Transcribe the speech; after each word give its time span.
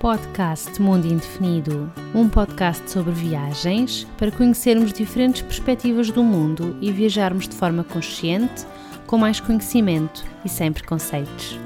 podcast 0.00 0.80
Mundo 0.80 1.06
Indefinido, 1.06 1.92
um 2.14 2.26
podcast 2.26 2.90
sobre 2.90 3.12
viagens 3.12 4.04
para 4.16 4.30
conhecermos 4.30 4.94
diferentes 4.94 5.42
perspectivas 5.42 6.10
do 6.10 6.24
mundo 6.24 6.74
e 6.80 6.90
viajarmos 6.90 7.46
de 7.46 7.54
forma 7.54 7.84
consciente, 7.84 8.64
com 9.06 9.18
mais 9.18 9.40
conhecimento 9.40 10.24
e 10.42 10.48
sem 10.48 10.72
preconceitos. 10.72 11.58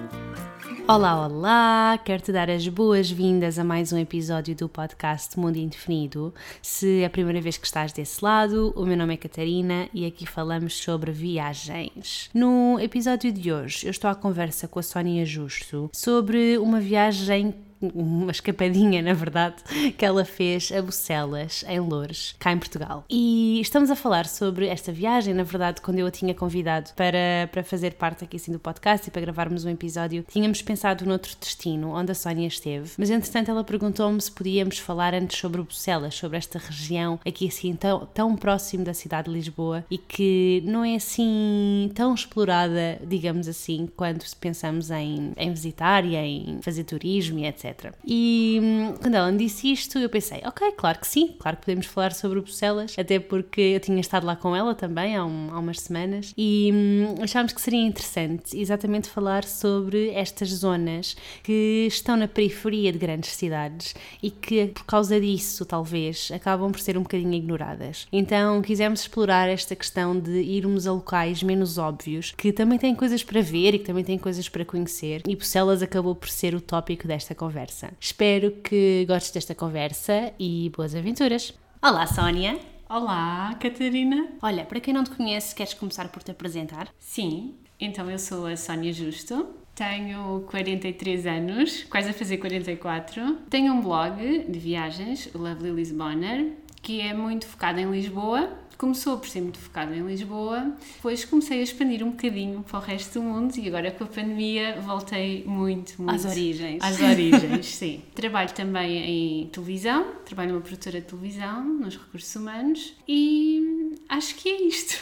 Olá, 0.89 1.25
olá! 1.27 1.97
Quero-te 2.05 2.33
dar 2.33 2.51
as 2.51 2.67
boas-vindas 2.67 3.57
a 3.57 3.62
mais 3.62 3.93
um 3.93 3.99
episódio 3.99 4.55
do 4.57 4.69
podcast 4.69 5.39
Mundo 5.39 5.57
Indefinido. 5.57 6.35
Se 6.61 7.03
é 7.03 7.07
a 7.07 7.11
primeira 7.11 7.41
vez 7.41 7.57
que 7.57 7.66
estás 7.66 7.93
desse 7.93 8.23
lado, 8.23 8.73
o 8.75 8.85
meu 8.85 8.96
nome 8.96 9.14
é 9.14 9.16
Catarina 9.16 9.89
e 9.95 10.05
aqui 10.05 10.27
falamos 10.27 10.77
sobre 10.77 11.12
viagens. 11.12 12.29
No 12.35 12.80
episódio 12.80 13.30
de 13.30 13.53
hoje, 13.53 13.87
eu 13.87 13.93
estou 13.93 14.11
à 14.11 14.14
conversa 14.17 14.67
com 14.67 14.81
a 14.81 14.82
Sónia 14.82 15.25
Justo 15.25 15.89
sobre 15.93 16.59
uma 16.59 16.81
viagem 16.81 17.55
uma 17.95 18.31
escapadinha, 18.31 19.03
na 19.03 19.13
verdade, 19.13 19.57
que 19.97 20.05
ela 20.05 20.25
fez 20.25 20.71
a 20.73 20.81
Bucelas, 20.81 21.65
em 21.69 21.81
Loures, 21.81 22.35
cá 22.39 22.53
em 22.53 22.59
Portugal. 22.59 23.05
E 23.11 23.61
estamos 23.61 23.91
a 23.91 23.97
falar 23.97 24.27
sobre 24.27 24.67
esta 24.67 24.93
viagem, 24.93 25.35
na 25.35 25.43
verdade, 25.43 25.81
quando 25.81 25.99
eu 25.99 26.07
a 26.07 26.11
tinha 26.11 26.35
convidado 26.35 26.91
para, 26.95 27.49
para 27.51 27.63
fazer 27.63 27.95
parte 27.95 28.25
aqui 28.25 28.37
assim 28.37 28.53
do 28.53 28.59
podcast 28.59 29.09
e 29.09 29.11
para 29.11 29.23
gravarmos 29.23 29.65
um 29.65 29.71
episódio, 29.71 30.25
tínhamos 30.29 30.63
pensado 30.63 31.07
noutro 31.07 31.35
destino, 31.41 31.95
onde 31.95 32.12
a 32.12 32.15
Sónia 32.15 32.47
esteve, 32.47 32.91
mas 32.97 33.11
entretanto 33.11 33.51
ela 33.51 33.65
perguntou-me 33.65 34.21
se 34.21 34.31
podíamos 34.31 34.79
falar 34.79 35.15
antes 35.15 35.39
sobre 35.39 35.62
Bucelas, 35.62 36.15
sobre 36.15 36.39
esta 36.39 36.59
região 36.59 37.19
aqui 37.27 37.48
assim 37.48 37.75
tão, 37.75 38.07
tão 38.07 38.37
próximo 38.37 38.85
da 38.85 38.95
cidade 38.95 39.29
de 39.29 39.35
Lisboa 39.35 39.85
e 39.91 39.98
que 39.98 40.62
não 40.65 40.85
é 40.85 40.97
assim 40.97 41.91
tão 41.95 42.15
explorada, 42.15 42.98
digamos 43.07 43.48
assim, 43.48 43.89
quando 43.97 44.25
pensamos 44.41 44.91
em, 44.91 45.33
em 45.37 45.53
visitar 45.53 46.05
e 46.05 46.17
em 46.17 46.59
fazer 46.63 46.85
turismo 46.85 47.39
e 47.39 47.47
etc. 47.47 47.73
E 48.06 48.61
hum, 48.62 48.94
quando 49.00 49.14
ela 49.14 49.30
me 49.33 49.39
disse 49.39 49.72
isto, 49.72 49.98
eu 49.98 50.08
pensei, 50.08 50.41
ok, 50.44 50.72
claro 50.72 50.98
que 50.98 51.06
sim, 51.06 51.34
claro 51.39 51.56
que 51.56 51.64
podemos 51.64 51.86
falar 51.86 52.12
sobre 52.12 52.41
Bruxelas, 52.41 52.94
até 52.98 53.19
porque 53.19 53.61
eu 53.61 53.80
tinha 53.80 54.00
estado 54.00 54.27
lá 54.27 54.36
com 54.36 54.55
ela 54.55 54.75
também 54.75 55.17
há, 55.17 55.25
um, 55.25 55.48
há 55.53 55.58
umas 55.58 55.80
semanas 55.80 56.33
e 56.36 56.70
hum, 56.72 57.22
achámos 57.22 57.52
que 57.52 57.61
seria 57.61 57.84
interessante 57.84 58.58
exatamente 58.58 59.08
falar 59.08 59.45
sobre 59.45 60.11
estas 60.11 60.50
zonas 60.50 61.17
que 61.42 61.86
estão 61.89 62.17
na 62.17 62.28
periferia 62.28 62.92
de 62.92 62.98
grandes 62.98 63.30
cidades 63.30 63.95
e 64.22 64.30
que 64.30 64.67
por 64.69 64.84
causa 64.84 65.20
disso, 65.20 65.64
talvez, 65.64 66.30
acabam 66.33 66.70
por 66.70 66.80
ser 66.80 66.97
um 66.97 67.02
bocadinho 67.02 67.34
ignoradas. 67.34 68.06
Então 68.12 68.62
quisemos 68.62 69.00
explorar 69.00 69.48
esta 69.48 69.75
questão 69.75 70.19
de 70.19 70.41
irmos 70.42 70.86
a 70.86 70.92
locais 70.92 71.42
menos 71.42 71.78
óbvios, 71.78 72.33
que 72.36 72.52
também 72.52 72.78
têm 72.78 72.95
coisas 72.95 73.22
para 73.22 73.41
ver 73.41 73.75
e 73.75 73.78
que 73.78 73.84
também 73.84 74.05
têm 74.05 74.19
coisas 74.19 74.48
para 74.48 74.64
conhecer, 74.64 75.22
e 75.27 75.34
Bruxelas 75.34 75.83
acabou 75.83 76.14
por 76.14 76.28
ser 76.28 76.55
o 76.55 76.61
tópico 76.61 77.06
desta 77.06 77.34
conversa 77.34 77.64
conversa. 77.65 77.93
Espero 77.98 78.51
que 78.62 79.05
gostes 79.09 79.33
desta 79.33 79.55
conversa 79.55 80.33
e 80.39 80.70
boas 80.77 80.95
aventuras. 80.95 81.55
Olá, 81.83 82.07
Sónia. 82.07 82.59
Olá, 82.89 83.55
Catarina. 83.59 84.29
Olha, 84.43 84.65
para 84.65 84.81
quem 84.81 84.93
não 84.93 85.03
te 85.03 85.11
conhece, 85.11 85.55
queres 85.55 85.73
começar 85.73 86.09
por 86.09 86.23
te 86.23 86.31
apresentar? 86.31 86.89
Sim, 86.98 87.55
então 87.81 88.11
eu 88.11 88.19
sou 88.19 88.47
a 88.47 88.57
Sónia 88.57 88.92
Justo, 88.92 89.48
tenho 89.75 90.45
43 90.47 91.27
anos, 91.27 91.85
quase 91.85 92.11
a 92.11 92.12
fazer 92.12 92.37
44. 92.37 93.39
Tenho 93.48 93.73
um 93.73 93.81
blog 93.81 94.45
de 94.47 94.59
viagens, 94.59 95.31
o 95.35 95.39
Lovely 95.39 95.70
Lisboner, 95.70 96.53
que 96.83 97.01
é 97.01 97.15
muito 97.15 97.47
focado 97.47 97.81
em 97.81 97.91
Lisboa 97.91 98.51
começou 98.77 99.19
por 99.19 99.28
ser 99.28 99.41
muito 99.41 99.58
focado 99.58 99.94
em 99.94 100.06
Lisboa, 100.06 100.72
depois 100.97 101.25
comecei 101.25 101.61
a 101.61 101.62
expandir 101.62 102.03
um 102.03 102.11
bocadinho 102.11 102.62
para 102.62 102.78
o 102.78 102.83
resto 102.83 103.20
do 103.20 103.22
mundo 103.22 103.56
e 103.56 103.69
agora 103.69 103.91
com 103.91 104.05
a 104.05 104.06
pandemia 104.06 104.80
voltei 104.80 105.44
muito, 105.44 106.00
muito 106.03 106.14
às 106.14 106.25
origens. 106.25 106.83
Às 106.83 107.00
origens, 107.00 107.67
sim. 107.75 108.02
Trabalho 108.14 108.50
também 108.52 109.42
em 109.42 109.47
televisão, 109.48 110.07
trabalho 110.24 110.52
numa 110.52 110.61
produtora 110.61 111.01
de 111.01 111.07
televisão, 111.07 111.64
nos 111.64 111.96
recursos 111.96 112.34
humanos 112.34 112.95
e 113.07 113.96
acho 114.08 114.34
que 114.36 114.48
é 114.48 114.63
isto. 114.63 114.98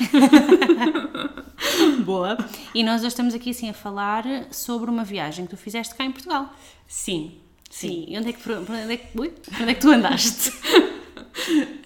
Boa. 2.04 2.36
E 2.74 2.82
nós 2.82 3.00
hoje 3.00 3.08
estamos 3.08 3.34
aqui 3.34 3.50
assim 3.50 3.70
a 3.70 3.74
falar 3.74 4.24
sobre 4.50 4.90
uma 4.90 5.04
viagem 5.04 5.46
que 5.46 5.50
tu 5.50 5.56
fizeste 5.56 5.94
cá 5.94 6.04
em 6.04 6.12
Portugal. 6.12 6.54
Sim. 6.86 7.38
Sim. 7.70 8.04
E 8.06 8.18
onde 8.18 8.28
é 8.28 8.32
que, 8.34 8.52
onde 8.52 8.92
é 8.92 8.96
que, 8.98 9.18
onde 9.18 9.70
é 9.70 9.74
que 9.74 9.80
tu 9.80 9.88
andaste? 9.90 10.52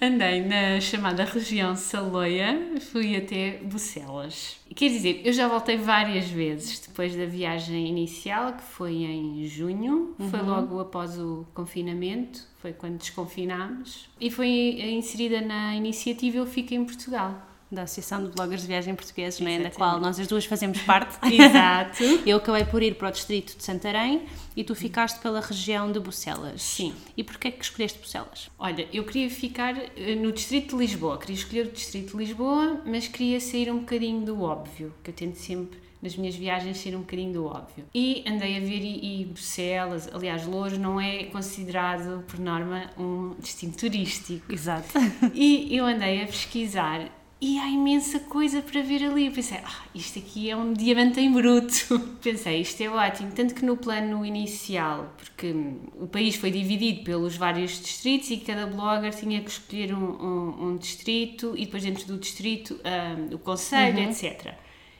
Andei 0.01 0.41
na 0.41 0.79
chamada 0.79 1.23
região 1.23 1.75
Saloia, 1.75 2.75
fui 2.79 3.15
até 3.15 3.57
Bucelas. 3.63 4.59
Quer 4.75 4.89
dizer, 4.89 5.21
eu 5.25 5.33
já 5.33 5.47
voltei 5.47 5.77
várias 5.77 6.29
vezes 6.29 6.79
depois 6.79 7.15
da 7.15 7.25
viagem 7.25 7.87
inicial, 7.87 8.53
que 8.53 8.63
foi 8.63 8.93
em 9.03 9.45
junho, 9.47 10.15
uhum. 10.19 10.29
foi 10.29 10.41
logo 10.41 10.79
após 10.79 11.17
o 11.17 11.45
confinamento, 11.53 12.45
foi 12.59 12.73
quando 12.73 12.97
desconfinámos, 12.97 14.09
e 14.19 14.29
foi 14.29 14.47
inserida 14.91 15.41
na 15.41 15.75
iniciativa 15.75 16.37
Eu 16.37 16.45
Fico 16.45 16.73
em 16.73 16.85
Portugal 16.85 17.47
da 17.71 17.83
Associação 17.83 18.23
de 18.23 18.31
Bloggers 18.31 18.61
de 18.61 18.67
Viagem 18.67 18.95
Portugueses, 18.95 19.39
né, 19.39 19.59
da 19.59 19.71
qual 19.71 19.99
nós 19.99 20.19
as 20.19 20.27
duas 20.27 20.45
fazemos 20.45 20.81
parte. 20.83 21.17
Exato. 21.33 22.03
Eu 22.25 22.37
acabei 22.37 22.65
por 22.65 22.81
ir 22.81 22.95
para 22.95 23.09
o 23.09 23.11
distrito 23.11 23.57
de 23.57 23.63
Santarém 23.63 24.25
e 24.55 24.63
tu 24.63 24.73
ficaste 24.73 25.19
pela 25.19 25.41
região 25.41 25.91
de 25.91 25.99
Bucelas. 25.99 26.61
Sim. 26.61 26.93
E 27.15 27.23
porquê 27.23 27.51
que 27.51 27.63
escolheste 27.63 27.99
Bucelas? 27.99 28.49
Olha, 28.57 28.87
eu 28.91 29.03
queria 29.03 29.29
ficar 29.29 29.75
eh, 29.77 30.15
no 30.15 30.31
distrito 30.31 30.75
de 30.75 30.83
Lisboa, 30.83 31.17
queria 31.17 31.35
escolher 31.35 31.67
o 31.67 31.71
distrito 31.71 32.11
de 32.11 32.17
Lisboa, 32.17 32.81
mas 32.85 33.07
queria 33.07 33.39
sair 33.39 33.71
um 33.71 33.79
bocadinho 33.79 34.25
do 34.25 34.41
óbvio, 34.41 34.93
que 35.03 35.09
eu 35.09 35.13
tento 35.13 35.35
sempre 35.35 35.79
nas 36.01 36.15
minhas 36.15 36.35
viagens 36.35 36.77
sair 36.77 36.95
um 36.95 36.99
bocadinho 37.01 37.33
do 37.33 37.45
óbvio. 37.45 37.85
E 37.93 38.23
andei 38.27 38.57
a 38.57 38.59
ver 38.59 38.81
e, 38.81 39.21
e 39.21 39.25
Bruxelas, 39.25 40.07
aliás, 40.13 40.45
Louros 40.45 40.77
não 40.77 40.99
é 40.99 41.25
considerado 41.25 42.23
por 42.27 42.39
norma 42.39 42.89
um 42.97 43.35
destino 43.39 43.73
turístico. 43.73 44.51
Exato. 44.51 44.87
E 45.33 45.75
eu 45.75 45.85
andei 45.85 46.23
a 46.23 46.27
pesquisar 46.27 47.09
e 47.39 47.59
há 47.59 47.67
imensa 47.67 48.19
coisa 48.19 48.61
para 48.61 48.81
ver 48.81 49.03
ali. 49.03 49.27
Eu 49.27 49.31
pensei, 49.31 49.59
ah, 49.63 49.83
isto 49.93 50.17
aqui 50.17 50.49
é 50.49 50.55
um 50.55 50.73
diamante 50.73 51.19
em 51.19 51.31
bruto. 51.31 51.99
pensei, 52.21 52.61
isto 52.61 52.81
é 52.81 52.89
ótimo. 52.89 53.31
Tanto 53.31 53.53
que 53.53 53.63
no 53.63 53.77
plano 53.77 54.25
inicial, 54.25 55.13
porque 55.15 55.53
o 55.99 56.07
país 56.07 56.35
foi 56.35 56.49
dividido 56.49 57.03
pelos 57.03 57.35
vários 57.37 57.79
distritos 57.79 58.31
e 58.31 58.37
cada 58.37 58.65
blogger 58.65 59.13
tinha 59.13 59.41
que 59.41 59.51
escolher 59.51 59.93
um, 59.93 59.99
um, 59.99 60.67
um 60.67 60.77
distrito 60.77 61.53
e 61.55 61.65
depois 61.65 61.83
dentro 61.83 62.07
do 62.07 62.17
distrito 62.17 62.79
um, 62.83 63.35
o 63.35 63.37
conselho, 63.37 63.99
uhum. 63.99 64.09
etc. 64.09 64.55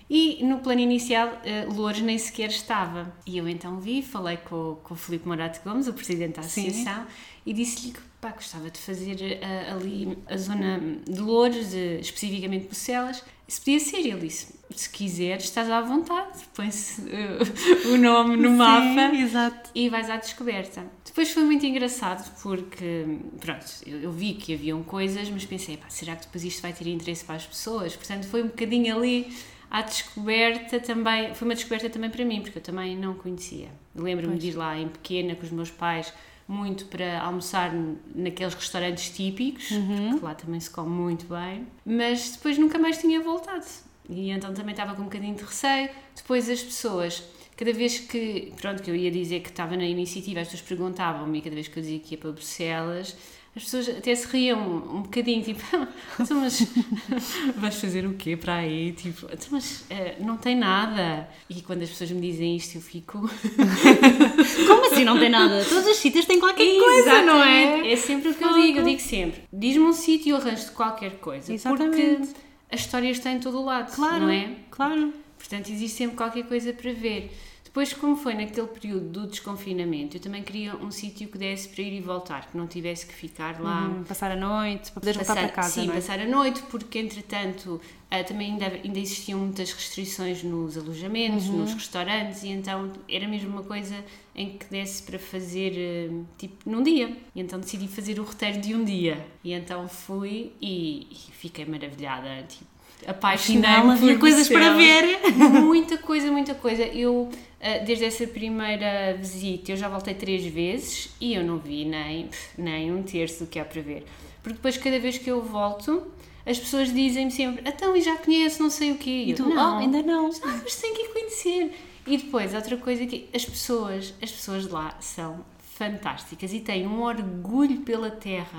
E 0.09 0.41
no 0.43 0.59
plano 0.59 0.79
inicial, 0.79 1.27
uh, 1.27 1.73
Loures 1.73 2.01
nem 2.01 2.17
sequer 2.17 2.49
estava. 2.49 3.13
E 3.25 3.37
eu 3.37 3.47
então 3.47 3.79
vi, 3.79 4.01
falei 4.01 4.37
com, 4.37 4.77
com 4.83 4.93
o 4.93 4.97
Filipe 4.97 5.27
Morato 5.27 5.59
Gomes, 5.63 5.87
o 5.87 5.93
presidente 5.93 6.35
da 6.35 6.41
associação, 6.41 7.03
Sim. 7.03 7.09
e 7.45 7.53
disse-lhe 7.53 7.93
que 7.93 7.99
pá, 8.21 8.31
gostava 8.31 8.69
de 8.69 8.79
fazer 8.79 9.15
uh, 9.15 9.75
ali 9.75 10.17
a 10.27 10.37
zona 10.37 10.79
de 11.07 11.19
Loures, 11.19 11.73
uh, 11.73 11.99
especificamente 11.99 12.67
Bucelas. 12.67 13.23
Se 13.47 13.61
podia 13.61 13.79
ser, 13.79 13.97
ele 13.97 14.19
disse: 14.27 14.55
se 14.71 14.89
quiseres, 14.89 15.45
estás 15.45 15.69
à 15.69 15.81
vontade, 15.81 16.39
põe-se 16.53 17.01
uh, 17.01 17.93
o 17.93 17.97
nome 17.97 18.35
no 18.35 18.49
Sim, 18.49 18.55
mapa 18.55 19.15
exato. 19.15 19.69
e 19.73 19.89
vais 19.89 20.09
à 20.09 20.17
descoberta. 20.17 20.83
Depois 21.05 21.31
foi 21.31 21.43
muito 21.43 21.65
engraçado 21.65 22.29
porque, 22.41 23.05
pronto, 23.39 23.65
eu, 23.85 24.01
eu 24.01 24.11
vi 24.11 24.33
que 24.33 24.53
haviam 24.53 24.83
coisas, 24.83 25.29
mas 25.29 25.45
pensei: 25.45 25.77
pá, 25.77 25.89
será 25.89 26.15
que 26.15 26.25
depois 26.25 26.43
isto 26.43 26.61
vai 26.61 26.73
ter 26.73 26.87
interesse 26.87 27.23
para 27.23 27.35
as 27.35 27.45
pessoas? 27.45 27.95
Portanto, 27.95 28.27
foi 28.27 28.43
um 28.43 28.47
bocadinho 28.47 28.95
ali 28.95 29.33
à 29.69 29.81
descoberta 29.81 30.79
também, 30.79 31.33
foi 31.33 31.47
uma 31.47 31.55
descoberta 31.55 31.89
também 31.89 32.09
para 32.09 32.23
mim, 32.25 32.41
porque 32.41 32.57
eu 32.57 32.63
também 32.63 32.95
não 32.95 33.13
conhecia. 33.13 33.69
Lembro-me 33.95 34.37
de 34.37 34.49
ir 34.49 34.55
lá 34.55 34.77
em 34.77 34.87
pequena 34.87 35.35
com 35.35 35.43
os 35.43 35.51
meus 35.51 35.71
pais, 35.71 36.13
muito 36.47 36.85
para 36.85 37.21
almoçar 37.21 37.73
naqueles 38.15 38.53
restaurantes 38.53 39.09
típicos, 39.09 39.69
uhum. 39.71 40.11
porque 40.11 40.25
lá 40.25 40.35
também 40.35 40.59
se 40.59 40.69
come 40.69 40.89
muito 40.89 41.25
bem, 41.25 41.67
mas 41.85 42.31
depois 42.31 42.57
nunca 42.57 42.79
mais 42.79 42.97
tinha 42.97 43.19
voltado. 43.21 43.65
E 44.09 44.29
então 44.29 44.53
também 44.53 44.71
estava 44.71 44.95
com 44.95 45.01
um 45.01 45.05
bocadinho 45.05 45.35
de 45.35 45.43
receio. 45.43 45.89
Depois 46.15 46.49
as 46.49 46.61
pessoas, 46.61 47.23
cada 47.57 47.73
vez 47.73 47.99
que, 47.99 48.53
pronto, 48.59 48.81
que 48.81 48.89
eu 48.89 48.95
ia 48.95 49.11
dizer 49.11 49.41
que 49.41 49.49
estava 49.49 49.75
na 49.75 49.85
iniciativa, 49.85 50.39
as 50.39 50.47
pessoas 50.47 50.67
perguntavam-me, 50.67 51.41
cada 51.41 51.53
vez 51.53 51.67
que 51.67 51.77
eu 51.77 51.83
dizia 51.83 51.99
que 51.99 52.15
ia 52.15 52.17
para 52.17 52.31
Bruxelas, 52.31 53.17
as 53.57 53.63
pessoas 53.63 53.89
até 53.89 54.13
se 54.13 54.27
riam 54.27 54.59
um, 54.59 55.01
bocadinho, 55.01 55.43
tipo, 55.43 55.61
então, 56.19 56.39
mas 56.39 56.61
vais 57.57 57.75
fazer 57.75 58.05
o 58.05 58.13
quê 58.13 58.37
para 58.37 58.57
aí? 58.57 58.91
Tipo, 58.91 59.25
então, 59.25 59.47
mas 59.51 59.81
uh, 59.81 60.23
não 60.23 60.37
tem 60.37 60.55
nada. 60.55 61.27
E 61.49 61.61
quando 61.61 61.81
as 61.81 61.89
pessoas 61.89 62.11
me 62.11 62.21
dizem 62.21 62.55
isto, 62.55 62.75
eu 62.75 62.81
fico. 62.81 63.19
Como 64.67 64.85
assim 64.85 65.03
não 65.03 65.17
tem 65.17 65.29
nada? 65.29 65.65
Todos 65.65 65.87
os 65.87 65.97
sítios 65.97 66.25
têm 66.25 66.39
qualquer 66.39 66.63
Exatamente. 66.63 67.03
coisa, 67.03 67.21
não 67.23 67.43
é? 67.43 67.91
É 67.91 67.95
sempre 67.95 68.29
o 68.29 68.35
que 68.35 68.43
eu 68.43 68.53
digo, 68.53 68.79
eu 68.79 68.85
digo 68.85 69.01
sempre: 69.01 69.41
diz-me 69.51 69.85
um 69.85 69.93
sítio 69.93 70.27
e 70.27 70.29
eu 70.31 70.37
arranjo 70.37 70.71
qualquer 70.73 71.17
coisa. 71.17 71.51
Exatamente. 71.51 72.27
Porque 72.27 72.39
as 72.71 72.81
histórias 72.81 73.17
têm 73.17 73.37
em 73.37 73.39
todo 73.39 73.59
o 73.59 73.65
lado, 73.65 73.93
claro, 73.95 74.25
não 74.25 74.29
é? 74.29 74.51
Claro. 74.69 75.11
Portanto, 75.39 75.69
existe 75.69 75.97
sempre 75.97 76.15
qualquer 76.15 76.43
coisa 76.43 76.71
para 76.73 76.93
ver. 76.93 77.31
Depois, 77.77 77.93
como 77.93 78.15
foi 78.15 78.33
naquele 78.33 78.65
período 78.65 79.07
do 79.07 79.27
desconfinamento, 79.27 80.17
eu 80.17 80.19
também 80.19 80.41
queria 80.41 80.75
um 80.77 80.89
sítio 80.89 81.27
que 81.27 81.37
desse 81.37 81.69
para 81.69 81.83
ir 81.83 81.93
e 81.93 82.01
voltar, 82.01 82.49
que 82.49 82.57
não 82.57 82.65
tivesse 82.65 83.05
que 83.05 83.13
ficar 83.13 83.61
lá. 83.61 83.89
Uhum, 83.89 84.03
passar 84.03 84.31
a 84.31 84.35
noite, 84.35 84.91
para 84.91 85.03
voltar 85.03 85.19
Passar- 85.19 85.35
para 85.43 85.49
casa, 85.49 85.69
Sim, 85.81 85.91
é? 85.91 85.93
passar 85.93 86.19
a 86.19 86.25
noite, 86.25 86.63
porque 86.71 86.97
entretanto 86.97 87.79
ah, 88.09 88.23
também 88.23 88.53
ainda, 88.53 88.65
ainda 88.83 88.97
existiam 88.97 89.37
muitas 89.41 89.71
restrições 89.71 90.41
nos 90.41 90.75
alojamentos, 90.75 91.49
Uhum. 91.49 91.57
nos 91.57 91.73
restaurantes, 91.75 92.41
e 92.41 92.47
então 92.47 92.91
era 93.07 93.27
mesmo 93.27 93.51
uma 93.51 93.61
coisa 93.61 94.03
em 94.35 94.57
que 94.57 94.65
desse 94.71 95.03
para 95.03 95.19
fazer 95.19 95.73
ah, 96.09 96.23
tipo 96.39 96.67
num 96.67 96.81
dia. 96.81 97.15
E 97.35 97.39
então 97.41 97.59
decidi 97.59 97.87
fazer 97.87 98.19
o 98.19 98.23
roteiro 98.23 98.59
de 98.59 98.73
um 98.73 98.83
dia. 98.83 99.23
E 99.43 99.53
então 99.53 99.87
fui 99.87 100.51
e, 100.59 101.05
e 101.11 101.15
fiquei 101.31 101.63
maravilhada, 101.63 102.41
tipo, 102.49 102.65
apaixonei 103.05 103.69
Afinal, 103.69 103.91
havia 103.91 104.17
coisas 104.17 104.47
para 104.47 104.73
ver. 104.73 105.19
Muita 105.61 105.97
coisa, 105.97 106.31
muita 106.31 106.55
coisa. 106.55 106.83
Eu, 106.83 107.29
ah, 107.61 107.79
desde 107.79 108.05
essa 108.05 108.25
primeira 108.27 109.15
visita, 109.17 109.71
eu 109.71 109.77
já 109.77 109.87
voltei 109.87 110.13
três 110.13 110.45
vezes 110.45 111.09
e 111.19 111.33
eu 111.33 111.43
não 111.43 111.57
vi 111.57 111.85
nem, 111.85 112.29
nem 112.57 112.91
um 112.91 113.03
terço 113.03 113.45
do 113.45 113.49
que 113.49 113.59
há 113.59 113.65
para 113.65 113.81
ver. 113.81 114.05
Porque 114.41 114.55
depois, 114.55 114.77
cada 114.77 114.99
vez 114.99 115.17
que 115.17 115.29
eu 115.29 115.41
volto, 115.41 116.07
as 116.45 116.57
pessoas 116.57 116.93
dizem-me 116.93 117.31
sempre: 117.31 117.61
então, 117.67 117.95
e 117.95 118.01
já 118.01 118.15
conheço, 118.17 118.63
não 118.63 118.69
sei 118.69 118.91
o 118.91 118.97
quê. 118.97 119.23
E 119.27 119.31
eu, 119.31 119.35
tu, 119.37 119.49
não, 119.49 119.75
oh, 119.75 119.79
ainda 119.79 120.01
não. 120.01 120.27
ah, 120.27 120.59
mas 120.63 120.75
tem 120.75 120.93
que 120.93 121.09
conhecer. 121.09 121.71
E 122.05 122.17
depois, 122.17 122.53
outra 122.53 122.77
coisa 122.77 123.05
que 123.05 123.27
as 123.33 123.43
pessoas, 123.43 124.13
as 124.21 124.31
pessoas 124.31 124.63
de 124.63 124.69
lá 124.69 124.95
são 125.01 125.43
fantásticas 125.77 126.51
e 126.53 126.59
têm 126.59 126.87
um 126.87 127.01
orgulho 127.03 127.81
pela 127.81 128.09
terra 128.09 128.57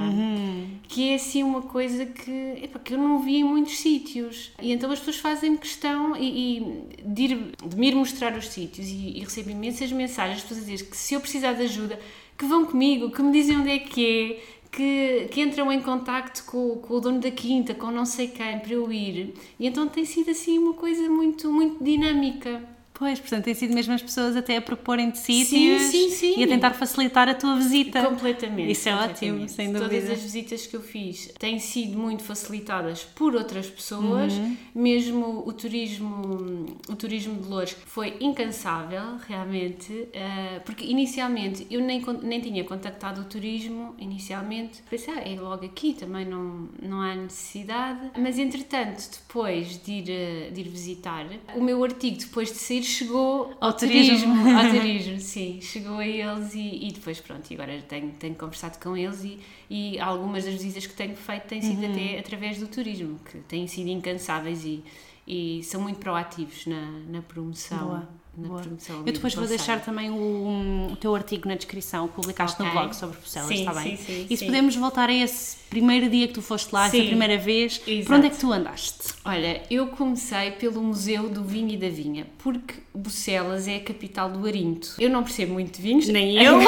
que 0.86 1.10
é 1.10 1.14
assim 1.16 1.42
uma 1.42 1.62
coisa 1.62 2.06
que, 2.06 2.30
epá, 2.62 2.78
que 2.78 2.94
eu 2.94 2.98
não 2.98 3.20
vi 3.20 3.36
em 3.36 3.44
muitos 3.44 3.78
sítios. 3.78 4.52
E 4.60 4.72
então 4.72 4.90
as 4.90 5.00
pessoas 5.00 5.16
fazem 5.16 5.56
questão 5.56 6.16
e, 6.16 6.58
e 6.58 7.02
de, 7.04 7.22
ir, 7.24 7.52
de 7.66 7.76
me 7.76 7.88
ir 7.88 7.94
mostrar 7.94 8.36
os 8.36 8.48
sítios 8.48 8.86
e, 8.88 9.18
e 9.18 9.20
recebo 9.20 9.50
imensas 9.50 9.90
mensagens, 9.90 10.38
as 10.38 10.42
pessoas 10.42 10.60
a 10.62 10.70
dizer 10.70 10.88
que 10.88 10.96
se 10.96 11.14
eu 11.14 11.20
precisar 11.20 11.54
de 11.54 11.62
ajuda, 11.62 11.98
que 12.36 12.46
vão 12.46 12.64
comigo, 12.64 13.10
que 13.10 13.20
me 13.20 13.32
dizem 13.32 13.58
onde 13.58 13.70
é 13.70 13.78
que 13.80 14.06
é, 14.06 14.58
que, 14.70 15.28
que 15.30 15.40
entram 15.40 15.72
em 15.72 15.80
contacto 15.80 16.44
com, 16.44 16.76
com 16.76 16.94
o 16.94 17.00
dono 17.00 17.20
da 17.20 17.30
quinta, 17.30 17.74
com 17.74 17.90
não 17.90 18.06
sei 18.06 18.28
quem, 18.28 18.58
para 18.60 18.72
eu 18.72 18.90
ir. 18.92 19.34
E 19.58 19.66
então 19.66 19.88
tem 19.88 20.04
sido 20.04 20.30
assim 20.30 20.58
uma 20.58 20.74
coisa 20.74 21.08
muito, 21.08 21.52
muito 21.52 21.82
dinâmica. 21.82 22.62
Pois, 22.98 23.20
portanto, 23.20 23.44
tem 23.44 23.54
sido 23.54 23.72
mesmo 23.74 23.94
as 23.94 24.02
pessoas 24.02 24.34
até 24.34 24.56
a 24.56 24.60
proporem-te 24.62 25.18
Sim, 25.18 25.44
sítios 25.44 25.82
sim, 25.82 26.10
sim. 26.10 26.34
e 26.40 26.42
a 26.44 26.48
tentar 26.48 26.72
facilitar 26.72 27.28
a 27.28 27.34
tua 27.34 27.54
visita. 27.56 28.02
Completamente. 28.04 28.72
Isso 28.72 28.88
é 28.88 28.94
ótimo, 28.96 29.48
sem 29.48 29.72
Todas 29.72 29.88
dúvida. 29.88 30.12
as 30.14 30.20
visitas 30.20 30.66
que 30.66 30.74
eu 30.74 30.82
fiz 30.82 31.32
têm 31.38 31.58
sido 31.60 31.96
muito 31.96 32.24
facilitadas 32.24 33.04
por 33.04 33.34
outras 33.36 33.68
pessoas, 33.68 34.32
Uhum. 34.32 34.56
mesmo 34.74 35.44
o 35.46 35.52
turismo, 35.52 36.66
o 36.88 36.96
turismo 36.96 37.40
de 37.40 37.48
Lourdes 37.48 37.76
foi 37.86 38.16
incansável, 38.20 39.16
realmente, 39.28 40.08
eh, 40.12 40.60
porque 40.64 40.84
inicialmente 40.84 41.66
eu 41.70 41.80
nem, 41.80 42.02
nem 42.22 42.40
tinha 42.40 42.64
contactado 42.64 43.20
o 43.20 43.24
turismo, 43.24 43.94
inicialmente, 43.98 44.82
pensei, 44.90 45.14
ah, 45.14 45.20
é 45.20 45.38
logo 45.40 45.64
aqui, 45.64 45.94
também 45.94 46.24
não, 46.24 46.68
não 46.82 47.00
há 47.00 47.14
necessidade, 47.14 48.10
mas 48.18 48.38
entretanto, 48.38 49.08
depois 49.26 49.80
de 49.82 49.92
ir, 49.92 50.10
eh, 50.10 50.50
de 50.52 50.60
ir 50.62 50.68
visitar, 50.68 51.26
o 51.54 51.62
meu 51.62 51.82
artigo, 51.84 52.18
depois 52.18 52.50
de 52.50 52.58
sair, 52.58 52.87
chegou 52.88 53.56
Ao 53.60 53.72
turismo. 53.72 54.26
turismo, 54.26 54.50
ao 54.50 54.66
turismo, 54.68 55.20
sim, 55.20 55.60
chegou 55.60 55.98
a 55.98 56.06
eles 56.06 56.54
e, 56.54 56.88
e 56.88 56.92
depois 56.92 57.20
pronto, 57.20 57.50
e 57.50 57.54
agora 57.54 57.80
tenho, 57.82 58.12
tenho 58.12 58.34
conversado 58.34 58.78
com 58.78 58.96
eles 58.96 59.24
e, 59.24 59.38
e 59.70 59.98
algumas 60.00 60.44
das 60.44 60.54
visitas 60.54 60.86
que 60.86 60.94
tenho 60.94 61.16
feito 61.16 61.46
têm 61.46 61.62
sido 61.62 61.84
Uhum. 61.84 61.90
até 61.90 62.18
através 62.18 62.58
do 62.58 62.66
turismo, 62.68 63.18
que 63.20 63.38
têm 63.40 63.66
sido 63.66 63.88
incansáveis 63.88 64.64
e, 64.64 64.84
e 65.26 65.62
são 65.64 65.80
muito 65.80 65.98
proativos 66.00 66.66
na, 66.66 66.90
na 67.08 67.22
promoção. 67.22 67.78
Boa, 67.78 68.08
na 68.40 68.48
boa. 68.48 68.62
Eu 69.06 69.12
depois 69.12 69.34
vou 69.34 69.46
deixar 69.46 69.80
também 69.80 70.10
o, 70.10 70.88
o 70.92 70.96
teu 70.96 71.14
artigo 71.14 71.48
na 71.48 71.54
descrição, 71.54 72.08
que 72.08 72.14
publicaste 72.14 72.58
no 72.60 72.66
Ok. 72.66 72.78
blog 72.80 72.94
sobre 72.96 73.16
Bruxelas, 73.18 73.48
Sim, 73.48 73.60
está 73.60 73.74
bem? 73.74 73.96
sim, 73.96 74.04
sim, 74.04 74.26
e 74.28 74.36
se 74.36 74.36
sim. 74.38 74.46
podemos 74.46 74.76
voltar 74.76 75.08
a 75.08 75.12
esse 75.14 75.56
primeiro 75.70 76.08
dia 76.08 76.26
que 76.28 76.34
tu 76.34 76.42
foste 76.42 76.72
lá, 76.72 76.86
essa 76.86 76.96
Sim. 76.96 77.06
primeira 77.06 77.36
vez, 77.36 77.80
Exato. 77.86 78.06
por 78.06 78.14
onde 78.16 78.26
é 78.26 78.30
que 78.30 78.38
tu 78.38 78.52
andaste? 78.52 79.14
Olha, 79.24 79.62
eu 79.70 79.86
comecei 79.88 80.50
pelo 80.52 80.82
Museu 80.82 81.28
do 81.28 81.42
Vinho 81.44 81.70
e 81.70 81.76
da 81.76 81.88
Vinha, 81.88 82.26
porque 82.38 82.74
Bucelas 82.94 83.68
é 83.68 83.76
a 83.76 83.80
capital 83.80 84.30
do 84.30 84.46
Arinto. 84.46 84.94
Eu 84.98 85.10
não 85.10 85.22
percebo 85.22 85.52
muito 85.54 85.76
de 85.76 85.82
vinhos. 85.82 86.08
Nem 86.08 86.36
eu. 86.42 86.58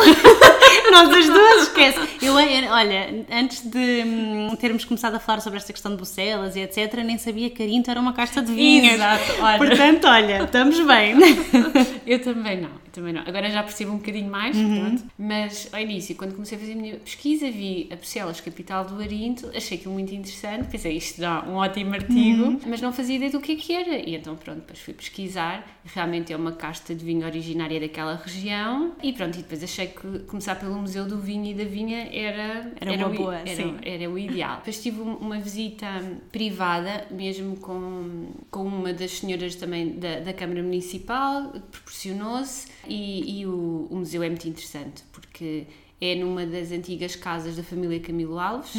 Nós 0.90 1.08
as 1.10 1.26
duas, 1.26 1.62
esquece. 1.62 1.98
Eu, 2.22 2.38
eu- 2.38 2.70
olha, 2.70 3.25
antes 3.32 3.60
de 3.62 4.02
hum, 4.04 4.54
termos 4.58 4.84
começado 4.84 5.14
a 5.14 5.20
falar 5.20 5.40
sobre 5.40 5.58
esta 5.58 5.72
questão 5.72 5.90
de 5.92 5.96
Bucelas 5.98 6.56
e 6.56 6.60
etc., 6.60 6.94
nem 7.04 7.19
sabia 7.19 7.48
que 7.50 7.62
Arinto 7.62 7.90
era 7.90 8.00
uma 8.00 8.12
casta 8.12 8.42
de 8.42 8.52
vinhos. 8.52 8.94
Exato, 8.94 9.22
olha. 9.40 9.58
Portanto, 9.58 10.04
olha, 10.06 10.42
estamos 10.44 10.81
bem. 10.81 11.14
Eu 12.06 12.20
também 12.20 12.60
não, 12.60 12.70
também 12.92 13.12
não. 13.12 13.22
Agora 13.22 13.50
já 13.50 13.62
percebo 13.62 13.92
um 13.92 13.96
bocadinho 13.98 14.31
mais, 14.31 14.56
Uhum. 14.56 14.98
mas 15.19 15.69
ao 15.72 15.81
início, 15.81 16.14
quando 16.16 16.32
comecei 16.34 16.56
a 16.56 16.60
fazer 16.60 16.72
a 16.72 16.76
minha 16.76 16.96
pesquisa, 16.96 17.50
vi 17.50 17.88
a 17.92 17.96
Bucelas, 17.96 18.40
capital 18.40 18.84
do 18.84 19.00
Arinto, 19.00 19.50
achei 19.54 19.78
aquilo 19.78 19.94
muito 19.94 20.14
interessante, 20.14 20.69
pensei, 20.70 20.96
isto 20.96 21.20
dá 21.20 21.44
um 21.48 21.54
ótimo 21.54 21.94
artigo, 21.94 22.44
Uhum. 22.44 22.60
mas 22.66 22.81
não 22.81 22.92
fazia 22.92 23.16
ideia 23.16 23.31
do 23.31 23.40
que 23.40 23.52
é 23.52 23.56
que 23.56 23.72
era. 23.72 23.96
E 23.98 24.14
então, 24.14 24.37
pronto, 24.37 24.58
depois 24.60 24.78
fui 24.78 24.94
pesquisar, 24.94 25.66
realmente 25.84 26.32
é 26.32 26.37
uma 26.37 26.52
casta 26.52 26.94
de 26.94 27.04
vinho 27.04 27.25
originária 27.26 27.78
daquela 27.81 28.16
região, 28.16 28.92
e 29.02 29.12
pronto, 29.12 29.38
e 29.38 29.42
depois 29.42 29.62
achei 29.62 29.87
que 29.88 30.20
começar 30.20 30.54
pelo 30.56 30.75
Museu 30.76 31.06
do 31.06 31.19
Vinho 31.19 31.46
e 31.46 31.54
da 31.54 31.64
Vinha 31.64 32.08
era, 32.12 32.72
Era 32.81 32.92
uma 32.96 33.08
o, 33.08 33.14
boa, 33.14 33.37
era, 33.38 33.75
era 33.82 34.10
o 34.10 34.19
ideal. 34.19 34.56
Depois 34.58 34.82
tive 34.82 35.00
um- 35.00 35.14
uma 35.16 35.38
visita 35.38 35.87
privada, 36.32 37.06
mesmo 37.10 37.56
com, 37.56 38.31
com 38.50 38.64
uma 38.64 38.92
das 38.92 39.12
senhoras 39.12 39.54
também 39.54 39.90
da, 39.98 40.20
da 40.20 40.32
Câmara 40.32 40.62
Municipal, 40.62 41.52
proporcionou-se, 41.70 42.69
e, 42.87 43.41
e 43.41 43.47
o, 43.47 43.88
o 43.91 43.97
museu 43.97 44.23
é 44.23 44.29
muito 44.29 44.49
interessante, 44.49 45.03
porque 45.12 45.67
é 46.00 46.15
numa 46.15 46.47
das 46.47 46.73
antigas 46.73 47.15
casas 47.15 47.56
da 47.56 47.62
família 47.62 48.00
Camilo 48.00 48.38
Alves. 48.38 48.75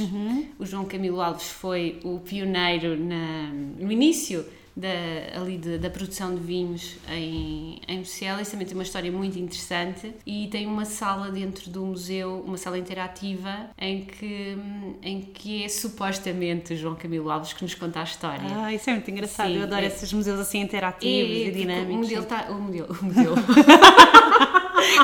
O 0.57 0.65
João 0.65 0.85
Camilo 0.85 1.21
Alves 1.21 1.49
foi 1.49 1.99
o 2.03 2.19
pioneiro 2.19 2.97
na, 2.99 3.51
no 3.79 3.91
início 3.91 4.45
da, 4.75 5.39
ali 5.41 5.57
de- 5.57 5.77
da 5.77 5.89
produção 5.89 6.33
de 6.33 6.41
vinhos 6.41 6.95
em, 7.09 7.79
em 7.87 7.99
Bucelas. 7.99 8.49
Também 8.49 8.65
tem 8.65 8.75
uma 8.75 8.83
história 8.83 9.11
muito 9.11 9.37
interessante 9.37 10.13
e 10.25 10.47
tem 10.47 10.65
uma 10.65 10.85
sala 10.85 11.29
dentro 11.31 11.69
do 11.69 11.85
museu, 11.85 12.43
uma 12.45 12.57
sala 12.57 12.77
interativa, 12.77 13.69
em 13.77 14.01
que, 14.05 14.57
em 15.01 15.21
que 15.21 15.63
é 15.63 15.67
supostamente 15.69 16.73
o 16.73 16.77
João 16.77 16.95
Camilo 16.95 17.29
Alves 17.29 17.53
que 17.53 17.63
nos 17.63 17.75
conta 17.75 17.99
a 17.99 18.03
história. 18.03 18.41
Ah, 18.55 18.73
isso 18.73 18.89
é 18.89 18.93
muito 18.93 19.11
engraçado. 19.11 19.47
Sim, 19.49 19.57
Eu 19.57 19.63
adoro 19.63 19.83
é. 19.83 19.87
esses 19.87 20.11
museus 20.13 20.39
assim 20.39 20.59
interativos 20.61 21.31
É, 21.37 21.47
e 21.47 21.51
dinâmicos. 21.51 21.93
O 21.95 21.97
modelo 21.99 22.23
está. 22.23 22.49
O 22.51 22.61
modelo. 22.61 22.97
O 23.01 23.05
modelo. 23.05 23.35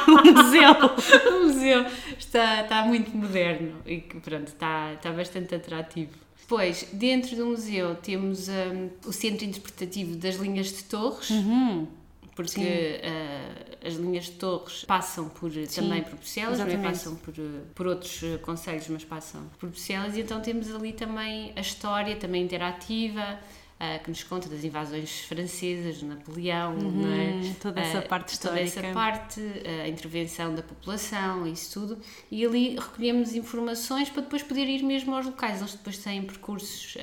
O 0.08 0.34
museu. 0.34 0.72
o 1.38 1.44
museu 1.46 1.86
está, 2.18 2.62
está 2.64 2.84
muito 2.86 3.16
moderno 3.16 3.74
e 3.86 3.98
pronto, 3.98 4.48
está, 4.48 4.94
está 4.94 5.12
bastante 5.12 5.54
atrativo. 5.54 6.12
Depois, 6.48 6.88
dentro 6.94 7.36
do 7.36 7.46
museu, 7.48 7.96
temos 7.96 8.48
hum, 8.48 8.90
o 9.06 9.12
Centro 9.12 9.44
Interpretativo 9.44 10.16
das 10.16 10.36
Linhas 10.36 10.68
de 10.68 10.84
Torres, 10.86 11.30
Uhum. 11.30 11.86
porque 12.34 13.02
uh, 13.04 13.86
as 13.86 13.95
linhas 13.95 14.26
de 14.26 14.31
Torres 14.31 14.86
passam 14.86 15.28
por, 15.28 15.52
também 15.76 16.04
por 16.04 16.16
Bruxelas, 16.16 16.57
não 16.60 16.66
é? 16.66 16.69
exatamente. 16.69 16.94
passam 16.94 17.16
por, 17.16 17.33
uh, 17.38 17.62
por 17.76 17.88
outros 17.88 18.21
conselhos, 18.44 18.88
mas 18.88 19.04
passam 19.04 19.42
por 19.60 19.68
Bruxelas, 19.68 20.16
e 20.16 20.21
então 20.21 20.40
temos 20.40 20.74
ali 20.74 20.94
também 20.94 21.52
a 21.54 21.60
história, 21.60 22.16
também 22.16 22.44
interativa, 22.44 23.38
uh, 23.80 24.04
que 24.04 24.10
nos 24.10 24.24
conta 24.24 24.48
das 24.50 24.64
invasões 24.64 25.22
francesas, 25.22 26.02
Napoleão, 26.02 26.74
é? 26.74 26.84
Uhum, 26.84 27.54
toda 27.62 27.80
essa 27.81 28.00
Uh, 28.00 28.07
parte 28.07 28.40
Toda 28.40 28.62
histórica. 28.62 28.88
essa 28.88 28.94
parte, 28.94 29.42
a 29.84 29.88
intervenção 29.88 30.54
da 30.54 30.62
população, 30.62 31.48
isso 31.48 31.80
tudo, 31.80 31.98
e 32.31 32.46
ali 32.46 32.76
recolhemos 32.76 33.34
informações 33.36 34.10
para 34.10 34.22
depois 34.22 34.44
poder 34.44 34.66
ir 34.68 34.84
mesmo 34.84 35.16
aos 35.16 35.26
locais. 35.26 35.60
Eles 35.60 35.74
depois 35.74 35.98
têm 35.98 36.22
percursos 36.24 36.96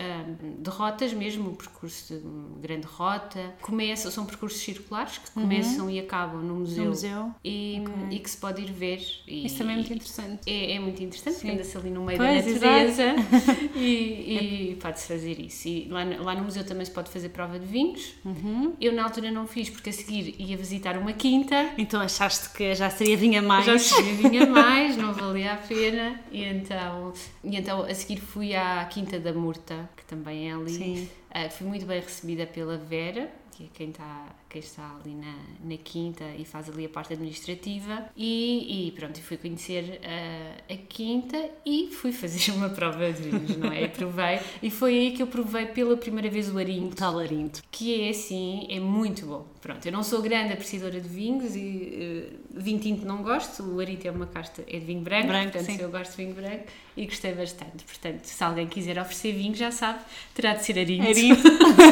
de 0.59 0.71
rotas 0.71 1.12
mesmo, 1.12 1.50
um 1.50 1.54
percurso 1.54 2.14
de 2.14 2.21
grande 2.61 2.87
rota. 2.87 3.54
Começam, 3.61 4.11
são 4.11 4.25
percursos 4.26 4.61
circulares 4.61 5.19
que 5.19 5.31
começam 5.31 5.90
e 5.90 5.99
acabam 5.99 6.43
no 6.43 6.54
museu. 6.57 6.76
Uhum. 6.76 6.85
No 6.85 6.90
museu. 6.90 7.35
E, 7.45 7.83
e 8.11 8.19
que 8.19 8.31
se 8.31 8.37
pode 8.37 8.62
ir 8.62 8.73
ver. 8.73 9.00
E, 9.26 9.47
Isso 9.47 9.59
também 9.59 9.75
é 9.75 9.76
muito 9.78 9.93
interessante. 9.93 10.40
é, 10.47 10.73
é 10.73 10.78
muito 10.78 11.02
interessante, 11.02 11.35
porque 11.37 11.50
anda-se 11.50 11.76
ali 11.76 11.90
no 11.90 12.04
meio 12.04 12.19
Pois, 12.19 12.45
da 12.45 12.52
natureza 12.52 13.02
e, 13.75 14.71
e 14.73 14.76
pode-se 14.81 15.09
fazer 15.09 15.40
isso. 15.40 15.69
E 15.69 15.88
lá, 15.88 16.04
lá 16.04 16.35
no 16.35 16.45
museu 16.45 16.63
também 16.64 16.85
se 16.85 16.90
pode 16.90 17.11
fazer 17.11 17.28
prova 17.30 17.59
de 17.59 17.66
vinhos. 17.66 18.14
Uhum. 18.25 18.75
Eu 18.80 18.92
na 18.92 19.04
altura 19.04 19.30
não 19.30 19.47
fiz, 19.47 19.71
porque 19.71 19.90
a 19.90 19.92
seguir 19.92 20.35
ia 20.38 20.56
visitar 20.56 20.97
uma 20.97 21.12
quinta. 21.12 21.71
Então 21.78 22.00
achaste 22.00 22.50
que 22.50 22.75
já 22.75 22.90
seria 22.90 23.16
vinha 23.16 23.42
mais? 23.42 23.66
Já 23.66 23.78
sabia 23.78 24.14
vinha 24.28 24.47
mais, 24.47 24.97
não 24.97 25.12
valia 25.12 25.52
a 25.52 25.56
pena. 25.56 26.21
E 26.30 26.44
então, 26.44 27.12
e 27.42 27.56
então 27.56 27.83
a 27.83 27.94
seguir 27.94 28.21
fui 28.21 28.54
à 28.54 28.85
Quinta 28.87 29.18
da 29.18 29.33
Murta, 29.33 29.88
que 29.97 30.04
também 30.04 30.50
é 30.50 30.54
ali. 30.54 30.71
Sim. 30.71 31.09
Uh, 31.30 31.50
fui 31.50 31.66
muito 31.66 31.85
bem 31.87 32.00
recebida 32.00 32.47
pela 32.47 32.76
Vera, 32.76 33.30
que 33.52 33.64
é 33.64 33.66
quem 33.73 33.90
está, 33.90 34.26
quem 34.54 34.61
está 34.61 34.96
ali 35.00 35.16
na, 35.16 35.34
na 35.64 35.76
quinta 35.76 36.25
e 36.38 36.44
faz 36.44 36.68
ali 36.68 36.87
a 36.87 36.88
parte 36.88 37.12
administrativa. 37.12 38.04
E, 38.16 38.87
e 38.87 38.92
pronto, 38.92 39.20
fui 39.20 39.37
conhecer 39.37 40.00
a, 40.04 40.73
a 40.73 40.76
quinta 40.88 41.37
e 41.66 41.88
fui 41.90 42.12
fazer 42.12 42.52
uma 42.54 42.68
prova 42.68 43.12
de 43.12 43.23
vinhos, 43.23 43.56
não 43.56 43.73
é? 43.73 43.88
Provei. 43.88 44.38
E 44.62 44.70
foi 44.70 44.96
aí 44.96 45.11
que 45.12 45.23
eu 45.23 45.26
provei 45.26 45.66
pela 45.66 45.96
primeira 45.96 46.30
vez 46.30 46.49
o 46.49 46.58
arinto. 46.58 46.94
Tal 46.94 47.18
arinto. 47.18 47.62
Que 47.70 48.02
é 48.02 48.11
assim, 48.11 48.68
é 48.70 48.78
muito 48.78 49.26
bom. 49.26 49.44
Pronto, 49.61 49.84
eu 49.84 49.92
não 49.92 50.02
sou 50.02 50.20
grande 50.20 50.52
apreciadora 50.52 51.00
de 51.00 51.08
vinhos 51.08 51.56
e 51.56 52.28
uh, 52.54 52.61
vinho 52.61 52.78
tinto 52.78 53.06
não 53.06 53.23
gosto. 53.23 53.62
O 53.62 53.80
arinto 53.80 54.06
é 54.06 54.11
uma 54.11 54.26
casta, 54.26 54.62
é 54.68 54.78
de 54.78 54.84
vinho 54.84 55.00
branco, 55.00 55.26
Branco, 55.26 55.52
portanto 55.52 55.76
sim. 55.76 55.82
eu 55.82 55.90
gosto 55.90 56.11
de 56.11 56.16
vinho 56.18 56.34
branco 56.34 56.64
e 56.96 57.06
gostei 57.06 57.32
bastante. 57.32 57.82
Portanto, 57.84 58.25
se 58.25 58.44
alguém 58.44 58.66
quiser 58.66 58.99
oferecer 58.99 59.32
vinho, 59.32 59.54
já 59.54 59.70
sabe, 59.70 60.00
terá 60.34 60.54
de 60.54 60.64
ser 60.64 60.78
arinto. 60.78 61.08
Arinto. 61.08 61.42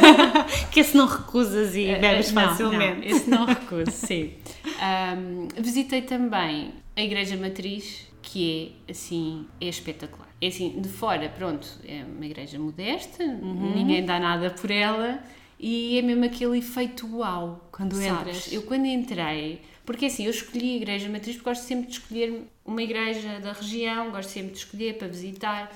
que 0.71 0.81
esse 0.81 0.97
não 0.97 1.07
recusas 1.07 1.75
e 1.75 1.87
bebes 1.97 2.31
Eh, 2.31 2.33
não, 2.35 2.52
facilmente. 2.53 3.09
Não, 3.09 3.17
esse 3.17 3.31
não 3.31 3.45
recuso, 3.47 3.91
sim. 3.91 4.33
Ahm, 4.81 5.49
visitei 5.59 6.03
também 6.03 6.73
a 6.97 7.03
Igreja 7.03 7.37
Matriz, 7.37 8.07
que 8.21 8.75
é 8.89 8.91
assim, 8.93 9.47
é 9.61 9.67
espetacular. 9.69 10.29
É 10.41 10.49
assim, 10.49 10.81
de 10.81 10.89
fora, 10.89 11.29
pronto, 11.29 11.69
é 11.87 12.05
uma 12.05 12.27
igreja 12.27 12.59
modesta, 12.59 13.23
Uhum. 13.25 13.75
ninguém 13.77 14.05
dá 14.05 14.19
nada 14.19 14.51
por 14.51 14.71
ela 14.71 15.23
e 15.59 15.99
é 15.99 16.03
mesmo 16.03 16.25
aquele 16.25 16.59
efeito 16.59 17.07
uau. 17.17 17.69
Quando 17.71 17.95
sabes? 17.95 18.11
entras. 18.37 18.53
Eu 18.53 18.63
quando 18.63 18.87
entrei, 18.87 19.61
porque 19.87 20.07
assim, 20.07 20.25
eu 20.25 20.31
escolhi 20.31 20.73
a 20.75 20.77
Igreja 20.77 21.09
Matriz 21.09 21.37
porque 21.37 21.51
gosto 21.51 21.63
sempre 21.63 21.87
de 21.87 21.93
escolher 21.93 22.43
uma 22.65 22.83
igreja 22.83 23.39
da 23.41 23.53
região, 23.53 24.11
gosto 24.11 24.31
sempre 24.31 24.53
de 24.53 24.59
escolher 24.59 24.99
para 24.99 25.07
visitar. 25.09 25.73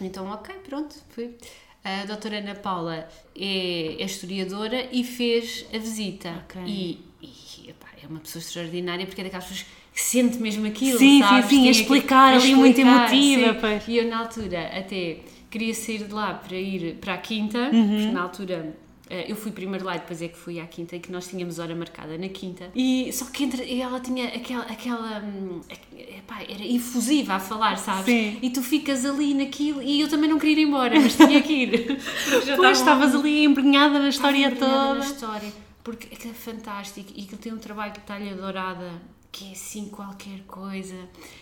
Então, 0.00 0.26
ok, 0.30 0.54
pronto, 0.68 0.94
fui. 1.10 1.34
A 1.82 2.04
doutora 2.04 2.38
Ana 2.38 2.54
Paula 2.54 3.08
é, 3.34 3.96
é 3.98 4.04
historiadora 4.04 4.88
e 4.92 5.02
fez 5.02 5.66
a 5.72 5.78
visita. 5.78 6.44
Ok. 6.44 6.62
E, 6.66 6.98
e, 7.22 7.70
epá, 7.70 7.88
é 8.02 8.06
uma 8.06 8.20
pessoa 8.20 8.40
extraordinária 8.42 9.06
porque 9.06 9.20
é 9.20 9.24
daquelas 9.24 9.46
pessoas 9.46 9.66
que 9.94 10.00
sente 10.02 10.36
mesmo 10.38 10.66
aquilo. 10.66 10.98
Sim, 10.98 11.16
sim, 11.16 11.20
sabes? 11.20 11.48
sim, 11.50 11.60
a 11.60 11.62
Tem 11.62 11.70
explicar 11.70 12.34
ali, 12.34 12.54
muito 12.54 12.78
emotiva, 12.80 13.80
sim. 13.80 13.92
E 13.92 13.96
eu, 13.96 14.08
na 14.08 14.18
altura, 14.20 14.66
até 14.76 15.18
queria 15.50 15.74
sair 15.74 16.04
de 16.04 16.12
lá 16.12 16.34
para 16.34 16.56
ir 16.56 16.96
para 16.96 17.14
a 17.14 17.18
quinta, 17.18 17.58
Uhum. 17.72 17.88
porque 17.96 18.12
na 18.12 18.22
altura. 18.22 18.76
Eh, 19.10 19.26
Eu 19.28 19.36
fui 19.36 19.50
primeiro 19.50 19.84
lá 19.84 19.96
e 19.96 19.98
depois 19.98 20.22
é 20.22 20.28
que 20.28 20.36
fui 20.38 20.60
à 20.60 20.66
quinta 20.66 20.96
e 20.96 21.00
que 21.00 21.10
nós 21.12 21.26
tínhamos 21.28 21.58
hora 21.58 21.74
marcada 21.74 22.16
na 22.16 22.28
quinta. 22.28 22.70
E 22.74 23.12
só 23.12 23.24
que 23.26 23.44
entre, 23.44 23.80
ela 23.80 24.00
tinha 24.00 24.28
aquela, 24.28 24.62
aquela 24.62 25.20
hum, 25.22 25.60
epá, 25.98 26.42
era 26.48 26.64
efusiva 26.64 27.34
a 27.34 27.40
falar, 27.40 27.76
sabes? 27.76 28.04
Sim. 28.06 28.38
E 28.40 28.50
tu 28.50 28.62
ficas 28.62 29.04
ali 29.04 29.34
naquilo 29.34 29.82
e 29.82 30.00
eu 30.00 30.08
também 30.08 30.30
não 30.30 30.38
queria 30.38 30.62
ir 30.62 30.66
embora, 30.68 30.98
mas 30.98 31.16
tinha 31.16 31.42
que 31.42 31.52
ir. 31.52 31.98
Pois, 32.56 32.78
estavas 32.78 33.14
ali 33.14 33.44
embrenhada 33.44 33.98
na 33.98 34.08
história 34.08 34.54
toda. 34.54 34.94
na 34.94 35.04
história, 35.04 35.52
porque 35.82 36.14
aquilo 36.14 36.32
é 36.32 36.34
fantástico 36.34 37.12
e 37.14 37.24
aquilo 37.24 37.38
tem 37.38 37.52
um 37.52 37.58
trabalho 37.58 37.92
de 37.92 38.00
talha 38.00 38.34
dourada 38.34 38.90
que 39.32 39.48
é 39.48 39.52
assim 39.52 39.88
qualquer 39.88 40.40
coisa. 40.46 40.96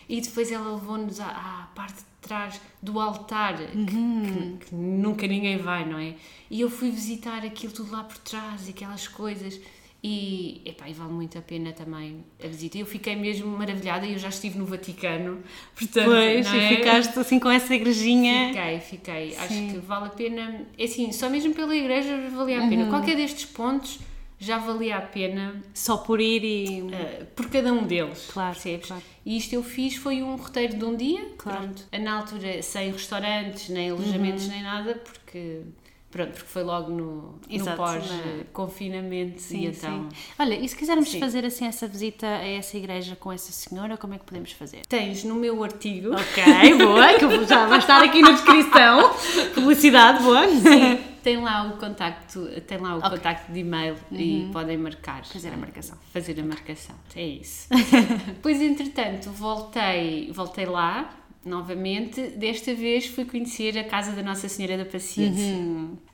E 0.08 0.20
depois 0.20 0.50
ela 0.52 0.74
levou-nos 0.74 1.20
à, 1.20 1.26
à 1.28 1.68
parte 1.74 1.96
de 1.96 2.04
trás 2.20 2.60
do 2.82 2.98
altar, 3.00 3.56
que- 3.56 3.76
Uhum. 3.76 4.56
que, 4.58 4.66
que 4.66 4.74
nunca 4.74 5.26
ninguém 5.26 5.56
vai, 5.58 5.84
não 5.88 5.98
é? 5.98 6.14
E 6.50 6.60
eu 6.60 6.68
fui 6.70 6.90
visitar 6.90 7.44
aquilo 7.44 7.72
tudo 7.72 7.92
lá 7.92 8.04
por 8.04 8.18
trás, 8.18 8.68
aquelas 8.68 9.06
coisas. 9.08 9.60
E, 10.00 10.62
epá, 10.64 10.88
e 10.88 10.92
vale 10.92 11.10
muito 11.12 11.36
a 11.36 11.42
pena 11.42 11.72
também 11.72 12.24
a 12.42 12.46
visita. 12.46 12.78
Eu 12.78 12.86
fiquei 12.86 13.16
mesmo 13.16 13.48
maravilhada 13.48 14.06
e 14.06 14.12
eu 14.12 14.18
já 14.18 14.28
estive 14.28 14.56
no 14.56 14.64
Vaticano, 14.64 15.42
portanto, 15.76 16.04
Pois, 16.04 16.46
não 16.46 16.54
e 16.54 16.58
é? 16.60 16.68
ficaste 16.76 17.18
assim 17.18 17.40
com 17.40 17.50
essa 17.50 17.74
igrejinha. 17.74 18.48
Fiquei, 18.54 18.80
fiquei. 18.80 19.36
Acho 19.36 19.48
Sim. 19.54 19.72
que 19.72 19.78
vale 19.78 20.06
a 20.06 20.10
pena. 20.10 20.66
É 20.78 20.84
assim, 20.84 21.10
só 21.10 21.28
mesmo 21.28 21.52
pela 21.52 21.74
igreja 21.74 22.30
valia 22.32 22.64
a 22.64 22.68
pena. 22.68 22.84
Uhum. 22.84 22.90
Qualquer 22.90 23.16
destes 23.16 23.44
pontos 23.46 23.98
já 24.38 24.58
valia 24.58 24.96
a 24.98 25.00
pena 25.02 25.60
Só 25.74 25.96
por 25.98 26.20
ir 26.20 26.44
e. 26.44 26.88
eh, 26.94 27.26
por 27.34 27.48
cada 27.50 27.72
um 27.72 27.84
deles. 27.84 28.28
Claro, 28.32 28.54
percebes? 28.54 28.86
claro. 28.86 29.02
E 29.26 29.36
isto 29.36 29.52
eu 29.54 29.62
fiz 29.62 29.96
foi 29.96 30.22
um 30.22 30.36
roteiro 30.36 30.76
de 30.76 30.84
um 30.84 30.94
dia. 30.96 31.26
Claro. 31.36 31.60
Pronto. 31.60 31.84
Na 32.00 32.18
altura, 32.18 32.62
sem 32.62 32.90
restaurantes, 32.92 33.68
nem 33.68 33.90
alojamentos, 33.90 34.46
nem 34.48 34.62
nada, 34.62 34.94
porque. 35.04 35.62
Pronto, 36.10 36.30
porque 36.32 36.46
foi 36.48 36.62
logo 36.62 36.90
no, 36.90 37.04
no 37.22 37.40
Exato, 37.50 37.76
pós-confinamento 37.76 39.42
Sim, 39.42 39.58
e 39.60 39.66
então. 39.66 40.08
sim. 40.10 40.16
Olha, 40.38 40.54
e 40.54 40.66
se 40.66 40.74
quisermos 40.74 41.10
Sim. 41.10 41.20
fazer 41.20 41.44
assim 41.44 41.66
essa 41.66 41.86
visita 41.86 42.26
a 42.26 42.46
essa 42.48 42.78
igreja 42.78 43.14
com 43.14 43.30
essa 43.30 43.52
senhora, 43.52 43.96
como 43.98 44.14
é 44.14 44.18
que 44.18 44.24
podemos 44.24 44.52
fazer? 44.52 44.86
Tens 44.86 45.22
no 45.24 45.34
meu 45.34 45.62
artigo. 45.62 46.12
Ok, 46.14 46.74
boa, 46.78 47.12
que 47.12 47.44
já 47.46 47.66
vai 47.66 47.78
estar 47.78 48.02
aqui 48.02 48.22
na 48.22 48.30
descrição. 48.30 49.10
Publicidade, 49.54 50.22
boa. 50.22 50.46
Tem 51.28 51.36
lá 51.42 51.66
o 51.66 51.76
contacto, 51.76 52.46
tem 52.66 52.78
lá 52.78 52.94
o 52.94 52.98
Ok. 53.00 53.10
contacto 53.10 53.52
de 53.52 53.60
e-mail 53.60 53.96
e 54.10 54.48
podem 54.50 54.78
marcar. 54.78 55.26
Fazer 55.26 55.52
a 55.52 55.58
marcação. 55.58 55.98
Fazer 56.10 56.40
a 56.40 56.42
marcação. 56.42 56.96
É 57.14 57.22
isso. 57.22 57.68
Depois, 58.28 58.62
entretanto, 58.62 59.30
voltei, 59.30 60.32
voltei 60.32 60.64
lá 60.64 61.10
novamente. 61.48 62.20
Desta 62.30 62.74
vez 62.74 63.06
fui 63.06 63.24
conhecer 63.24 63.76
a 63.78 63.84
casa 63.84 64.12
da 64.12 64.22
Nossa 64.22 64.48
Senhora 64.48 64.76
da 64.76 64.84
Paciência. 64.84 65.56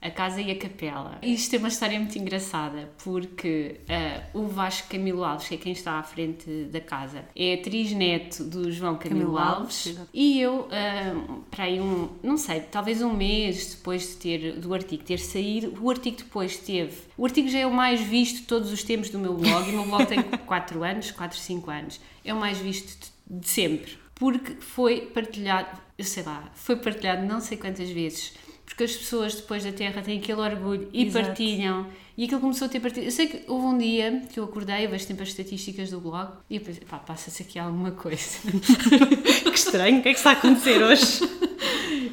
A 0.00 0.10
casa 0.10 0.40
e 0.40 0.50
a 0.50 0.56
capela. 0.56 1.18
Isto 1.22 1.50
tem 1.50 1.58
uma 1.58 1.68
história 1.68 1.98
muito 1.98 2.16
engraçada, 2.18 2.90
porque 3.02 3.80
ah, 3.88 4.22
o 4.32 4.46
Vasco 4.46 4.88
Camilo 4.88 5.24
Alves, 5.24 5.48
que 5.48 5.54
é 5.54 5.58
quem 5.58 5.72
está 5.72 5.98
à 5.98 6.02
frente 6.02 6.64
da 6.64 6.80
casa, 6.80 7.24
é 7.34 7.54
atriz 7.54 7.92
neto 7.92 8.44
do 8.44 8.70
João 8.70 8.96
Camilo, 8.96 9.20
Camilo 9.20 9.38
Alves. 9.38 9.88
Alves. 9.88 10.08
E 10.12 10.40
eu, 10.40 10.68
ah, 10.70 11.38
para 11.50 11.64
aí 11.64 11.80
um, 11.80 12.08
não 12.22 12.36
sei, 12.36 12.60
talvez 12.60 13.02
um 13.02 13.12
mês 13.12 13.74
depois 13.74 14.08
de 14.08 14.16
ter, 14.16 14.52
do 14.52 14.72
artigo 14.72 15.02
ter 15.02 15.18
saído, 15.18 15.74
o 15.80 15.90
artigo 15.90 16.18
depois 16.18 16.56
teve. 16.56 16.94
O 17.16 17.24
artigo 17.24 17.48
já 17.48 17.58
é 17.58 17.66
o 17.66 17.72
mais 17.72 18.00
visto 18.00 18.40
de 18.40 18.42
todos 18.42 18.72
os 18.72 18.82
tempos 18.82 19.10
do 19.10 19.18
meu 19.18 19.34
blog, 19.34 19.68
e 19.68 19.72
o 19.72 19.76
meu 19.76 19.86
blog 19.86 20.06
tem 20.06 20.22
4 20.46 20.82
anos, 20.84 21.10
4, 21.10 21.38
5 21.38 21.70
anos. 21.70 22.00
É 22.24 22.32
o 22.32 22.38
mais 22.38 22.58
visto 22.58 23.12
de 23.26 23.48
sempre. 23.48 24.03
Porque 24.14 24.54
foi 24.60 25.02
partilhado, 25.02 25.80
eu 25.98 26.04
sei 26.04 26.22
lá, 26.22 26.50
foi 26.54 26.76
partilhado 26.76 27.26
não 27.26 27.40
sei 27.40 27.58
quantas 27.58 27.90
vezes. 27.90 28.34
Porque 28.64 28.84
as 28.84 28.96
pessoas 28.96 29.34
depois 29.34 29.62
da 29.62 29.72
Terra 29.72 30.00
têm 30.00 30.18
aquele 30.18 30.40
orgulho 30.40 30.88
e 30.92 31.04
Exato. 31.04 31.26
partilham. 31.26 31.86
E 32.16 32.24
aquilo 32.24 32.40
começou 32.40 32.66
a 32.66 32.68
ter 32.68 32.80
partido. 32.80 33.04
Eu 33.04 33.10
sei 33.10 33.26
que 33.26 33.44
houve 33.46 33.66
um 33.66 33.76
dia 33.76 34.22
que 34.32 34.38
eu 34.38 34.44
acordei, 34.44 34.86
eu 34.86 34.90
vejo 34.90 35.04
sempre 35.04 35.24
as 35.24 35.30
estatísticas 35.30 35.90
do 35.90 36.00
blog, 36.00 36.32
e 36.48 36.56
eu 36.56 36.60
pensei, 36.62 36.84
pá, 36.84 36.98
passa-se 36.98 37.42
aqui 37.42 37.58
alguma 37.58 37.90
coisa. 37.90 38.38
Que 39.44 39.58
estranho, 39.60 39.98
o 39.98 40.02
que 40.02 40.08
é 40.08 40.12
que 40.12 40.18
está 40.18 40.30
a 40.30 40.32
acontecer 40.32 40.82
hoje? 40.82 41.20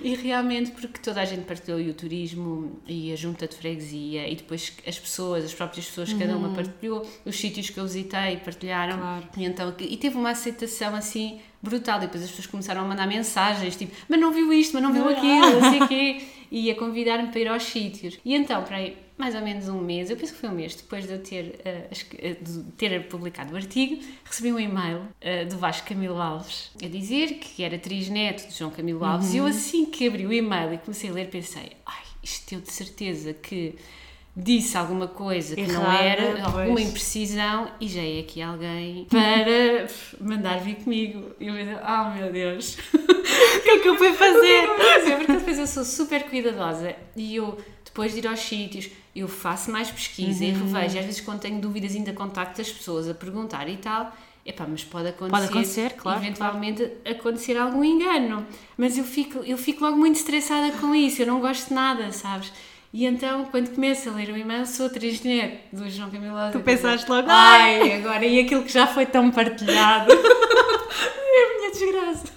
E 0.03 0.15
realmente, 0.15 0.71
porque 0.71 0.99
toda 0.99 1.21
a 1.21 1.25
gente 1.25 1.43
partilhou 1.43 1.79
e 1.79 1.89
o 1.89 1.93
turismo 1.93 2.79
e 2.87 3.11
a 3.11 3.15
junta 3.15 3.47
de 3.47 3.55
freguesia 3.55 4.27
e 4.27 4.35
depois 4.35 4.73
as 4.87 4.97
pessoas, 4.97 5.45
as 5.45 5.53
próprias 5.53 5.85
pessoas, 5.85 6.13
cada 6.13 6.35
uma 6.35 6.49
partilhou, 6.53 7.07
os 7.25 7.35
sítios 7.35 7.69
que 7.69 7.79
eu 7.79 7.83
visitei 7.83 8.37
partilharam. 8.37 8.97
Claro. 8.97 9.27
E, 9.37 9.45
então, 9.45 9.73
e 9.79 9.97
teve 9.97 10.17
uma 10.17 10.31
aceitação 10.31 10.95
assim 10.95 11.39
brutal. 11.61 11.97
E 11.99 12.01
depois 12.01 12.23
as 12.23 12.29
pessoas 12.29 12.47
começaram 12.47 12.81
a 12.81 12.85
mandar 12.85 13.07
mensagens 13.07 13.75
tipo, 13.75 13.95
mas 14.09 14.19
não 14.19 14.31
viu 14.31 14.51
isto, 14.51 14.73
mas 14.73 14.83
não 14.83 14.91
viu 14.91 15.07
aquilo, 15.07 15.61
não 15.61 15.69
sei 15.69 15.81
o 15.81 15.87
quê. 15.87 16.21
E 16.51 16.69
a 16.69 16.75
convidar-me 16.75 17.29
para 17.29 17.39
ir 17.39 17.47
aos 17.47 17.63
sítios. 17.63 18.19
E 18.25 18.35
então, 18.35 18.63
para 18.63 18.77
aí, 18.77 18.97
mais 19.17 19.35
ou 19.35 19.41
menos 19.41 19.69
um 19.69 19.79
mês, 19.79 20.09
eu 20.09 20.17
penso 20.17 20.33
que 20.33 20.39
foi 20.39 20.49
um 20.49 20.53
mês 20.53 20.75
depois 20.75 21.07
de 21.07 21.13
eu 21.13 21.23
ter, 21.23 21.59
eh, 21.63 21.87
de 22.41 22.63
ter 22.73 23.07
publicado 23.07 23.53
o 23.53 23.55
artigo, 23.55 24.03
recebi 24.25 24.51
um 24.51 24.59
e-mail 24.59 25.03
eh, 25.21 25.45
do 25.45 25.57
Vasco 25.57 25.87
Camilo 25.87 26.19
Alves 26.19 26.71
a 26.83 26.87
dizer 26.87 27.35
que 27.35 27.63
era 27.63 27.75
atriz 27.77 28.09
neto 28.09 28.47
de 28.47 28.57
João 28.57 28.71
Camilo 28.71 29.05
Alves. 29.05 29.33
E 29.33 29.37
eu, 29.37 29.45
assim 29.45 29.85
que 29.85 30.07
abri 30.07 30.25
o 30.25 30.33
e-mail 30.33 30.73
e 30.73 30.77
comecei 30.77 31.09
a 31.09 31.13
ler, 31.13 31.29
pensei: 31.29 31.71
ai, 31.85 32.03
isto 32.21 32.53
eu 32.53 32.61
de 32.61 32.71
certeza 32.71 33.33
que 33.33 33.75
disse 34.35 34.77
alguma 34.77 35.07
coisa 35.07 35.55
que 35.55 35.67
não 35.67 35.81
Errada, 35.81 36.03
era, 36.03 36.43
alguma 36.45 36.65
pois. 36.65 36.87
imprecisão, 36.89 37.69
e 37.81 37.87
já 37.87 38.01
é 38.01 38.19
aqui 38.19 38.41
alguém 38.41 39.05
para 39.09 39.87
mandar 40.21 40.59
vir 40.59 40.75
comigo. 40.75 41.31
E 41.39 41.47
eu 41.47 41.53
pensei: 41.53 41.75
oh 41.75 42.15
meu 42.17 42.31
Deus. 42.31 42.77
O 43.31 43.63
que 43.63 43.69
é 43.69 43.79
que 43.79 43.87
eu 43.89 43.97
fui 43.97 44.11
fazer? 44.13 44.63
É, 45.09 45.15
porque 45.17 45.31
depois 45.33 45.57
eu 45.59 45.67
sou 45.67 45.85
super 45.85 46.23
cuidadosa 46.29 46.95
e 47.15 47.35
eu, 47.35 47.57
depois 47.85 48.11
de 48.13 48.19
ir 48.19 48.27
aos 48.27 48.39
sítios, 48.39 48.89
eu 49.15 49.27
faço 49.27 49.71
mais 49.71 49.89
pesquisa 49.91 50.43
Uhum. 50.43 50.49
e 50.49 50.53
revejo. 50.53 50.95
E 50.95 50.99
às 50.99 51.05
vezes, 51.05 51.21
quando 51.21 51.39
tenho 51.41 51.59
dúvidas, 51.61 51.95
ainda 51.95 52.11
contacto 52.13 52.59
as 52.61 52.69
pessoas 52.71 53.07
a 53.09 53.13
perguntar 53.13 53.69
e 53.69 53.77
tal. 53.77 54.11
Epá, 54.45 54.65
mas 54.67 54.83
pode 54.83 55.09
acontecer, 55.09 55.31
Pode 55.31 55.45
acontecer, 55.51 55.93
claro, 55.93 56.19
eventualmente 56.19 56.91
acontecer 57.05 57.57
algum 57.57 57.83
engano. 57.83 58.45
Mas 58.77 58.97
eu 58.97 59.03
fico, 59.03 59.39
eu 59.45 59.57
fico 59.57 59.83
logo 59.85 59.97
muito 59.97 60.15
estressada 60.15 60.71
com 60.77 60.93
isso, 60.95 61.21
eu 61.21 61.27
não 61.27 61.39
gosto 61.39 61.67
de 61.69 61.73
nada, 61.75 62.11
sabes? 62.11 62.51
E 62.93 63.05
então, 63.05 63.45
quando 63.45 63.73
começo 63.73 64.09
a 64.09 64.13
ler 64.13 64.29
o 64.31 64.37
e-mail, 64.37 64.65
sou 64.65 64.87
atriz 64.87 65.21
net 65.21 65.61
do 65.71 65.89
João 65.89 66.11
Camilo. 66.11 66.35
Tu 66.51 66.59
pensaste 66.59 67.09
logo, 67.09 67.25
Ai, 67.29 67.93
agora, 67.93 68.25
e 68.25 68.41
aquilo 68.41 68.63
que 68.63 68.73
já 68.73 68.85
foi 68.85 69.05
tão 69.05 69.31
partilhado. 69.31 70.11
é 70.11 70.15
a 70.15 71.57
minha 71.57 71.71
desgraça. 71.71 72.33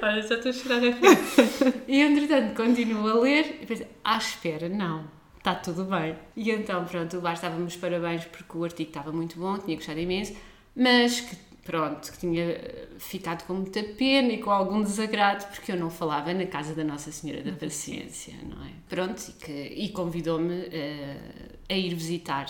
Olha, 0.00 0.22
já 0.22 0.36
estou 0.36 0.50
a 0.50 0.52
chorar 0.52 0.76
a 0.76 0.90
rir. 0.90 1.82
E 1.88 2.00
entretanto, 2.00 2.54
continuo 2.54 3.08
a 3.08 3.14
ler 3.14 3.58
e 3.62 3.66
penso, 3.66 3.84
à 4.04 4.16
espera, 4.16 4.68
não, 4.68 5.10
está 5.38 5.56
tudo 5.56 5.84
bem. 5.84 6.14
E 6.36 6.48
então, 6.52 6.84
pronto, 6.84 7.20
lá 7.20 7.32
estávamos 7.32 7.76
parabéns 7.76 8.26
porque 8.26 8.56
o 8.56 8.62
artigo 8.62 8.90
estava 8.90 9.10
muito 9.10 9.40
bom, 9.40 9.58
tinha 9.58 9.76
gostado 9.76 9.98
imenso, 9.98 10.34
mas 10.76 11.20
que 11.20 11.36
pronto, 11.68 12.10
que 12.10 12.18
tinha 12.18 12.58
ficado 12.98 13.46
com 13.46 13.52
muita 13.52 13.84
pena 13.84 14.32
e 14.32 14.38
com 14.38 14.50
algum 14.50 14.82
desagrado 14.82 15.44
porque 15.48 15.70
eu 15.70 15.76
não 15.76 15.90
falava 15.90 16.32
na 16.32 16.46
casa 16.46 16.74
da 16.74 16.82
Nossa 16.82 17.12
Senhora 17.12 17.42
da 17.42 17.52
Paciência, 17.52 18.32
não 18.42 18.64
é? 18.64 18.70
Pronto, 18.88 19.22
e, 19.28 19.32
que, 19.32 19.52
e 19.52 19.90
convidou-me 19.90 20.60
uh, 20.62 21.58
a 21.68 21.74
ir 21.74 21.94
visitar 21.94 22.46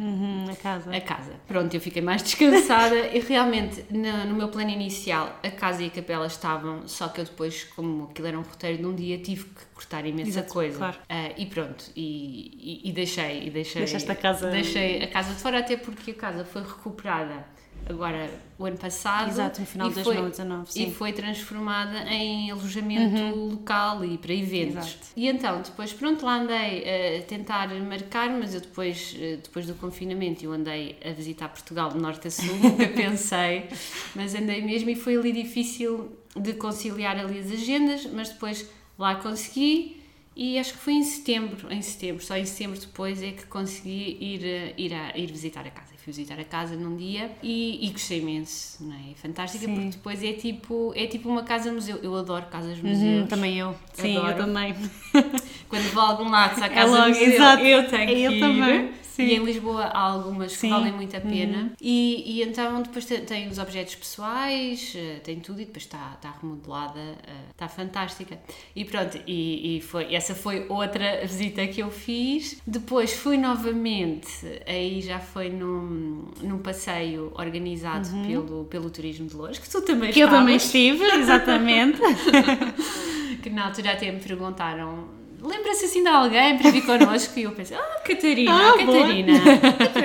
Uhum, 0.00 0.46
a 0.50 0.56
casa. 0.56 0.90
A 0.90 1.00
casa. 1.00 1.32
Pronto, 1.46 1.72
eu 1.72 1.80
fiquei 1.80 2.02
mais 2.02 2.22
descansada 2.24 3.06
e 3.06 3.20
realmente 3.20 3.84
no, 3.88 4.26
no, 4.26 4.34
meu 4.34 4.48
plano 4.48 4.68
inicial 4.70 5.38
a 5.44 5.48
casa 5.48 5.84
e 5.84 5.86
a 5.86 5.90
capela 5.90 6.26
estavam, 6.26 6.88
só 6.88 7.06
que 7.06 7.20
eu 7.20 7.24
depois, 7.24 7.62
como 7.76 8.08
aquilo 8.10 8.26
era 8.26 8.36
um 8.36 8.42
roteiro 8.42 8.78
de 8.78 8.86
um 8.86 8.96
dia, 8.96 9.16
tive 9.18 9.44
que 9.44 9.64
cortar 9.72 10.04
imensa 10.04 10.28
Exato, 10.28 10.52
coisa. 10.52 10.76
Claro. 10.76 10.96
Uh, 11.08 11.34
e 11.36 11.46
pronto, 11.46 11.84
e, 11.94 12.80
e, 12.82 12.88
e, 12.88 12.92
deixei, 12.92 13.46
e 13.46 13.50
deixei. 13.50 13.82
Deixaste 13.82 14.10
a 14.10 14.16
casa. 14.16 14.50
Deixei 14.50 15.04
a 15.04 15.06
casa 15.06 15.34
de 15.34 15.40
fora, 15.40 15.60
até 15.60 15.76
porque 15.76 16.10
a 16.10 16.14
casa 16.14 16.44
foi 16.44 16.62
recuperada 16.62 17.46
agora 17.88 18.30
o 18.58 18.64
ano 18.64 18.76
passado. 18.76 19.30
Exato, 19.30 19.60
no 19.60 19.66
final 19.66 19.88
de 19.88 19.94
2019. 19.96 20.72
Foi, 20.72 20.82
e 20.82 20.92
foi 20.92 21.12
transformada 21.12 22.02
em 22.12 22.50
alojamento 22.50 23.16
uhum. 23.16 23.50
local 23.50 24.04
e 24.04 24.18
para 24.18 24.34
eventos. 24.34 24.88
Exato. 24.88 25.06
E 25.16 25.28
então, 25.28 25.62
depois, 25.62 25.92
pronto, 25.92 26.24
lá 26.24 26.40
andei 26.40 27.18
a 27.18 27.22
tentar 27.22 27.68
marcar, 27.80 28.30
mas 28.30 28.54
eu 28.54 28.60
depois, 28.60 29.16
eh, 29.18 29.38
depois 29.42 29.66
do 29.66 29.74
confinamento, 29.74 30.44
eu 30.44 30.52
andei 30.52 30.96
a 31.04 31.12
visitar 31.12 31.48
Portugal 31.48 31.90
de 31.90 31.98
norte 31.98 32.28
a 32.28 32.30
sul, 32.30 32.54
nunca 32.56 32.88
pensei, 32.94 33.68
mas 34.14 34.34
andei 34.34 34.62
mesmo 34.62 34.90
e 34.90 34.94
foi 34.94 35.16
ali 35.16 35.32
difícil 35.32 36.16
de 36.36 36.54
conciliar 36.54 37.18
ali 37.18 37.38
as 37.38 37.50
agendas, 37.50 38.06
mas 38.06 38.28
depois 38.28 38.68
lá 38.98 39.14
consegui 39.16 39.99
e 40.34 40.58
acho 40.58 40.72
que 40.72 40.78
foi 40.78 40.94
em 40.94 41.02
setembro, 41.02 41.72
em 41.72 41.82
setembro, 41.82 42.22
só 42.22 42.36
em 42.36 42.46
setembro 42.46 42.78
depois 42.78 43.22
é 43.22 43.32
que 43.32 43.46
consegui 43.46 44.16
ir, 44.20 44.44
eh, 44.44 44.74
ir, 44.78 44.94
a, 44.94 45.16
ir 45.18 45.26
visitar 45.26 45.66
a 45.66 45.70
casa. 45.70 45.90
Fui 45.96 46.12
visitar 46.12 46.40
a 46.40 46.44
casa 46.44 46.76
num 46.76 46.96
dia 46.96 47.30
e, 47.42 47.86
e 47.86 47.90
gostei 47.90 48.20
imenso, 48.20 48.82
não 48.82 48.94
é? 48.94 49.14
Fantástica, 49.16 49.66
Sim. 49.66 49.74
porque 49.74 49.90
depois 49.90 50.22
é 50.22 50.32
tipo, 50.32 50.94
é 50.96 51.06
tipo 51.06 51.28
uma 51.28 51.42
casa-museu. 51.42 51.98
Eu 52.02 52.14
adoro 52.16 52.46
casas-museus. 52.46 53.22
Uhum, 53.22 53.26
também 53.26 53.58
eu. 53.58 53.74
Sim, 53.92 54.16
adoro. 54.16 54.32
eu 54.32 54.46
também. 54.46 54.74
Quando 55.68 55.92
vou 55.92 56.02
a 56.02 56.08
algum 56.08 56.30
lado, 56.30 56.54
se 56.54 56.64
há 56.64 56.68
casa-museu, 56.70 57.42
é 57.42 57.74
eu 57.74 57.88
tenho 57.88 58.06
que 58.06 58.22
eu 58.22 58.32
ir. 58.32 58.40
Também. 58.40 58.92
Sim. 59.20 59.26
E 59.26 59.34
em 59.34 59.44
Lisboa 59.44 59.84
há 59.84 60.00
algumas 60.00 60.52
Sim. 60.52 60.68
que 60.68 60.74
valem 60.74 60.92
muito 60.92 61.16
a 61.16 61.20
pena. 61.20 61.58
Uhum. 61.58 61.70
E, 61.80 62.38
e 62.38 62.42
então 62.42 62.82
depois 62.82 63.04
tem, 63.04 63.20
tem, 63.24 63.48
os 63.48 63.58
objetos 63.58 63.94
pessoais, 63.94 64.92
eh, 64.96 65.20
tem 65.22 65.40
tudo 65.40 65.60
e 65.60 65.64
depois 65.64 65.84
está, 65.84 66.12
está 66.16 66.34
remodelada, 66.40 67.00
eh, 67.00 67.50
está 67.50 67.68
fantástica. 67.68 68.38
E 68.74 68.84
pronto, 68.84 69.18
e, 69.26 69.76
e 69.76 69.80
foi, 69.80 70.14
essa 70.14 70.34
foi 70.34 70.66
outra 70.68 71.20
visita 71.26 71.66
que 71.66 71.80
eu 71.80 71.90
fiz. 71.90 72.60
Depois 72.66 73.12
fui 73.12 73.36
novamente, 73.36 74.28
aí 74.66 75.00
já 75.00 75.18
foi 75.18 75.50
num, 75.50 76.30
num 76.42 76.58
passeio 76.58 77.32
organizado 77.34 78.08
uhum. 78.08 78.26
pelo, 78.26 78.64
pelo 78.64 78.90
Turismo 78.90 79.26
de 79.26 79.36
Lourdes, 79.36 79.58
que 79.58 79.68
tu 79.68 79.82
também 79.82 80.12
Que 80.12 80.20
estavas. 80.20 80.34
eu 80.34 80.40
também 80.40 80.56
estive, 80.56 81.04
exatamente. 81.04 82.00
que 83.42 83.50
na 83.50 83.66
altura 83.66 83.92
até 83.92 84.10
me 84.10 84.20
perguntaram 84.20 85.19
lembra-se 85.40 85.86
assim 85.86 86.02
de 86.02 86.08
alguém 86.08 86.58
para 86.58 86.70
vir 86.70 86.84
connosco? 86.84 87.38
E 87.38 87.44
eu 87.44 87.52
pensei, 87.52 87.76
ah, 87.76 88.00
Catarina, 88.04 88.52
ah, 88.52 88.76
Catarina, 88.76 89.32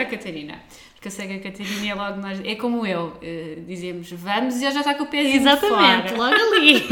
a 0.02 0.06
Catarina. 0.06 0.62
Porque 0.96 1.08
eu 1.10 1.12
sei 1.12 1.28
que 1.28 1.34
a 1.34 1.52
Catarina 1.52 1.88
é 1.88 1.94
logo 1.94 2.20
nós, 2.20 2.42
é 2.44 2.56
como 2.56 2.86
eu, 2.86 3.08
uh, 3.08 3.62
dizemos 3.68 4.12
vamos 4.12 4.60
e 4.60 4.66
ela 4.66 4.74
já 4.74 4.80
está 4.80 4.96
com 4.96 5.04
o 5.04 5.08
pezinho 5.08 5.36
Exatamente, 5.36 6.16
fora. 6.16 6.32
logo 6.32 6.56
ali. 6.56 6.84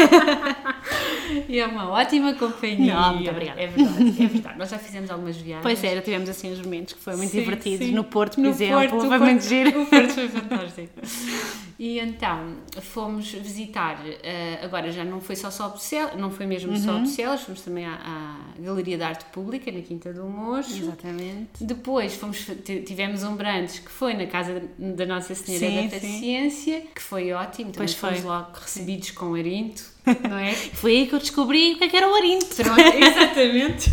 e 1.49 1.59
é 1.59 1.65
uma 1.65 1.89
ótima 1.89 2.33
companhia. 2.35 2.93
Não, 2.93 3.15
muito 3.15 3.31
obrigada. 3.31 3.59
É 3.59 3.67
verdade, 3.67 4.23
é 4.23 4.27
verdade. 4.27 4.59
Nós 4.59 4.69
já 4.69 4.77
fizemos 4.77 5.09
algumas 5.09 5.35
viagens. 5.37 5.63
Pois 5.63 5.83
é, 5.83 5.99
tivemos 6.01 6.29
assim 6.29 6.51
uns 6.51 6.61
momentos 6.61 6.93
que 6.93 7.01
foram 7.01 7.17
muito 7.17 7.31
sim, 7.31 7.39
divertidos. 7.39 7.87
Sim. 7.87 7.93
No 7.93 8.03
Porto, 8.03 8.35
por 8.35 8.41
no 8.41 8.49
exemplo, 8.49 8.75
Porto, 8.75 8.99
foi 8.99 9.09
Porto, 9.09 9.23
muito 9.23 9.43
giro. 9.45 9.81
O 9.81 9.85
Porto 9.87 10.09
foi 10.09 10.27
fantástico. 10.27 10.89
E 11.83 11.99
então 11.99 12.55
fomos 12.81 13.29
visitar, 13.33 13.97
uh, 13.97 14.63
agora 14.63 14.89
já 14.89 15.03
não 15.03 15.19
foi 15.19 15.35
só 15.35 15.49
Bucelas, 15.67 16.15
não 16.15 16.31
foi 16.31 16.45
mesmo 16.45 16.71
uhum. 16.71 16.77
só 16.77 16.97
Bucelas, 16.97 17.41
fomos 17.41 17.59
também 17.59 17.85
à, 17.85 17.95
à, 17.95 18.61
Galeria 18.61 18.95
de 18.95 19.03
Arte 19.03 19.25
Pública, 19.33 19.69
na 19.69 19.81
Quinta 19.81 20.13
do 20.13 20.23
Mocho. 20.23 20.77
Exatamente. 20.77 21.61
Depois 21.61 22.15
fomos, 22.15 22.47
tivemos 22.85 23.23
um 23.23 23.35
brunch 23.35 23.81
que 23.81 23.91
foi 23.91 24.13
na 24.13 24.27
casa 24.27 24.63
da 24.79 25.05
Nossa 25.05 25.35
Senhora 25.35 25.67
sim, 25.67 25.75
da 25.75 25.99
Paciência, 25.99 26.79
sim. 26.79 26.87
que 26.95 27.01
foi 27.01 27.33
ótimo, 27.33 27.73
também 27.73 27.79
pois 27.79 27.93
fomos 27.95 28.19
foi. 28.19 28.29
logo 28.29 28.51
recebidos 28.61 29.09
sim. 29.09 29.15
com 29.15 29.33
arinto, 29.33 29.83
não 30.29 30.37
é? 30.37 30.53
foi 30.53 30.91
aí 30.91 31.07
que 31.07 31.15
eu 31.15 31.19
descobri 31.19 31.73
o 31.73 31.77
que, 31.79 31.83
é 31.83 31.89
que 31.89 31.97
era 31.97 32.09
o 32.09 32.15
arinto. 32.15 32.55
Pronto, 32.55 32.79
exatamente. 32.95 33.91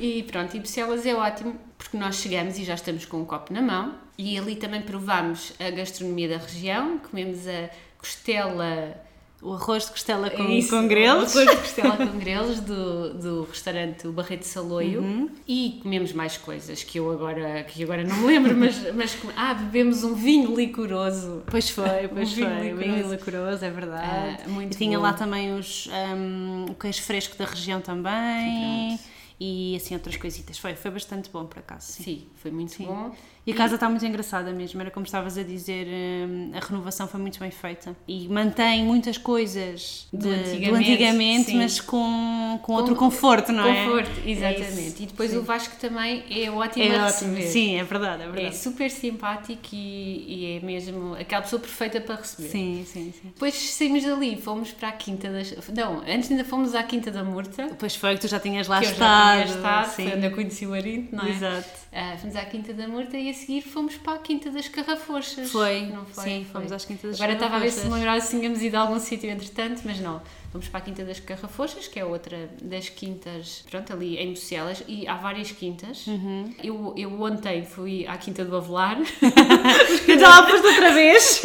e 0.00 0.24
pronto, 0.24 0.56
e 0.56 0.58
Bucelas 0.58 1.06
é 1.06 1.14
ótimo, 1.14 1.56
porque 1.88 1.96
nós 1.96 2.16
chegamos 2.16 2.58
e 2.58 2.64
já 2.64 2.74
estamos 2.74 3.06
com 3.06 3.18
um 3.18 3.24
copo 3.24 3.52
na 3.52 3.62
mão, 3.62 3.94
e 4.18 4.36
ali 4.36 4.56
também 4.56 4.82
provámos 4.82 5.54
a 5.58 5.70
gastronomia 5.70 6.28
da 6.28 6.36
região, 6.36 6.98
comemos 6.98 7.46
a 7.48 7.70
costela 7.96 8.94
o 9.40 9.52
arroz 9.52 9.84
de 9.84 9.92
costela 9.92 10.28
com, 10.30 10.42
Isso, 10.50 10.70
com 10.70 10.88
grelos. 10.88 11.32
O 11.32 11.38
arroz 11.38 11.56
de 11.56 11.62
costela 11.62 11.96
com 11.96 12.18
grelos 12.18 12.58
do, 12.58 13.14
do 13.14 13.42
restaurante 13.44 14.08
O 14.08 14.12
Barreto 14.12 14.42
Saloio 14.42 15.00
uhum. 15.00 15.30
e 15.46 15.78
comemos 15.80 16.12
mais 16.12 16.36
coisas 16.36 16.82
que 16.82 16.98
eu 16.98 17.08
agora, 17.08 17.62
que 17.62 17.80
agora 17.84 18.02
não 18.02 18.16
me 18.16 18.26
lembro, 18.26 18.56
mas, 18.56 18.92
mas 18.92 19.16
ah, 19.36 19.54
bebemos 19.54 20.02
um 20.02 20.14
vinho 20.14 20.56
licoroso. 20.56 21.44
Pois 21.46 21.70
foi, 21.70 22.08
pois 22.12 22.32
um 22.32 22.34
foi. 22.34 22.46
Vinho 22.46 22.62
licoroso. 22.62 22.96
vinho 22.96 23.10
licoroso, 23.10 23.64
é 23.64 23.70
verdade. 23.70 24.42
Ah, 24.44 24.48
muito 24.48 24.74
e 24.74 24.76
tinha 24.76 24.98
bom. 24.98 25.04
lá 25.04 25.12
também 25.12 25.54
os, 25.54 25.88
um, 26.16 26.64
o 26.70 26.74
queijo 26.74 27.02
fresco 27.02 27.38
da 27.38 27.44
região 27.44 27.80
também. 27.80 28.98
E 29.40 29.76
assim 29.76 29.94
outras 29.94 30.16
coisitas. 30.16 30.58
Foi, 30.58 30.74
foi 30.74 30.90
bastante 30.90 31.30
bom 31.30 31.46
por 31.46 31.60
acaso. 31.60 31.92
Sim, 31.92 32.02
sim 32.02 32.26
foi 32.36 32.50
muito 32.50 32.72
sim. 32.72 32.86
bom. 32.86 33.14
E 33.48 33.52
a 33.52 33.54
casa 33.54 33.76
está 33.76 33.88
muito 33.88 34.04
engraçada 34.04 34.52
mesmo, 34.52 34.78
era 34.78 34.90
como 34.90 35.06
estavas 35.06 35.38
a 35.38 35.42
dizer, 35.42 35.86
hum, 35.86 36.50
a 36.54 36.60
renovação 36.60 37.08
foi 37.08 37.18
muito 37.18 37.40
bem 37.40 37.50
feita 37.50 37.96
e 38.06 38.28
mantém 38.28 38.84
muitas 38.84 39.16
coisas 39.16 40.06
de, 40.12 40.18
do 40.18 40.28
antigamente, 40.28 40.68
do 40.68 40.76
antigamente 40.76 41.54
mas 41.54 41.80
com, 41.80 42.60
com 42.62 42.74
outro 42.74 42.94
conforto, 42.94 43.50
não 43.50 43.66
é? 43.66 43.86
Conforto, 43.86 44.10
exatamente. 44.26 45.00
É 45.00 45.02
e 45.02 45.06
depois 45.06 45.30
sim. 45.30 45.38
o 45.38 45.42
Vasco 45.42 45.76
também 45.80 46.24
é 46.30 46.50
ótimo 46.50 46.84
é 46.84 46.94
a 46.94 47.06
receber. 47.06 47.36
Ótimo. 47.38 47.50
Sim, 47.50 47.76
é 47.76 47.84
verdade, 47.84 48.22
é 48.22 48.26
verdade. 48.26 48.46
É 48.48 48.52
super 48.52 48.90
simpático 48.90 49.68
e, 49.72 50.24
e, 50.28 50.58
é 50.58 50.60
mesmo 50.60 51.14
aquela 51.14 51.40
pessoa 51.40 51.58
perfeita 51.58 52.02
para 52.02 52.16
receber. 52.16 52.48
Sim, 52.50 52.84
sim, 52.86 53.14
sim. 53.18 53.28
Depois 53.32 53.54
saímos 53.54 54.04
dali, 54.04 54.36
fomos 54.36 54.72
para 54.72 54.90
a 54.90 54.92
Quinta 54.92 55.30
das... 55.30 55.54
Não, 55.74 56.02
antes 56.06 56.30
ainda 56.30 56.44
fomos 56.44 56.74
à 56.74 56.82
Quinta 56.82 57.10
da 57.10 57.24
Murta. 57.24 57.66
Depois 57.68 57.96
foi 57.96 58.14
que 58.14 58.20
tu 58.20 58.28
já 58.28 58.38
tinhas 58.38 58.68
lá 58.68 58.80
que 58.80 58.88
estado. 58.88 59.40
Eu 59.40 59.46
já 59.46 59.46
tinha 59.46 59.56
estado, 59.56 59.94
sim. 59.94 60.02
foi 60.04 60.16
onde 60.18 60.26
eu 60.26 60.32
conheci 60.32 60.66
o 60.66 60.74
Arinto, 60.74 61.16
não 61.16 61.24
é? 61.24 61.30
Exato. 61.30 61.87
Uh, 61.90 62.18
fomos 62.18 62.36
à 62.36 62.44
Quinta 62.44 62.74
da 62.74 62.86
Murta 62.86 63.16
e 63.16 63.30
a 63.30 63.34
seguir 63.34 63.62
fomos 63.62 63.96
para 63.96 64.14
a 64.14 64.18
Quinta 64.18 64.50
das 64.50 64.68
Carrafochas. 64.68 65.50
Foi, 65.50 65.86
não 65.86 66.04
foi? 66.04 66.24
Sim, 66.24 66.44
foi. 66.44 66.60
fomos 66.60 66.70
às 66.70 66.84
Quintas 66.84 67.12
das 67.12 67.20
Agora 67.20 67.32
estava 67.32 67.56
a 67.56 67.58
ver 67.60 67.70
se 67.70 67.86
me 67.86 67.94
lembrava 67.94 68.20
se 68.20 68.36
tínhamos 68.36 68.62
ido 68.62 68.76
a 68.76 68.80
algum 68.80 69.00
sítio 69.00 69.30
entretanto, 69.30 69.80
mas 69.84 69.98
não. 69.98 70.20
Fomos 70.52 70.68
para 70.68 70.80
a 70.80 70.82
Quinta 70.82 71.04
das 71.04 71.18
Carrafochas, 71.20 71.88
que 71.88 71.98
é 71.98 72.04
outra 72.04 72.50
das 72.60 72.88
quintas, 72.88 73.64
pronto, 73.70 73.92
ali 73.92 74.18
em 74.18 74.30
Bucelas, 74.30 74.82
e 74.86 75.06
há 75.08 75.14
várias 75.14 75.50
quintas. 75.50 76.06
Uhum. 76.06 76.54
Eu, 76.62 76.94
eu 76.96 77.22
ontem 77.22 77.64
fui 77.64 78.06
à 78.06 78.16
Quinta 78.18 78.44
do 78.44 78.56
Avelar. 78.56 78.98
eu 80.08 80.20
lá 80.20 80.46
foste 80.46 80.66
outra 80.66 80.92
vez. 80.92 81.42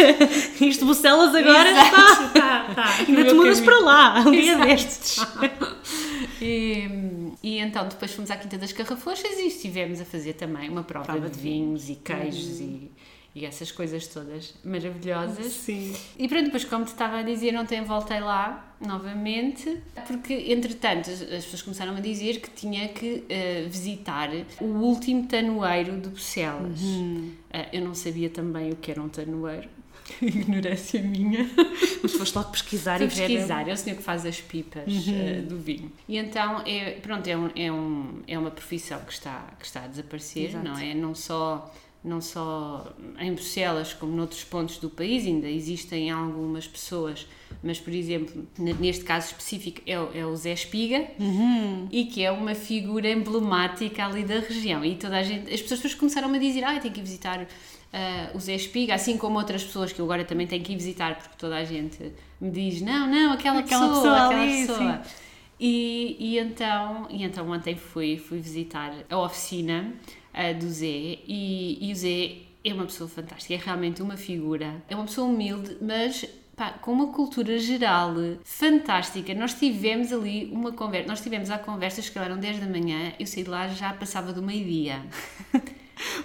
Isto 0.59 0.85
Bucelas 0.85 1.35
agora 1.35 1.69
Exato. 1.69 2.23
está. 2.23 2.39
Tá, 2.39 2.73
tá. 2.73 2.95
Ainda 3.07 3.25
te 3.25 3.33
mudas 3.33 3.61
para 3.61 3.79
lá, 3.79 4.19
um 4.19 4.31
dia 4.31 4.57
destes. 4.57 5.17
e, 6.41 7.22
e 7.43 7.59
então 7.59 7.87
depois 7.87 8.11
fomos 8.13 8.31
à 8.31 8.37
Quinta 8.37 8.57
das 8.57 8.71
Carrafochas 8.71 9.37
e 9.37 9.47
estivemos 9.47 10.01
a 10.01 10.05
fazer 10.05 10.33
também 10.33 10.69
uma 10.69 10.83
prova, 10.83 11.05
prova 11.05 11.29
de, 11.29 11.35
de 11.35 11.39
vinhos 11.41 11.89
e 11.89 11.95
queijos 11.95 12.59
uhum. 12.59 12.65
e 12.65 12.91
e 13.35 13.45
essas 13.45 13.71
coisas 13.71 14.05
todas 14.07 14.53
maravilhosas. 14.63 15.47
Sim. 15.47 15.95
E 16.17 16.27
pronto, 16.27 16.45
depois, 16.45 16.63
como 16.65 16.85
te 16.85 16.89
estava 16.89 17.17
a 17.17 17.23
dizer, 17.23 17.55
ontem 17.57 17.83
voltei 17.83 18.19
lá 18.19 18.75
novamente, 18.79 19.81
porque 20.05 20.33
entretanto 20.51 21.09
as, 21.09 21.19
pessoas 21.19 21.61
começaram 21.63 21.95
a 21.95 21.99
dizer 21.99 22.39
que 22.39 22.49
tinha 22.51 22.89
que 22.89 23.23
uh, 23.23 23.69
visitar 23.69 24.29
o 24.61 24.65
último 24.65 25.25
tanoeiro 25.27 25.99
de 25.99 26.09
Bucelas. 26.09 26.81
Uhum. 26.81 27.31
Uh, 27.51 27.67
eu 27.73 27.81
não 27.81 27.95
sabia 27.95 28.29
também 28.29 28.71
o 28.71 28.75
que 28.75 28.91
era 28.91 29.01
um 29.01 29.09
tanoeiro. 29.09 29.67
Ignorância 30.21 31.01
minha. 31.01 31.49
Mas 32.01 32.13
foste 32.13 32.35
logo 32.35 32.51
pesquisar 32.51 32.97
Fui 32.97 33.07
e 33.07 33.09
pesquisar, 33.09 33.67
é 33.67 33.73
o 33.73 33.77
senhor 33.77 33.97
que 33.97 34.03
faz 34.03 34.25
as 34.25 34.39
pipas 34.39 34.87
uhum. 34.87 35.39
uh, 35.39 35.41
do 35.43 35.57
vinho. 35.57 35.91
E 36.07 36.17
então, 36.17 36.61
é, 36.65 36.91
pronto, 36.91 37.27
é, 37.27 37.37
um, 37.37 37.49
é, 37.55 37.71
um, 37.71 38.21
é 38.27 38.37
uma 38.37 38.51
profissão 38.51 38.99
que 39.01 39.13
está, 39.13 39.53
que 39.59 39.65
está 39.65 39.83
a 39.83 39.87
desaparecer, 39.87 40.49
Exato. 40.49 40.65
não 40.65 40.77
é? 40.77 40.93
Não 40.93 41.15
só 41.15 41.71
não 42.03 42.19
só 42.19 42.93
em 43.17 43.33
Bruxelas 43.33 43.93
como 43.93 44.13
noutros 44.13 44.43
pontos 44.43 44.77
do 44.77 44.89
país, 44.89 45.25
ainda 45.25 45.47
existem 45.47 46.11
algumas 46.11 46.67
pessoas, 46.67 47.25
mas 47.63 47.79
por 47.79 47.93
exemplo, 47.93 48.45
neste 48.57 49.05
caso 49.05 49.27
específico 49.27 49.81
é, 49.85 49.93
é 49.93 50.25
o 50.25 50.35
Zé 50.35 50.51
Espiga 50.51 51.07
uhum. 51.17 51.87
e 51.89 52.05
que 52.05 52.23
é 52.23 52.29
uma 52.29 52.55
figura 52.55 53.09
emblemática 53.09 54.05
ali 54.05 54.25
da 54.25 54.39
região 54.39 54.83
e 54.83 54.95
toda 54.95 55.17
a 55.17 55.23
gente, 55.23 55.53
as 55.53 55.61
pessoas 55.61 55.79
depois 55.79 55.95
começaram 55.95 56.33
a 56.33 56.37
dizer, 56.37 56.63
ah, 56.65 56.77
tenho 56.79 56.93
que 56.93 57.01
visitar 57.01 57.47
uh, 57.93 58.35
o 58.35 58.39
Zé 58.39 58.55
Espiga, 58.55 58.95
assim 58.95 59.17
como 59.17 59.37
outras 59.37 59.63
pessoas 59.63 59.93
que 59.93 59.99
eu 59.99 60.05
agora 60.05 60.25
também 60.25 60.47
tenho 60.47 60.63
que 60.63 60.73
ir 60.73 60.75
visitar 60.75 61.15
porque 61.15 61.35
toda 61.37 61.55
a 61.55 61.63
gente 61.63 62.11
me 62.41 62.49
diz, 62.49 62.81
não, 62.81 63.07
não, 63.07 63.31
aquela, 63.33 63.59
aquela 63.59 63.87
pessoa, 63.87 64.01
pessoa 64.01 64.25
aquela 64.25 64.41
ali, 64.41 64.67
pessoa. 64.67 65.01
E, 65.59 66.17
e, 66.19 66.39
então, 66.39 67.07
e 67.09 67.23
então 67.23 67.49
ontem 67.49 67.75
fui, 67.75 68.17
fui 68.17 68.39
visitar 68.39 68.93
a 69.09 69.17
oficina 69.19 69.93
uh, 70.33 70.59
do 70.59 70.67
Zé 70.69 71.19
e, 71.27 71.77
e 71.79 71.91
o 71.91 71.95
Zé 71.95 72.37
é 72.65 72.73
uma 72.73 72.85
pessoa 72.85 73.09
fantástica, 73.09 73.53
é 73.53 73.57
realmente 73.57 74.01
uma 74.01 74.17
figura. 74.17 74.81
É 74.89 74.95
uma 74.95 75.05
pessoa 75.05 75.27
humilde, 75.27 75.77
mas 75.81 76.25
pá, 76.55 76.71
com 76.71 76.93
uma 76.93 77.07
cultura 77.07 77.59
geral 77.59 78.13
fantástica. 78.43 79.33
Nós 79.35 79.53
tivemos 79.53 80.13
ali 80.13 80.49
uma 80.51 80.71
conversa, 80.71 81.07
nós 81.07 81.21
tivemos 81.21 81.49
a 81.49 81.57
conversa, 81.57 82.01
que 82.01 82.17
eram 82.17 82.37
10 82.37 82.59
da 82.59 82.67
manhã, 82.67 83.13
eu 83.19 83.27
saí 83.27 83.43
de 83.43 83.49
lá 83.49 83.67
já 83.67 83.91
passava 83.93 84.31
do 84.31 84.41
meio-dia. 84.41 85.01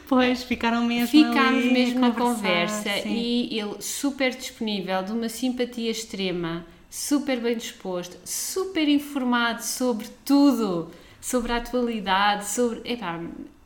Pois, 0.09 0.43
ficaram 0.43 0.85
mesmo 0.85 1.09
Ficámos 1.09 1.65
ali 1.65 1.71
mesmo 1.71 2.01
na 2.01 2.11
conversa 2.13 2.91
sim. 3.03 3.11
e 3.13 3.61
ele 3.61 3.77
super 3.81 4.35
disponível, 4.35 5.03
de 5.03 5.13
uma 5.13 5.29
simpatia 5.29 5.91
extrema, 5.91 6.65
super 6.89 7.39
bem 7.41 7.57
disposto, 7.57 8.17
super 8.25 8.89
informado 8.89 9.63
sobre 9.63 10.07
tudo, 10.25 10.91
sobre 11.21 11.53
a 11.53 11.57
atualidade, 11.57 12.47
sobre. 12.47 12.81
Epá, 12.91 13.21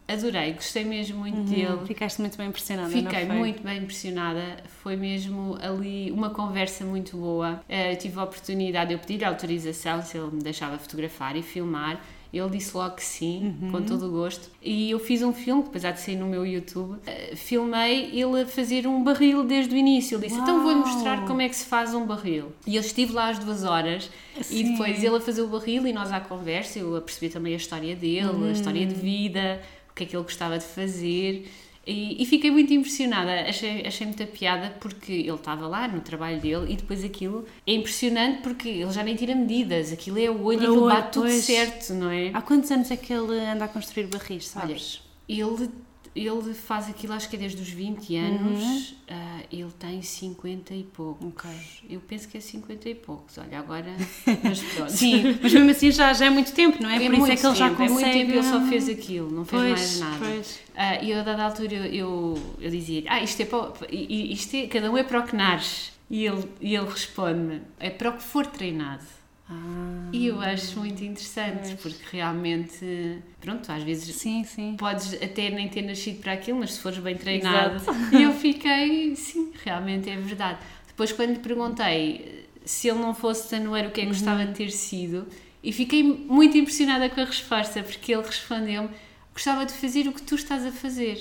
adorei, 0.08 0.52
gostei 0.54 0.84
mesmo 0.84 1.20
muito 1.20 1.42
dele. 1.42 1.66
Uhum. 1.66 1.86
Ficaste 1.86 2.20
muito 2.20 2.36
bem 2.36 2.48
impressionada, 2.48 2.90
Fiquei 2.90 3.24
muito 3.24 3.62
bem 3.62 3.78
impressionada, 3.78 4.56
foi 4.82 4.96
mesmo 4.96 5.56
ali 5.60 6.10
uma 6.10 6.30
conversa 6.30 6.84
muito 6.84 7.16
boa. 7.16 7.62
Eh, 7.68 7.92
Eu 7.92 7.96
tive 7.98 8.18
a 8.18 8.24
oportunidade, 8.24 8.92
eu 8.92 8.98
pedi-lhe 8.98 9.24
autorização 9.24 10.02
se 10.02 10.18
ele 10.18 10.30
me 10.32 10.42
deixava 10.42 10.76
fotografar 10.76 11.36
e 11.36 11.42
filmar. 11.42 12.00
Ele 12.32 12.48
disse 12.48 12.74
logo 12.74 12.94
que 12.96 13.04
sim, 13.04 13.54
Uhum. 13.60 13.70
com 13.72 13.82
todo 13.82 14.06
o 14.06 14.10
gosto. 14.10 14.48
E 14.62 14.90
eu 14.90 14.98
fiz 14.98 15.22
um 15.22 15.34
filme, 15.34 15.62
que 15.64 15.68
apesar 15.68 15.90
de 15.90 16.00
sair 16.00 16.16
no 16.16 16.24
meu 16.26 16.46
YouTube, 16.46 16.98
eh, 17.06 17.34
filmei 17.36 18.08
ele 18.18 18.40
a 18.42 18.46
fazer 18.46 18.86
um 18.86 19.04
barril 19.04 19.44
desde 19.44 19.74
o 19.74 19.76
início. 19.76 20.16
Ele 20.16 20.28
disse: 20.28 20.40
Então 20.40 20.62
vou-lhe 20.62 20.78
Uau! 20.80 20.88
mostrar 20.88 21.26
como 21.26 21.42
é 21.42 21.48
que 21.48 21.54
se 21.56 21.66
faz 21.66 21.92
um 21.94 22.06
barril. 22.06 22.46
E 22.66 22.76
eu 22.76 22.80
estive 22.80 23.12
lá 23.12 23.28
às 23.28 23.38
duas 23.38 23.64
horas 23.64 24.08
e 24.38 24.42
Sim. 24.44 24.70
depois 24.72 25.04
ele 25.04 25.16
a 25.16 25.20
fazer 25.20 25.42
o 25.42 25.48
barril 25.48 25.86
e 25.86 25.92
nós 25.92 26.10
à 26.10 26.20
conversa. 26.20 26.78
Eu 26.78 26.96
a 26.96 27.00
perceber 27.02 27.28
também 27.30 27.52
a 27.52 27.56
história 27.58 27.94
dele, 27.94 28.48
a 28.48 28.52
história 28.52 28.80
Uhum. 28.80 28.88
de 28.88 28.94
vida, 28.94 29.60
o 29.90 29.94
que 29.94 30.04
é 30.04 30.06
que 30.06 30.16
ele 30.16 30.22
gostava 30.22 30.58
de 30.58 30.64
fazer. 30.64 31.50
E, 31.86 32.22
e 32.22 32.26
fiquei 32.26 32.50
muito 32.50 32.72
impressionada, 32.72 33.48
achei, 33.48 33.84
achei 33.84 34.06
muita 34.06 34.24
piada 34.24 34.70
porque 34.80 35.12
ele 35.12 35.32
estava 35.34 35.66
lá 35.66 35.88
no 35.88 36.00
trabalho 36.00 36.40
dele 36.40 36.72
e 36.72 36.76
depois 36.76 37.04
aquilo 37.04 37.44
é 37.66 37.74
impressionante 37.74 38.40
porque 38.42 38.68
ele 38.68 38.92
já 38.92 39.02
nem 39.02 39.16
tira 39.16 39.34
medidas, 39.34 39.92
aquilo 39.92 40.18
é 40.18 40.30
o 40.30 40.44
olho 40.44 40.60
É 40.60 40.64
e 40.64 40.68
olho, 40.68 40.86
bate 40.86 41.12
tudo 41.12 41.28
certo, 41.30 41.92
não 41.94 42.08
é? 42.10 42.30
Há 42.32 42.40
quantos 42.40 42.70
anos 42.70 42.90
é 42.90 42.96
que 42.96 43.12
ele 43.12 43.36
anda 43.40 43.64
a 43.64 43.68
construir 43.68 44.06
barris, 44.06 44.52
Olha, 44.56 44.68
sabes? 44.68 45.02
ele, 45.28 45.68
ele 46.14 46.54
faz 46.54 46.88
aquilo 46.88 47.12
acho 47.14 47.28
que 47.28 47.36
é 47.36 47.38
desde 47.38 47.60
os 47.60 47.68
20 47.68 48.16
anos, 48.16 48.94
ah, 49.08 49.40
ele 49.50 49.70
tem 49.78 50.02
50 50.02 50.74
e 50.74 50.82
poucos. 50.84 51.26
Ok. 51.26 51.50
Eu 51.88 52.00
penso 52.00 52.28
que 52.28 52.36
é 52.36 52.40
50 52.40 52.88
e 52.88 52.94
poucos, 52.94 53.38
olha, 53.38 53.58
agora. 53.58 53.94
Mas 54.44 54.60
pronto. 54.60 54.92
Sim, 54.92 55.38
mas 55.42 55.52
mesmo 55.52 55.70
assim 55.70 55.90
já, 55.90 56.12
já 56.12 56.26
é 56.26 56.30
muito 56.30 56.52
tempo, 56.52 56.82
não 56.82 56.90
é? 56.90 57.02
É 57.02 57.10
Por 57.10 57.14
isso 57.14 57.26
é 57.32 57.36
que 57.36 57.46
ele 57.46 57.54
já 57.56 57.68
tempo, 57.68 57.76
consegue... 57.78 57.90
É 57.90 58.14
muito 58.14 58.18
tempo 58.18 58.32
ele 58.32 58.42
só 58.42 58.68
fez 58.68 58.88
aquilo, 58.88 59.30
não 59.30 59.44
fez 59.44 59.62
Pois, 59.62 59.72
mais 59.72 60.00
nada. 60.00 60.26
pois. 60.26 60.60
Ah, 60.76 61.02
e 61.02 61.10
eu, 61.10 61.20
a 61.20 61.22
dada 61.22 61.44
altura, 61.44 61.74
eu, 61.74 61.84
eu, 61.84 62.56
eu 62.60 62.70
dizia 62.70 63.04
ah, 63.08 63.22
isto 63.22 63.40
é 63.40 63.44
para. 63.44 63.72
Isto 63.90 64.56
é, 64.56 64.66
cada 64.66 64.90
um 64.90 64.96
é 64.96 65.02
para 65.02 65.20
o 65.20 65.22
que 65.26 65.36
nasce. 65.36 65.92
E 66.10 66.26
ele, 66.26 66.44
e 66.60 66.74
ele 66.74 66.88
responde-me: 66.88 67.62
é 67.78 67.90
para 67.90 68.10
o 68.10 68.12
que 68.16 68.22
for 68.22 68.46
treinado. 68.46 69.04
Ah, 69.52 70.08
E 70.12 70.26
eu 70.26 70.40
acho 70.40 70.78
muito 70.78 71.02
interessante, 71.04 71.76
porque 71.82 71.98
realmente, 72.16 73.18
pronto, 73.40 73.70
às 73.70 73.82
vezes 73.82 74.14
sim, 74.16 74.44
sim. 74.44 74.76
podes 74.78 75.14
até 75.14 75.50
nem 75.50 75.68
ter 75.68 75.82
nascido 75.82 76.20
para 76.20 76.32
aquilo, 76.32 76.58
mas 76.58 76.72
se 76.74 76.80
fores 76.80 76.98
bem 76.98 77.16
treinado. 77.16 77.82
E 78.12 78.22
eu 78.22 78.32
fiquei, 78.34 79.14
sim, 79.16 79.52
realmente 79.64 80.08
é 80.10 80.16
verdade. 80.16 80.58
Depois, 80.86 81.12
quando 81.12 81.30
lhe 81.30 81.38
perguntei 81.38 82.46
se 82.64 82.88
ele 82.88 82.98
não 82.98 83.14
fosse 83.14 83.50
tanoeiro, 83.50 83.88
o 83.88 83.92
que 83.92 84.00
é 84.00 84.04
que 84.04 84.10
gostava 84.10 84.44
de 84.46 84.52
ter 84.54 84.70
sido, 84.70 85.26
e 85.62 85.72
fiquei 85.72 86.02
muito 86.02 86.56
impressionada 86.56 87.08
com 87.10 87.20
a 87.20 87.24
resposta, 87.24 87.82
porque 87.82 88.12
ele 88.12 88.22
respondeu-me: 88.22 88.90
gostava 89.32 89.64
de 89.66 89.72
fazer 89.72 90.06
o 90.08 90.12
que 90.12 90.22
tu 90.22 90.34
estás 90.34 90.64
a 90.66 90.70
fazer. 90.72 91.18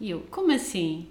E 0.00 0.10
eu, 0.10 0.20
como 0.30 0.52
assim? 0.52 1.06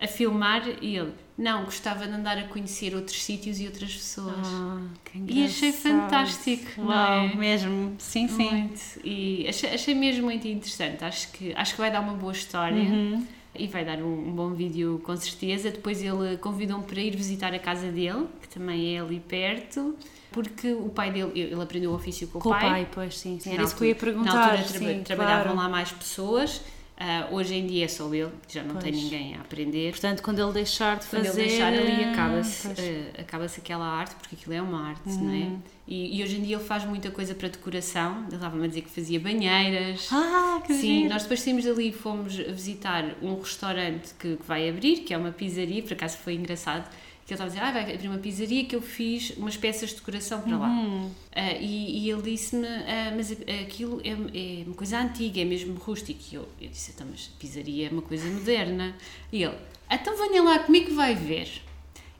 A 0.00 0.06
filmar? 0.06 0.62
E 0.80 0.96
ele, 0.96 1.12
não, 1.40 1.64
gostava 1.64 2.06
de 2.06 2.12
andar 2.12 2.36
a 2.38 2.44
conhecer 2.44 2.94
outros 2.94 3.22
sítios 3.22 3.58
e 3.60 3.66
outras 3.66 3.92
pessoas. 3.94 4.46
Ah, 4.46 4.80
que 5.04 5.18
E 5.26 5.44
achei 5.44 5.72
fantástico, 5.72 6.80
não 6.82 6.88
Uau, 6.88 7.24
é? 7.26 7.34
mesmo. 7.34 7.94
Sim, 7.98 8.28
sim. 8.28 8.50
Muito. 8.50 8.80
E 9.04 9.46
achei, 9.48 9.70
achei 9.74 9.94
mesmo 9.94 10.24
muito 10.24 10.46
interessante. 10.46 11.04
Acho 11.04 11.30
que, 11.32 11.52
acho 11.54 11.72
que 11.74 11.80
vai 11.80 11.90
dar 11.90 12.00
uma 12.00 12.12
boa 12.14 12.32
história 12.32 12.76
Uhum. 12.82 13.26
e 13.54 13.66
vai 13.66 13.84
dar 13.84 13.98
um, 13.98 14.28
um 14.28 14.32
bom 14.32 14.50
vídeo 14.50 15.00
com 15.04 15.16
certeza. 15.16 15.70
Depois 15.70 16.02
ele 16.02 16.36
convidou-me 16.36 16.84
para 16.84 17.00
ir 17.00 17.16
visitar 17.16 17.54
a 17.54 17.58
casa 17.58 17.90
dele, 17.90 18.26
que 18.42 18.48
também 18.48 18.96
é 18.96 19.00
ali 19.00 19.20
perto, 19.20 19.96
porque 20.30 20.72
o 20.72 20.88
pai 20.90 21.10
dele, 21.10 21.32
ele 21.34 21.60
aprendeu 21.62 21.90
o 21.90 21.94
ofício 21.94 22.28
com 22.28 22.38
o 22.38 22.42
Com 22.42 22.50
o 22.50 22.52
pai. 22.52 22.68
pai, 22.70 22.88
pois 22.92 23.18
sim. 23.18 23.38
sim. 23.40 23.52
Era 23.54 23.62
isso 23.64 23.74
que 23.76 23.82
eu 23.84 23.88
ia 23.88 23.94
perguntar. 23.94 24.34
Na 24.34 24.44
altura 24.52 24.64
traba- 24.68 24.86
sim, 24.92 25.02
trabalhavam 25.02 25.42
claro. 25.54 25.58
lá 25.58 25.68
mais 25.68 25.90
pessoas. 25.90 26.60
Ah, 27.02 27.28
hoje 27.30 27.54
em 27.54 27.66
dia 27.66 27.86
é 27.86 27.88
só 27.88 28.12
ele, 28.12 28.28
já 28.46 28.62
não 28.62 28.76
tem 28.76 28.92
Pois. 28.92 29.04
ninguém 29.04 29.34
a 29.34 29.40
aprender. 29.40 29.90
Portanto, 29.92 30.22
quando 30.22 30.38
ele 30.38 30.52
deixar 30.52 30.98
de 30.98 31.06
Quando 31.06 31.24
fazer... 31.24 31.40
ele 31.40 31.48
deixar 31.48 31.72
ali 31.72 32.04
acaba-se 32.04 32.66
pois. 32.68 32.78
eh, 32.78 33.12
acaba-se 33.18 33.58
aquela 33.60 33.86
arte, 33.86 34.14
porque 34.16 34.36
aquilo 34.36 34.52
é 34.54 34.60
uma 34.60 34.88
arte, 34.88 35.08
não 35.08 35.22
Uhum. 35.32 35.62
é? 35.66 35.70
E, 35.88 36.18
e 36.18 36.22
hoje 36.22 36.36
em 36.36 36.42
dia 36.42 36.56
ele 36.56 36.64
faz 36.64 36.84
muita 36.84 37.10
coisa 37.10 37.34
para 37.34 37.48
decoração. 37.48 38.24
Ele 38.26 38.34
estava-me 38.36 38.64
a 38.64 38.68
dizer 38.68 38.82
que 38.82 38.90
fazia 38.90 39.18
banheiras. 39.18 40.08
Ah, 40.12 40.60
que 40.66 40.74
Sim, 40.74 40.98
giro. 40.98 41.08
nós 41.08 41.22
depois 41.22 41.40
saímos 41.40 41.64
dali 41.64 41.88
e 41.88 41.92
fomos 41.92 42.36
visitar 42.36 43.16
um 43.22 43.40
restaurante 43.40 44.12
que, 44.18 44.36
que 44.36 44.46
vai 44.46 44.68
abrir, 44.68 44.98
que 44.98 45.14
é 45.14 45.16
uma 45.16 45.32
pizzaria, 45.32 45.82
por 45.82 45.94
acaso 45.94 46.18
foi 46.18 46.34
engraçado, 46.34 46.86
que 47.30 47.34
ele 47.34 47.42
estava 47.42 47.44
a 47.44 47.70
dizer, 47.70 47.78
ah, 47.78 47.84
vai 47.84 47.94
abrir 47.94 48.08
uma 48.08 48.18
pizzaria 48.18 48.64
que 48.64 48.74
eu 48.74 48.82
fiz 48.82 49.30
umas 49.36 49.56
peças 49.56 49.90
de 49.90 49.96
decoração 49.96 50.40
para 50.40 50.56
lá. 50.56 50.68
Uhum. 50.68 51.10
Ah, 51.32 51.52
e, 51.52 52.00
e 52.00 52.10
ele 52.10 52.22
disse-me, 52.22 52.66
ah, 52.66 53.12
mas 53.14 53.30
aquilo 53.30 54.00
é, 54.02 54.10
é 54.10 54.64
uma 54.66 54.74
coisa 54.74 54.98
antiga, 54.98 55.40
é 55.40 55.44
mesmo 55.44 55.74
rústico. 55.74 56.20
E 56.32 56.34
eu, 56.34 56.48
eu 56.60 56.68
disse, 56.68 56.90
então, 56.90 57.06
mas 57.08 57.28
pizzaria 57.38 57.86
é 57.86 57.90
uma 57.90 58.02
coisa 58.02 58.28
moderna. 58.28 58.96
E 59.32 59.44
ele, 59.44 59.56
então 59.88 60.16
venha 60.16 60.42
lá 60.42 60.58
comigo 60.58 60.92
vai 60.92 61.14
ver. 61.14 61.62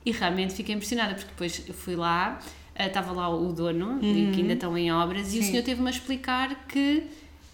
E 0.06 0.12
realmente 0.12 0.54
fiquei 0.54 0.74
impressionada, 0.74 1.14
porque 1.14 1.30
depois 1.30 1.64
eu 1.66 1.74
fui 1.74 1.96
lá, 1.96 2.40
ah, 2.76 2.86
estava 2.86 3.10
lá 3.10 3.28
o 3.28 3.52
dono, 3.52 3.98
e 4.00 4.30
que 4.32 4.42
ainda 4.42 4.52
estão 4.52 4.78
em 4.78 4.92
obras, 4.92 5.34
e 5.34 5.40
o 5.40 5.42
Sim. 5.42 5.50
senhor 5.50 5.64
teve-me 5.64 5.88
a 5.88 5.90
explicar 5.90 6.66
que 6.68 7.02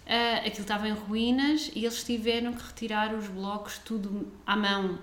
ah, 0.05 0.43
aquilo 0.45 0.61
estava 0.61 0.87
em 0.87 0.93
ruínas 0.93 1.71
e 1.75 1.85
eles 1.85 2.03
tiveram 2.03 2.53
que 2.53 2.63
retirar 2.63 3.15
os 3.15 3.27
blocos 3.27 3.79
tudo 3.79 4.27
à 4.45 4.55
mão, 4.55 4.99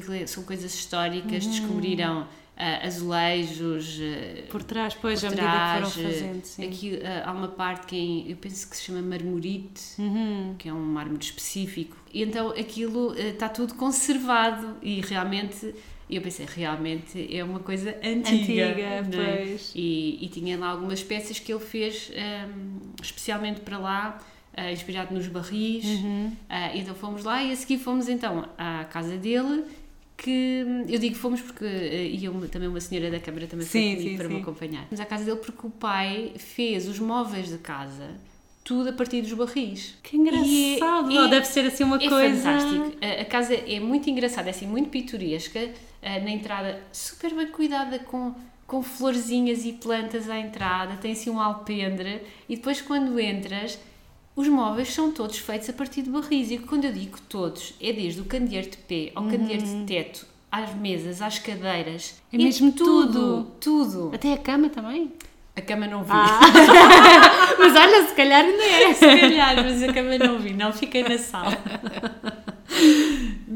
porque 0.00 0.12
é- 0.22 0.26
são 0.26 0.42
coisas 0.44 0.74
históricas, 0.74 1.46
descobriram 1.46 2.26
ah, 2.56 2.86
azulejos, 2.86 3.98
ah, 4.00 4.42
Por 4.50 4.62
trás, 4.62 4.94
pois, 4.94 5.20
por 5.20 5.30
medida 5.30 5.46
que 5.46 5.52
trás, 5.52 5.92
foram 5.92 6.08
fazendo, 6.10 6.44
sim. 6.44 6.64
aqui 6.66 7.00
ah, 7.04 7.28
há 7.28 7.32
uma 7.32 7.48
parte 7.48 7.86
que 7.86 7.96
em- 7.96 8.30
eu 8.30 8.36
penso 8.36 8.68
que 8.70 8.76
se 8.76 8.84
chama 8.84 9.02
marmorite, 9.02 9.82
Uhum. 10.00 10.54
que 10.58 10.68
é 10.68 10.72
um 10.72 10.80
mármore 10.80 11.24
específico. 11.24 11.96
E 12.12 12.22
então 12.22 12.50
aquilo 12.50 13.14
está 13.18 13.48
tudo 13.48 13.74
conservado 13.74 14.76
e 14.82 15.00
realmente, 15.00 15.74
eu 16.08 16.22
pensei, 16.22 16.46
realmente 16.48 17.26
é 17.36 17.42
uma 17.42 17.58
coisa 17.58 17.90
antiga. 18.04 18.68
Antiga, 18.68 18.82
é? 18.82 19.02
pois. 19.02 19.72
E, 19.74 20.18
e 20.24 20.28
tinha 20.28 20.56
lá 20.56 20.68
algumas 20.68 21.02
peças 21.02 21.40
que 21.40 21.52
ele 21.52 21.64
fez 21.64 22.10
ehm, 22.14 22.78
especialmente 23.02 23.60
para 23.62 23.78
lá, 23.78 24.20
inspirado 24.72 25.12
nos 25.12 25.26
barris. 25.26 25.84
Uhum. 25.84 26.30
Ah, 26.48 26.70
então 26.76 26.94
fomos 26.94 27.24
lá 27.24 27.42
e 27.42 27.50
a 27.50 27.56
seguir 27.56 27.78
fomos 27.78 28.08
então 28.08 28.48
à 28.56 28.84
casa 28.84 29.16
dele. 29.16 29.64
Que 30.16 30.64
eu 30.88 30.98
digo 30.98 31.16
fomos 31.16 31.40
porque 31.40 31.64
eh, 31.64 32.06
ia 32.06 32.30
uma- 32.30 32.46
também 32.46 32.68
uma 32.68 32.80
senhora 32.80 33.10
da 33.10 33.18
Câmara 33.20 33.46
também 33.46 33.66
foi 33.66 33.80
Sim, 33.80 33.90
comigo 33.96 34.10
sim, 34.10 34.16
para 34.16 34.28
me 34.28 34.34
sim. 34.36 34.40
acompanhar. 34.42 34.84
Fomos 34.86 35.00
à 35.00 35.04
casa 35.04 35.24
dele 35.24 35.38
porque 35.38 35.66
o 35.66 35.70
pai 35.70 36.32
fez 36.38 36.86
os 36.88 36.98
móveis 36.98 37.48
de 37.48 37.58
casa 37.58 38.10
tudo 38.62 38.88
a 38.88 38.92
partir 38.94 39.20
dos 39.20 39.32
barris. 39.34 39.94
Que 40.02 40.16
engraçado. 40.16 41.10
E 41.10 41.18
é- 41.18 41.28
deve 41.28 41.44
ser 41.46 41.66
assim 41.66 41.84
uma 41.84 41.96
é 42.02 42.08
coisa... 42.08 42.36
fantástico. 42.42 42.96
A, 43.02 43.20
a 43.20 43.24
casa 43.26 43.54
é 43.54 43.78
muito 43.80 44.08
engraçada, 44.08 44.48
é 44.48 44.50
assim, 44.52 44.66
muito 44.66 44.88
pitoresca. 44.88 45.70
ah, 46.02 46.18
na 46.20 46.30
entrada, 46.30 46.80
super 46.92 47.34
bem 47.34 47.48
cuidada 47.48 47.98
com, 47.98 48.34
com 48.66 48.82
florzinhas 48.82 49.66
e 49.66 49.72
plantas 49.72 50.30
à 50.30 50.38
entrada. 50.38 50.96
Tem 50.96 51.12
assim 51.12 51.28
um 51.28 51.38
alpendre. 51.40 52.22
E 52.48 52.56
depois, 52.56 52.80
quando 52.80 53.18
entras, 53.20 53.78
os 54.36 54.48
móveis 54.48 54.92
são 54.92 55.12
todos 55.12 55.38
feitos 55.38 55.68
a 55.70 55.72
partir 55.72 56.02
de 56.02 56.10
barris. 56.10 56.50
E 56.50 56.58
quando 56.58 56.84
eu 56.84 56.92
digo 56.92 57.18
todos, 57.28 57.74
é 57.80 57.92
desde 57.92 58.20
o 58.20 58.24
candeeiro 58.24 58.70
de 58.70 58.76
pé 58.78 59.12
ao 59.14 59.24
candeeiro 59.24 59.62
de 59.62 59.84
teto, 59.84 60.26
às 60.50 60.74
mesas, 60.74 61.22
às 61.22 61.38
cadeiras. 61.38 62.20
É 62.32 62.36
mesmo 62.36 62.72
tudo. 62.72 63.44
Tudo. 63.60 64.10
Até 64.12 64.32
a 64.32 64.38
cama 64.38 64.68
também? 64.68 65.12
A 65.56 65.60
cama 65.60 65.86
não 65.86 66.02
vi. 66.02 66.10
Ah. 66.10 66.40
Mas 67.58 67.76
olha, 67.76 68.06
se 68.08 68.14
calhar 68.14 68.44
ainda 68.44 68.64
é. 68.64 68.92
Se 68.92 69.06
calhar, 69.06 69.56
mas 69.62 69.82
a 69.82 69.92
cama 69.92 70.18
não 70.18 70.38
vi, 70.38 70.52
não 70.52 70.72
fiquei 70.72 71.04
na 71.04 71.16
sala. 71.16 71.56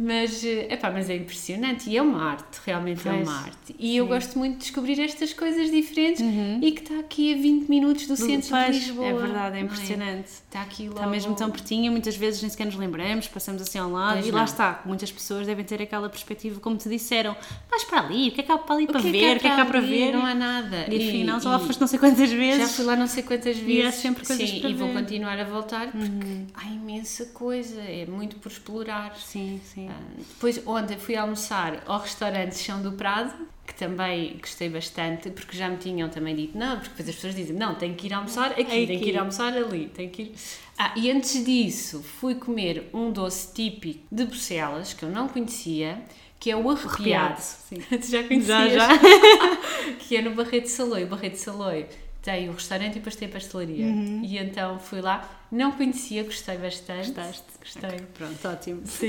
Mas, 0.08 0.42
eh, 0.42 0.68
epá, 0.72 0.90
mas 0.90 1.10
é 1.10 1.16
impressionante 1.16 1.90
e 1.90 1.96
é 1.98 2.00
uma 2.00 2.30
arte, 2.30 2.60
realmente 2.64 3.06
é 3.06 3.12
Pois, 3.12 3.28
uma 3.28 3.38
arte. 3.42 3.76
E 3.78 3.94
eu 3.94 4.06
gosto 4.06 4.38
muito 4.38 4.54
de 4.54 4.60
descobrir 4.60 4.98
estas 5.02 5.34
coisas 5.34 5.70
diferentes 5.70 6.22
Uhum. 6.22 6.60
e 6.62 6.72
que 6.72 6.80
está 6.80 6.98
aqui 6.98 7.34
a 7.34 7.36
20 7.36 7.68
minutos 7.68 8.06
do 8.06 8.16
centro 8.16 8.48
Pois, 8.48 8.74
de 8.74 8.80
Lisboa. 8.86 9.06
É 9.06 9.12
verdade, 9.12 9.56
é 9.56 9.60
não 9.60 9.66
impressionante. 9.66 10.28
Está 10.28 10.62
aqui 10.62 10.84
logo. 10.84 10.94
Está 10.96 11.06
mesmo 11.10 11.34
tão 11.34 11.50
pertinho, 11.50 11.92
muitas 11.92 12.16
vezes 12.16 12.40
nem 12.40 12.50
sequer 12.50 12.64
nos 12.64 12.76
lembramos, 12.76 13.28
passamos 13.28 13.60
assim 13.60 13.78
ao 13.78 13.90
lado 13.90 14.14
Pois 14.14 14.26
e 14.26 14.30
lá 14.30 14.38
não. 14.38 14.44
está. 14.46 14.80
Muitas 14.86 15.12
pessoas 15.12 15.46
devem 15.46 15.62
ter 15.64 15.82
aquela 15.82 16.08
perspectiva, 16.08 16.58
como 16.58 16.76
te 16.78 16.88
disseram, 16.88 17.36
vais 17.70 17.84
para 17.84 18.00
ali, 18.00 18.28
o 18.30 18.32
que 18.32 18.40
é 18.40 18.44
que 18.44 18.50
há 18.52 18.56
para 18.56 18.74
ali 18.76 18.84
O 18.84 18.88
para 18.88 19.00
que 19.02 19.08
é 19.08 19.10
ver, 19.12 19.36
o 19.36 19.40
que 19.40 19.46
é 19.46 19.54
que 19.54 19.60
há 19.60 19.64
para 19.66 19.80
ver? 19.80 20.12
Não 20.12 20.24
há 20.24 20.34
nada. 20.34 20.86
E 20.90 21.08
afinal, 21.08 21.38
já 21.38 21.50
lá 21.50 21.58
foste 21.58 21.80
não 21.80 21.86
sei 21.86 21.98
quantas 21.98 22.32
vezes. 22.32 22.62
Já 22.62 22.68
fui 22.68 22.84
lá 22.86 22.96
não 22.96 23.06
sei 23.06 23.22
quantas 23.22 23.56
vezes. 23.58 23.82
E 23.84 23.86
há 23.86 23.92
sempre 23.92 24.24
coisas 24.26 24.48
Sim, 24.48 24.60
para 24.60 24.70
e 24.70 24.74
vou 24.74 24.88
ver. 24.88 24.94
Uhum. 24.94 25.00
continuar 25.02 25.38
a 25.38 25.44
voltar 25.44 25.92
porque 25.92 26.44
há 26.54 26.66
imensa 26.66 27.26
coisa, 27.26 27.80
é 27.82 28.06
muito 28.06 28.36
por 28.36 28.50
explorar. 28.50 29.14
Sim, 29.18 29.60
sim. 29.74 29.88
Depois, 30.18 30.60
ontem 30.66 30.96
fui 30.96 31.16
almoçar 31.16 31.82
ao 31.86 32.00
restaurante 32.00 32.56
Chão 32.56 32.82
do 32.82 32.92
Prado, 32.92 33.32
que 33.66 33.74
também 33.74 34.38
gostei 34.40 34.68
bastante, 34.68 35.30
porque 35.30 35.56
já 35.56 35.68
me 35.68 35.76
tinham 35.76 36.08
também 36.08 36.34
dito, 36.34 36.56
não, 36.56 36.76
porque 36.76 36.90
depois 36.90 37.08
as 37.08 37.14
pessoas 37.16 37.34
dizem, 37.34 37.56
não, 37.56 37.74
tem 37.74 37.94
que 37.94 38.06
ir 38.06 38.14
almoçar 38.14 38.52
aqui, 38.52 38.62
Aqui. 38.62 38.86
tem 38.86 38.98
que 38.98 39.08
ir 39.10 39.18
almoçar 39.18 39.52
ali, 39.54 39.88
tem 39.88 40.08
que 40.08 40.22
ir... 40.22 40.34
Ah, 40.78 40.92
e 40.96 41.10
antes 41.10 41.44
disso, 41.44 42.02
fui 42.02 42.36
comer 42.36 42.88
um 42.94 43.10
doce 43.10 43.52
típico 43.52 44.00
de 44.10 44.24
Bruxelas, 44.24 44.92
que 44.94 45.04
eu 45.04 45.10
não 45.10 45.28
conhecia, 45.28 46.00
que 46.38 46.50
é 46.50 46.56
o 46.56 46.70
arrepiado. 46.70 47.40
Sim. 47.40 47.80
Tu 47.90 48.06
já 48.06 48.22
conhecias? 48.22 48.72
Já, 48.72 48.94
já. 48.94 48.98
que 49.98 50.16
é 50.16 50.22
no 50.22 50.34
Barreto 50.34 50.64
de 50.64 50.70
Saloio. 50.70 51.06
O 51.06 51.08
Barreto 51.08 51.32
de 51.32 51.40
Saloio 51.40 51.86
tem 52.28 52.50
o 52.50 52.52
restaurante 52.52 52.90
e 52.90 52.94
depois 52.96 53.16
tem 53.16 53.26
a 53.26 53.30
pastelaria. 53.30 53.86
Uhum. 53.86 54.22
E 54.22 54.36
então 54.36 54.78
fui 54.78 55.00
lá, 55.00 55.26
não 55.50 55.72
conhecia, 55.72 56.22
gostei 56.22 56.58
bastante. 56.58 57.10
Gostaste? 57.10 57.42
Gostei. 57.58 58.00
Pronto, 58.12 58.48
ótimo. 58.48 58.82
Sim. 58.84 59.08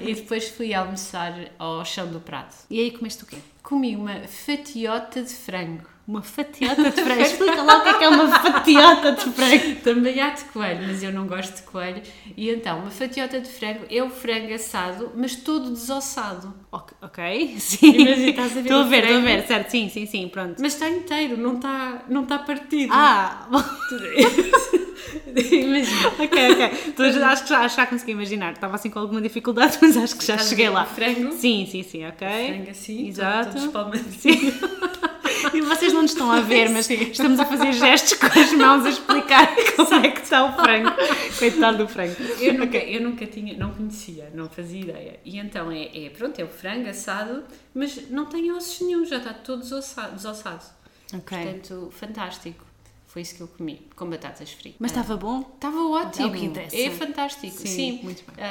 e 0.00 0.14
depois 0.14 0.48
fui 0.48 0.72
almoçar 0.72 1.34
ao 1.58 1.84
chão 1.84 2.08
do 2.10 2.20
prato. 2.20 2.56
E 2.70 2.80
aí 2.80 2.90
comeste 2.90 3.22
o 3.22 3.26
quê? 3.26 3.36
Comi 3.62 3.94
uma 3.94 4.26
fatiota 4.26 5.22
de 5.22 5.34
frango. 5.34 5.93
Uma 6.06 6.20
fatiota 6.22 6.82
de 6.90 7.02
frango. 7.02 7.22
Explica 7.22 7.62
lá 7.62 7.78
o 7.78 7.82
que 7.82 7.88
é 7.88 7.94
que 7.94 8.04
é 8.04 8.08
uma 8.10 8.28
fatiota 8.28 9.12
de 9.12 9.20
frango. 9.30 9.76
Também 9.82 10.20
há 10.20 10.30
de 10.30 10.44
coelho, 10.44 10.86
mas 10.86 11.02
eu 11.02 11.10
não 11.10 11.26
gosto 11.26 11.56
de 11.56 11.62
coelho. 11.62 12.02
E 12.36 12.50
então, 12.50 12.80
uma 12.80 12.90
fatiota 12.90 13.40
de 13.40 13.48
frango 13.48 13.86
é 13.90 14.02
o 14.02 14.10
frango 14.10 14.52
assado, 14.52 15.12
mas 15.16 15.34
todo 15.36 15.70
desossado. 15.70 16.54
Ok, 16.70 16.94
ok, 17.00 17.54
sim. 17.58 17.86
Imagina, 18.02 18.30
estás 18.30 18.50
a 18.52 18.54
ver 18.56 18.60
Estou 18.60 18.80
a 18.80 18.84
ver, 18.84 19.04
estou 19.04 19.16
a 19.16 19.20
ver, 19.20 19.46
certo, 19.46 19.70
sim, 19.70 19.88
sim, 19.88 20.04
sim, 20.06 20.28
pronto. 20.28 20.60
Mas 20.60 20.74
está 20.74 20.90
inteiro, 20.90 21.38
não 21.38 21.54
está, 21.56 22.02
não 22.08 22.22
está 22.24 22.38
partido. 22.38 22.92
Ah, 22.92 23.48
Imagina. 25.26 26.08
ok, 26.18 26.52
ok. 26.52 26.70
Então, 26.88 27.12
já- 27.12 27.30
acho, 27.30 27.42
que 27.44 27.48
já, 27.48 27.60
acho 27.60 27.74
que 27.76 27.80
já 27.80 27.86
consegui 27.86 28.12
imaginar. 28.12 28.52
Estava 28.52 28.74
assim 28.74 28.90
com 28.90 28.98
alguma 28.98 29.20
dificuldade, 29.20 29.78
mas 29.82 29.96
acho 29.96 30.16
que 30.16 30.26
já 30.26 30.38
cheguei 30.38 30.68
lá. 30.68 30.84
frango? 30.84 31.32
Sim, 31.32 31.66
sim, 31.70 31.82
sim, 31.82 32.04
ok. 32.06 32.26
Frango 32.28 32.70
assim, 32.70 33.08
Exato. 33.08 33.52
todo 33.52 33.64
espalmadinho. 33.64 34.54
Vocês 35.64 35.92
não 35.92 36.02
nos 36.02 36.12
estão 36.12 36.30
a 36.30 36.40
ver, 36.40 36.68
mas 36.70 36.88
estamos 36.88 37.40
a 37.40 37.44
fazer 37.44 37.72
gestos 37.72 38.18
com 38.18 38.26
as 38.26 38.52
mãos 38.52 38.84
a 38.84 38.90
explicar 38.90 39.54
como 39.76 39.94
é 39.94 40.10
que 40.10 40.20
está 40.20 40.44
o 40.44 40.52
frango. 40.52 40.90
Coitado 41.38 41.78
do 41.78 41.88
frango. 41.88 42.16
Eu 42.40 42.54
nunca, 42.54 42.78
eu 42.78 43.00
nunca 43.02 43.26
tinha, 43.26 43.56
não 43.56 43.72
conhecia, 43.72 44.30
não 44.34 44.48
fazia 44.48 44.80
ideia. 44.80 45.20
E 45.24 45.38
então 45.38 45.70
é, 45.70 46.06
é, 46.06 46.10
pronto, 46.10 46.38
é 46.38 46.44
o 46.44 46.48
frango 46.48 46.88
assado, 46.88 47.44
mas 47.74 48.10
não 48.10 48.26
tem 48.26 48.52
ossos 48.52 48.80
nenhum, 48.86 49.04
já 49.04 49.18
está 49.18 49.32
todo 49.32 49.60
desossado. 49.60 50.14
desossado. 50.14 50.64
Portanto, 51.10 51.90
fantástico. 51.92 52.64
Foi 53.06 53.22
isso 53.22 53.36
que 53.36 53.42
eu 53.42 53.46
comi, 53.46 53.80
com 53.94 54.10
batatas 54.10 54.50
fritas. 54.50 54.76
Mas 54.80 54.90
estava 54.90 55.16
bom? 55.16 55.48
Estava 55.54 55.76
ótimo. 55.86 56.26
É 56.26 56.28
o 56.28 56.32
que 56.32 56.44
interessa. 56.46 56.76
É 56.76 56.90
fantástico, 56.90 57.56
Sim, 57.56 57.66
sim. 57.68 58.00
muito 58.02 58.24
bem. 58.24 58.44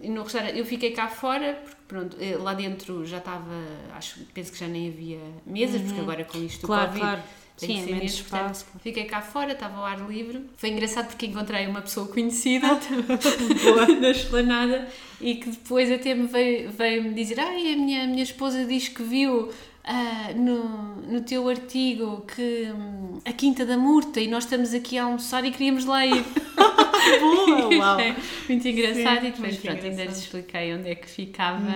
E 0.00 0.08
no 0.08 0.22
restaurante, 0.22 0.56
eu 0.56 0.64
fiquei 0.64 0.92
cá 0.92 1.08
fora, 1.08 1.60
porque 1.64 1.75
pronto, 1.86 2.16
eh, 2.20 2.36
lá 2.36 2.54
dentro 2.54 3.04
já 3.04 3.18
estava, 3.18 3.54
acho, 3.94 4.20
penso 4.34 4.52
que 4.52 4.58
já 4.58 4.66
nem 4.68 4.88
havia 4.88 5.20
mesas, 5.44 5.80
porque 5.82 6.00
agora 6.00 6.24
com 6.24 6.38
isto 6.38 6.62
Uhum. 6.62 6.66
Claro, 6.66 6.86
Covid 6.88 7.00
claro. 7.00 7.22
tem 7.58 7.68
Sim, 7.68 7.74
que 7.74 7.80
é 7.80 7.84
ser 7.84 7.90
menos 7.92 8.02
mesmo, 8.02 8.28
portanto, 8.28 8.54
espaço. 8.54 8.78
Fiquei 8.80 9.04
cá 9.04 9.20
fora, 9.22 9.52
estava 9.52 9.76
ao 9.76 9.84
ar 9.84 10.08
livre. 10.08 10.44
Foi 10.56 10.70
engraçado 10.70 11.06
porque 11.08 11.26
encontrei 11.26 11.66
uma 11.66 11.80
pessoa 11.82 12.06
conhecida 12.08 12.68
Boa. 12.68 13.86
da 14.00 14.10
esplanada 14.10 14.88
e 15.20 15.36
que 15.36 15.50
depois 15.50 15.90
até 15.90 16.14
me 16.14 16.26
veio, 16.26 16.70
veio-me 16.70 17.14
dizer: 17.14 17.40
Ai, 17.40 17.72
a 17.72 17.76
minha, 17.76 18.04
a 18.04 18.06
minha 18.06 18.22
esposa 18.22 18.64
diz 18.64 18.88
que 18.88 19.02
viu 19.02 19.50
ah, 19.86 20.32
no, 20.34 20.96
no 21.12 21.20
teu 21.22 21.48
artigo 21.48 22.22
que 22.22 22.66
hum, 22.72 23.18
a 23.24 23.32
Quinta 23.32 23.64
da 23.64 23.76
Murta 23.78 24.20
e 24.20 24.26
nós 24.28 24.44
estamos 24.44 24.74
aqui 24.74 24.98
a 24.98 25.04
almoçar 25.04 25.44
e 25.44 25.50
queríamos 25.50 25.84
lá 25.84 26.04
ir. 26.04 26.24
Boa, 27.20 27.68
uau. 27.78 27.96
Achei 27.98 28.14
muito 28.48 28.68
engraçado 28.68 29.20
Sim, 29.20 29.26
e 29.28 29.30
depois 29.30 29.56
pronto, 29.56 29.76
ainda 29.76 29.86
engraçado. 29.88 30.08
lhes 30.08 30.18
expliquei 30.18 30.74
onde 30.74 30.88
é 30.90 30.94
que 30.94 31.08
ficava 31.08 31.72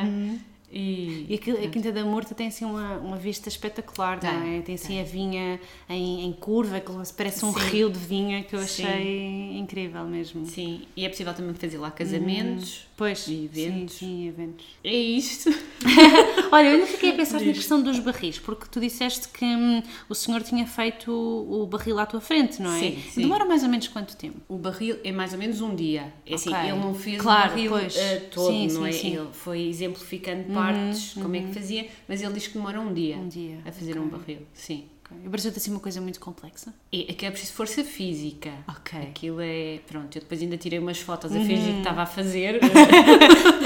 e, 0.73 1.27
E 1.29 1.35
aquilo- 1.35 1.65
a 1.65 1.69
Quinta 1.69 1.91
da 1.91 2.05
Murta 2.05 2.33
tem 2.35 2.47
assim 2.47 2.65
uma, 2.65 2.97
uma 2.99 3.17
vista 3.17 3.49
espetacular, 3.49 4.21
não 4.23 4.41
Tem, 4.43 4.59
é? 4.59 4.63
Tem 4.63 4.75
assim 4.77 5.01
a 5.01 5.05
vinha 5.05 5.59
em, 5.89 6.25
em 6.27 6.33
curva, 6.33 6.79
que 6.81 6.93
parece 7.17 7.45
um 7.45 7.53
Sim. 7.53 7.59
rio 7.71 7.91
de 7.91 7.99
vinha 7.99 8.43
que 8.45 8.55
eu 8.55 8.61
Sim. 8.61 8.85
achei 8.85 9.59
incrível 9.59 10.05
mesmo. 10.05 10.47
sim, 10.47 10.83
e 10.97 11.05
é 11.05 11.09
possível 11.09 11.35
também 11.35 11.55
fazer 11.55 11.79
lá 11.79 11.91
casamentos. 11.91 12.87
Pois, 13.01 13.27
E 13.29 13.47
eventos. 13.47 13.95
Sim, 13.95 14.07
sim, 14.07 14.29
eventos. 14.29 14.67
É 14.85 14.95
isto. 14.95 15.49
Olha, 16.53 16.67
eu 16.67 16.75
ainda 16.75 16.87
fiquei 16.87 17.13
a 17.13 17.15
pensar 17.15 17.41
na 17.41 17.51
questão 17.55 17.83
dos 17.83 17.99
barris, 17.99 18.39
porque 18.39 18.67
tu 18.71 18.79
disseste 18.79 19.27
que 19.31 19.43
hum, 19.43 19.83
o 20.07 20.15
senhor 20.15 20.43
tinha 20.43 20.67
feito 20.67 21.11
o, 21.11 21.63
o 21.63 21.67
barril 21.67 21.99
à 21.99 22.05
tua 22.05 22.21
frente, 22.21 22.61
não 22.61 22.71
é? 22.71 22.79
Sim, 22.79 22.99
sim. 23.11 23.23
Demora 23.23 23.47
mais 23.47 23.63
ou 23.63 23.71
menos 23.71 23.89
quanto 23.89 24.15
tempo? 24.19 24.37
O 24.47 24.59
barril 24.59 24.99
é 25.03 25.11
mais 25.13 25.33
ou 25.33 25.39
menos 25.39 25.63
um 25.63 25.75
dia. 25.75 26.13
É 26.27 26.35
assim, 26.35 26.51
Ok. 26.51 26.61
ele 26.69 26.79
não 26.79 26.93
fez 26.95 27.23
Claro, 27.23 27.47
o 27.47 27.49
barril 27.55 27.71
pois. 27.71 27.97
eh, 27.97 28.17
todo, 28.31 28.53
Sim, 28.53 28.67
não 28.67 28.83
sim, 28.83 28.89
é? 28.89 28.93
sim. 28.93 29.17
Ele 29.17 29.29
foi 29.33 29.63
exemplificando 29.67 30.53
partes, 30.53 31.15
como 31.15 31.35
é 31.37 31.41
que 31.41 31.55
fazia, 31.55 31.89
mas 32.07 32.21
ele 32.21 32.35
diz 32.35 32.49
que 32.49 32.53
demora 32.53 32.79
um 32.83 32.93
dia, 32.93 33.17
Um 33.17 33.29
dia, 33.29 33.61
a 33.65 33.73
fazer 33.73 33.93
ok. 33.93 34.03
um 34.03 34.09
barril. 34.09 34.41
Sim. 34.53 34.85
Ok. 35.11 35.19
Eu 35.25 35.31
pareceu-te 35.31 35.59
assim 35.59 35.71
uma 35.71 35.81
coisa 35.81 36.01
muito 36.01 36.21
complexa. 36.21 36.73
E 36.93 37.07
aqui 37.11 37.27
é 37.27 37.31
preciso 37.31 37.53
força 37.53 37.83
física. 37.85 38.53
Ok. 38.69 38.99
Aquilo 39.01 39.41
é. 39.41 39.81
Pronto, 39.87 40.17
eu 40.17 40.23
depois 40.23 40.41
ainda 40.41 40.57
tirei 40.57 40.79
umas 40.79 40.99
fotos 41.01 41.31
a 41.35 41.41
fingir 41.41 41.73
que 41.73 41.79
estava 41.79 42.03
a 42.03 42.07
fazer. 42.07 42.61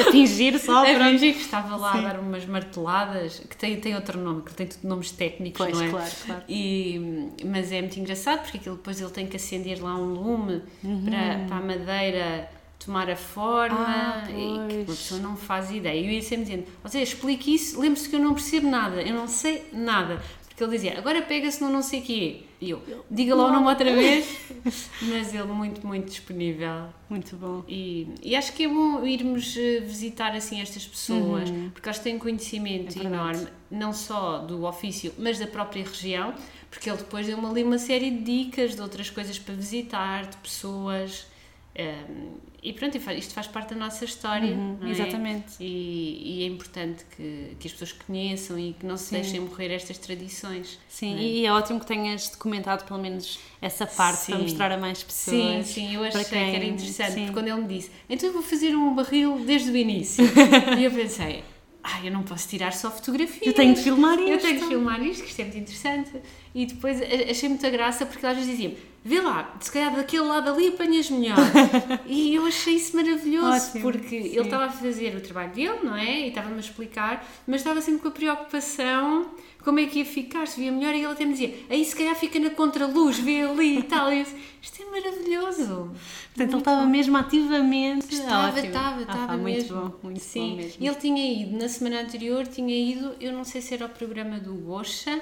A 0.06 0.10
fingir 0.10 0.58
só, 0.58 0.82
a 0.82 0.94
pronto. 0.94 1.10
fingir 1.10 1.34
que 1.34 1.40
estava 1.40 1.76
lá 1.76 1.92
Sim. 1.92 1.98
a 1.98 2.00
dar 2.12 2.20
umas 2.20 2.44
marteladas, 2.46 3.40
que 3.48 3.56
tem, 3.56 3.78
tem 3.80 3.94
outro 3.94 4.18
nome, 4.18 4.42
que 4.42 4.52
tem 4.54 4.66
tudo 4.66 4.86
nomes 4.88 5.10
técnicos, 5.12 5.58
Pois, 5.58 5.76
não 5.76 5.84
é? 5.84 5.90
claro, 5.90 6.10
claro. 6.26 6.42
E, 6.48 7.30
mas 7.44 7.70
é 7.72 7.80
muito 7.80 7.98
engraçado 7.98 8.42
porque 8.42 8.58
aquilo 8.58 8.76
depois 8.76 9.00
ele 9.00 9.10
tem 9.10 9.26
que 9.26 9.36
acender 9.36 9.82
lá 9.82 9.96
um 9.96 10.12
lume 10.14 10.62
para, 11.04 11.46
para 11.46 11.56
a 11.56 11.60
madeira 11.60 12.50
tomar 12.78 13.08
a 13.10 13.16
forma 13.16 13.78
Uhum. 13.78 13.84
Ah, 13.86 14.24
e 14.30 14.68
que 14.68 14.76
uma 14.76 14.84
pessoa 14.86 15.20
não 15.20 15.36
faz 15.36 15.70
ideia. 15.70 15.98
E 16.00 16.04
eu 16.06 16.10
ia 16.12 16.22
sempre 16.22 16.44
dizendo, 16.44 16.64
ou 16.82 16.90
seja, 16.90 17.04
explique 17.04 17.54
isso, 17.54 17.80
lembre-se 17.80 18.08
que 18.08 18.16
eu 18.16 18.20
não 18.20 18.34
percebo 18.34 18.68
nada, 18.68 19.00
eu 19.02 19.14
não 19.14 19.26
sei 19.26 19.66
nada. 19.72 20.20
Porque 20.54 20.62
ele 20.62 20.72
dizia, 20.72 20.96
agora 20.96 21.20
pega-se 21.20 21.60
no 21.60 21.68
não 21.68 21.82
sei 21.82 22.00
quê. 22.00 22.42
E 22.60 22.70
eu, 22.70 22.80
diga 23.10 23.34
lá 23.34 23.48
o 23.48 23.52
nome 23.52 23.66
outra 23.66 23.92
vez. 23.92 24.38
Mas 25.02 25.34
ele 25.34 25.42
muito, 25.48 25.84
muito 25.84 26.06
disponível. 26.06 26.86
Muito 27.10 27.34
bom. 27.34 27.64
E, 27.66 28.06
e 28.22 28.36
acho 28.36 28.52
que 28.52 28.62
é 28.62 28.68
bom 28.68 29.04
irmos 29.04 29.56
eh, 29.56 29.80
visitar 29.80 30.32
assim 30.32 30.60
estas 30.60 30.86
pessoas, 30.86 31.50
porque 31.72 31.88
elas 31.88 31.98
têm 31.98 32.18
conhecimento 32.18 32.96
Uhum. 32.96 33.02
É 33.02 33.06
enorme, 33.06 33.46
não 33.68 33.92
só 33.92 34.38
do 34.38 34.64
ofício, 34.64 35.12
mas 35.18 35.38
da 35.38 35.46
própria 35.46 35.84
região, 35.84 36.34
porque 36.70 36.88
ele 36.88 36.98
depois 36.98 37.26
deu-me 37.26 37.46
ali 37.46 37.64
uma 37.64 37.78
série 37.78 38.10
de 38.10 38.22
dicas 38.44 38.76
de 38.76 38.80
outras 38.80 39.10
coisas 39.10 39.38
para 39.38 39.54
visitar, 39.54 40.26
de 40.26 40.36
pessoas. 40.36 41.26
Ehm, 41.74 42.34
e 42.62 42.72
pronto, 42.72 42.96
isto 42.96 43.34
faz 43.34 43.46
parte 43.46 43.74
da 43.74 43.76
nossa 43.76 44.04
história. 44.06 44.56
não 44.80 44.88
é? 44.88 44.90
exatamente. 44.90 45.52
E, 45.60 46.38
e 46.40 46.42
é 46.44 46.46
importante 46.46 47.04
que, 47.14 47.56
que 47.60 47.66
as 47.66 47.72
pessoas 47.72 47.92
conheçam 47.92 48.58
e 48.58 48.72
que 48.72 48.86
não 48.86 48.96
se 48.96 49.04
Sim. 49.06 49.14
deixem 49.16 49.40
morrer 49.40 49.70
estas 49.70 49.98
tradições. 49.98 50.78
Sim, 50.88 51.14
é? 51.14 51.22
e 51.22 51.46
é 51.46 51.52
ótimo 51.52 51.78
que 51.78 51.86
tenhas 51.86 52.30
documentado 52.30 52.84
pelo 52.84 53.00
menos 53.00 53.38
essa 53.60 53.86
parte 53.86 54.26
para 54.26 54.36
Sim. 54.36 54.42
mostrar 54.42 54.72
a 54.72 54.78
mais 54.78 54.98
Sim, 54.98 55.04
pessoas. 55.06 55.66
sim, 55.66 55.94
eu 55.94 56.00
para 56.00 56.08
achei 56.08 56.24
que 56.24 56.34
era 56.36 56.50
quem- 56.60 56.68
interessante, 56.70 57.12
sim. 57.12 57.20
porque 57.26 57.32
quando 57.34 57.48
ele 57.48 57.60
me 57.60 57.68
disse, 57.68 57.90
então 58.08 58.28
eu 58.28 58.32
vou 58.32 58.42
fazer 58.42 58.74
um 58.74 58.94
barril 58.94 59.38
desde 59.44 59.70
o 59.70 59.76
início, 59.76 60.24
e 60.78 60.84
eu 60.84 60.90
pensei, 60.90 61.44
ah, 61.82 62.00
eu 62.02 62.10
não 62.10 62.22
posso 62.22 62.48
tirar 62.48 62.72
só 62.72 62.90
fotografias. 62.90 63.46
Eu 63.46 63.52
tenho 63.52 63.74
de 63.74 63.82
filmar 63.82 64.18
isto. 64.18 64.30
Eu 64.30 64.38
tenho 64.38 64.60
de 64.60 64.66
filmar 64.66 65.02
isto, 65.02 65.22
que 65.22 65.28
isto 65.28 65.40
é 65.40 65.44
muito 65.44 65.58
interessante. 65.58 66.12
E 66.54 66.64
depois 66.64 66.98
achei 67.30 67.46
muita 67.48 67.68
graça, 67.68 68.06
porque 68.06 68.26
vezes 68.26 68.46
diziam, 68.46 68.72
vê 69.04 69.20
lá, 69.20 69.54
se 69.60 69.70
calhar 69.70 69.94
daquele 69.94 70.22
lado 70.24 70.48
ali 70.50 70.68
apanhas 70.68 71.10
melhor. 71.10 71.36
e 72.06 72.34
eu 72.34 72.46
achei 72.46 72.74
isso 72.76 72.96
maravilhoso, 72.96 73.68
Ótimo, 73.68 73.82
porque 73.82 74.08
sim. 74.22 74.28
ele 74.28 74.40
estava 74.40 74.64
a 74.64 74.70
fazer 74.70 75.14
o 75.14 75.20
trabalho 75.20 75.52
dele, 75.52 75.78
não 75.82 75.94
é? 75.94 76.20
E 76.20 76.28
estava-me 76.28 76.56
a 76.56 76.60
explicar, 76.60 77.24
mas 77.46 77.60
estava 77.60 77.80
sempre 77.82 78.00
com 78.00 78.08
a 78.08 78.12
preocupação 78.12 79.30
como 79.62 79.80
é 79.80 79.86
que 79.86 80.00
ia 80.00 80.04
ficar, 80.04 80.46
se 80.46 80.60
via 80.60 80.70
melhor, 80.70 80.92
e 80.94 80.98
ele 80.98 81.06
até 81.06 81.24
me 81.24 81.32
dizia, 81.32 81.54
aí 81.70 81.82
se 81.84 81.96
calhar 81.96 82.14
fica 82.14 82.38
na 82.38 82.50
contraluz, 82.50 83.18
vê 83.18 83.42
ali 83.42 83.78
e 83.78 83.82
tal. 83.82 84.12
E 84.12 84.18
eu 84.18 84.24
disse, 84.24 84.36
isto 84.60 84.82
é 84.82 84.84
maravilhoso. 84.90 85.90
Portanto, 86.34 86.50
ele 86.52 86.58
estava 86.58 86.86
mesmo 86.86 87.16
ativamente. 87.16 88.12
Estava, 88.14 88.48
Ótimo. 88.48 88.66
estava, 88.66 88.96
Ah, 88.98 89.00
estava 89.02 89.26
pá, 89.28 89.36
muito 89.38 89.56
mesmo. 89.56 89.76
bom, 89.80 89.94
muito 90.02 90.20
Sim. 90.20 90.50
bom 90.50 90.56
mesmo. 90.56 90.84
Ele 90.86 90.94
tinha 90.96 91.42
ido, 91.42 91.56
na 91.58 91.68
semana 91.68 92.02
anterior, 92.02 92.46
tinha 92.46 92.76
ido, 92.76 93.14
eu 93.18 93.32
não 93.32 93.42
sei 93.44 93.62
se 93.62 93.72
era 93.72 93.86
o 93.86 93.88
programa 93.88 94.38
do 94.38 94.52
Gosha, 94.54 95.18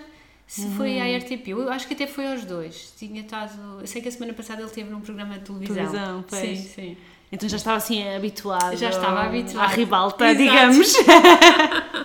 se 0.46 0.68
foi 0.76 0.98
Hum. 0.98 1.02
à 1.02 1.16
RTP, 1.18 1.48
eu 1.48 1.70
acho 1.70 1.86
que 1.86 1.94
até 1.94 2.06
foi 2.06 2.26
aos 2.30 2.44
dois. 2.44 2.92
Tinha 2.98 3.20
estado, 3.22 3.80
eu 3.80 3.86
sei 3.86 4.02
que 4.02 4.08
a 4.08 4.12
semana 4.12 4.32
passada 4.34 4.60
ele 4.60 4.68
esteve 4.68 4.90
num 4.90 5.00
programa 5.00 5.38
de 5.38 5.44
televisão. 5.44 5.74
Televisão, 5.76 6.24
pois. 6.28 6.40
Sim, 6.58 6.68
sim. 6.68 6.96
Então 7.30 7.48
já 7.48 7.56
estava 7.56 7.78
assim 7.78 8.06
habituado. 8.14 8.76
Já 8.76 8.90
estava 8.90 9.22
habituado. 9.22 9.64
À 9.64 9.66
ribalta, 9.68 10.24
Exato. 10.30 10.38
digamos. 10.42 10.92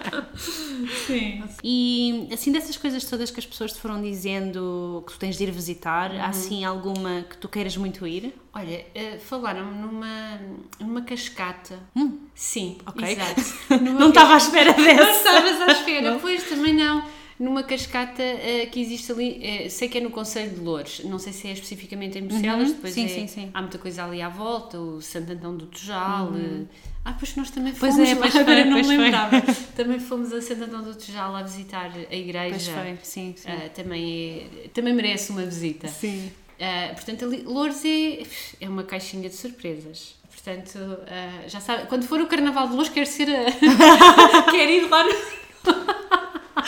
Sim. 1.06 1.44
E 1.64 2.28
assim, 2.32 2.52
dessas 2.52 2.78
coisas 2.78 3.04
todas 3.04 3.32
que 3.32 3.40
as 3.40 3.46
pessoas 3.46 3.74
te 3.74 3.80
foram 3.80 4.02
dizendo 4.02 5.04
que 5.06 5.14
tu 5.14 5.20
tens 5.20 5.38
de 5.38 5.44
ir 5.44 5.52
visitar, 5.52 6.12
Uhum. 6.12 6.22
há 6.22 6.26
assim 6.28 6.64
alguma 6.66 7.24
que 7.24 7.38
tu 7.38 7.50
queiras 7.50 7.76
muito 7.76 8.06
ir? 8.08 8.34
Olha, 8.54 8.86
eh, 8.96 9.18
falaram 9.20 9.66
numa, 9.72 10.40
numa 10.80 11.02
cascata. 11.02 11.78
Sim, 12.34 12.78
ok. 12.86 13.04
exato. 13.12 13.42
Não 13.84 14.10
estava 14.10 14.34
à 14.34 14.38
espera 14.38 14.72
Não 14.78 14.84
dessa. 14.84 15.12
estavas 15.12 15.62
à 15.62 15.72
espera, 15.72 16.18
pois 16.22 16.44
também 16.44 16.74
não. 16.74 17.04
Numa 17.40 17.62
cascata 17.64 18.22
uh, 18.24 18.70
que 18.72 18.80
existe 18.82 19.12
ali, 19.12 19.66
uh, 19.66 19.70
sei 19.70 19.88
que 19.90 19.98
é 19.98 20.02
no 20.02 20.10
Conselho 20.10 20.52
de 20.52 20.60
Louros, 20.60 21.02
não 21.06 21.20
sei 21.20 21.32
se 21.34 21.48
é 21.48 21.52
especificamente 21.54 22.18
em 22.18 22.24
Bucelas, 22.24 22.70
Uhum. 22.70 22.76
depois 22.76 22.94
Sim, 22.94 23.06
é- 23.06 23.10
sim, 23.10 23.28
sim. 23.28 23.50
há 23.54 23.62
muita 23.62 23.78
coisa 23.78 24.04
ali 24.06 24.22
à 24.22 24.30
volta, 24.30 24.80
o 24.80 25.02
Santo 25.02 25.32
Antão 25.34 25.56
do 25.56 25.66
Tejal. 25.68 26.28
uh, 26.32 26.68
ah, 27.06 27.14
pois 27.18 27.36
nós 27.36 27.50
também 27.52 27.74
Pois 27.74 27.94
fomos 27.94 28.10
é, 28.10 28.14
lá, 28.16 28.20
pois 28.20 28.32
foi, 28.34 28.42
agora 28.42 28.66
não 28.66 28.74
pois 28.74 28.88
me 28.88 28.98
lembrava. 28.98 29.42
também 29.78 30.00
fomos 30.00 30.34
a 30.34 30.42
Santo 30.42 30.64
Antão 30.64 30.84
do 30.84 30.94
Tejal 30.96 31.36
a 31.36 31.44
visitar 31.44 31.86
a 31.86 31.92
Pois 31.92 32.12
igreja. 32.12 32.72
foi, 32.74 32.98
sim, 33.04 33.34
sim. 33.38 33.50
Uh, 33.50 33.70
também, 33.74 34.50
é, 34.66 34.68
também 34.70 34.94
merece 34.94 35.32
uma 35.32 35.44
visita. 35.46 35.88
Sim. 35.88 36.32
Uh, 36.60 36.96
portanto, 36.96 37.24
ali, 37.26 37.44
Lourdes 37.44 37.86
é, 37.86 38.24
é 38.66 38.68
uma 38.68 38.84
caixinha 38.84 39.30
de 39.30 39.36
surpresas. 39.36 40.16
Portanto, 40.32 40.76
uh, 40.80 41.48
já 41.50 41.60
sabe, 41.60 41.86
quando 41.88 42.04
for 42.08 42.20
o 42.20 42.26
Carnaval 42.28 42.68
de 42.68 42.74
Lourdes, 42.74 42.92
quero 42.94 43.06
ser 43.06 43.30
a... 43.30 43.46
quero 44.52 44.72
ir 44.72 44.90
lá 44.90 45.04
no, 45.04 45.10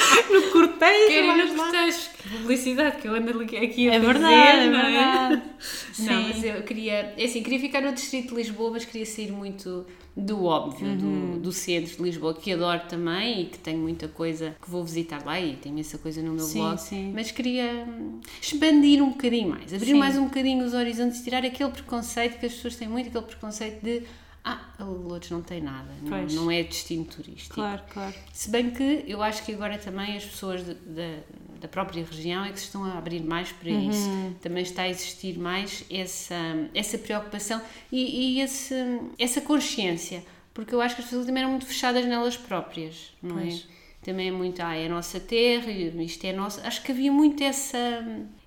No 0.29 0.41
cortejo, 0.51 1.27
vais 1.27 1.49
no 1.51 1.55
cortejo. 1.57 2.09
Que 2.21 2.29
publicidade 2.29 2.97
que 3.01 3.07
eu 3.07 3.15
ando 3.15 3.39
aqui 3.41 3.89
a 3.89 3.93
É 3.95 3.99
fazer, 3.99 4.13
verdade, 4.13 4.59
é 4.61 4.65
não 4.69 4.81
verdade. 4.81 5.41
Não, 5.99 6.05
Sim. 6.05 6.29
mas 6.33 6.43
eu 6.43 6.63
queria, 6.63 7.13
é 7.17 7.23
assim, 7.25 7.43
queria 7.43 7.59
ficar 7.59 7.81
no 7.81 7.91
Distrito 7.91 8.29
de 8.29 8.35
Lisboa, 8.35 8.71
mas 8.71 8.85
queria 8.85 9.05
sair 9.05 9.31
muito 9.31 9.85
do 10.15 10.45
óbvio, 10.45 10.87
Uhum. 10.87 11.31
do, 11.33 11.39
do 11.41 11.51
centro 11.51 11.97
de 11.97 12.01
Lisboa, 12.01 12.33
que 12.33 12.53
adoro 12.53 12.81
também 12.87 13.41
e 13.41 13.45
que 13.47 13.57
tenho 13.57 13.79
muita 13.79 14.07
coisa 14.07 14.55
que 14.61 14.69
vou 14.69 14.83
visitar 14.83 15.25
lá 15.25 15.39
e 15.39 15.57
tenho 15.57 15.77
essa 15.79 15.97
coisa 15.97 16.21
no 16.21 16.31
meu 16.33 16.45
Sim, 16.45 16.59
blog. 16.59 16.77
sim. 16.77 17.11
Mas 17.13 17.31
queria 17.31 17.85
hum, 17.87 18.19
expandir 18.41 19.03
um 19.03 19.09
bocadinho 19.09 19.49
mais, 19.49 19.73
abrir 19.73 19.87
Sim. 19.87 19.93
mais 19.95 20.17
um 20.17 20.25
bocadinho 20.25 20.63
os 20.65 20.73
horizontes, 20.73 21.21
tirar 21.21 21.43
aquele 21.45 21.69
preconceito 21.71 22.39
que 22.39 22.45
as 22.45 22.53
pessoas 22.53 22.75
têm 22.77 22.87
muito, 22.87 23.07
aquele 23.09 23.25
preconceito 23.25 23.83
de 23.83 24.03
ah, 24.43 24.59
a 24.79 24.83
Lourdes 24.83 25.29
não 25.31 25.41
tem 25.41 25.61
nada, 25.61 25.89
não, 26.01 26.25
não 26.43 26.51
é 26.51 26.63
destino 26.63 27.05
turístico. 27.05 27.55
Claro, 27.55 27.81
claro. 27.89 28.13
Se 28.33 28.49
bem 28.49 28.71
que 28.71 29.03
eu 29.07 29.21
acho 29.21 29.43
que 29.45 29.53
agora 29.53 29.77
também 29.77 30.15
as 30.17 30.23
pessoas 30.25 30.63
de- 30.65 30.73
da, 30.75 31.17
da 31.61 31.67
própria 31.67 32.03
região 32.03 32.45
é 32.45 32.51
que 32.51 32.59
se 32.59 32.65
estão 32.65 32.83
a 32.85 32.97
abrir 32.97 33.21
mais 33.21 33.51
para 33.51 33.69
Uhum. 33.69 33.89
isso. 33.89 34.09
Também 34.41 34.63
está 34.63 34.83
a 34.83 34.89
existir 34.89 35.37
mais 35.37 35.83
essa, 35.91 36.35
essa 36.73 36.97
preocupação 36.97 37.61
e, 37.91 38.37
e 38.37 38.41
esse, 38.41 38.73
essa 39.19 39.41
consciência, 39.41 40.23
porque 40.53 40.73
eu 40.73 40.81
acho 40.81 40.95
que 40.95 41.01
as 41.01 41.07
pessoas 41.07 41.25
também 41.25 41.41
eram 41.43 41.51
muito 41.51 41.65
fechadas 41.65 42.05
nelas 42.05 42.37
próprias, 42.37 43.13
não 43.21 43.35
Pois. 43.35 43.67
é? 43.75 43.79
Também 44.01 44.29
é 44.29 44.31
muito, 44.31 44.61
ah, 44.61 44.73
é 44.73 44.85
a 44.85 44.89
nossa 44.89 45.19
terra, 45.19 45.69
isto 45.69 46.23
é 46.25 46.31
nosso. 46.31 46.61
Acho 46.61 46.81
que 46.81 46.93
havia 46.93 47.11
muito 47.11 47.43
essa, 47.43 47.77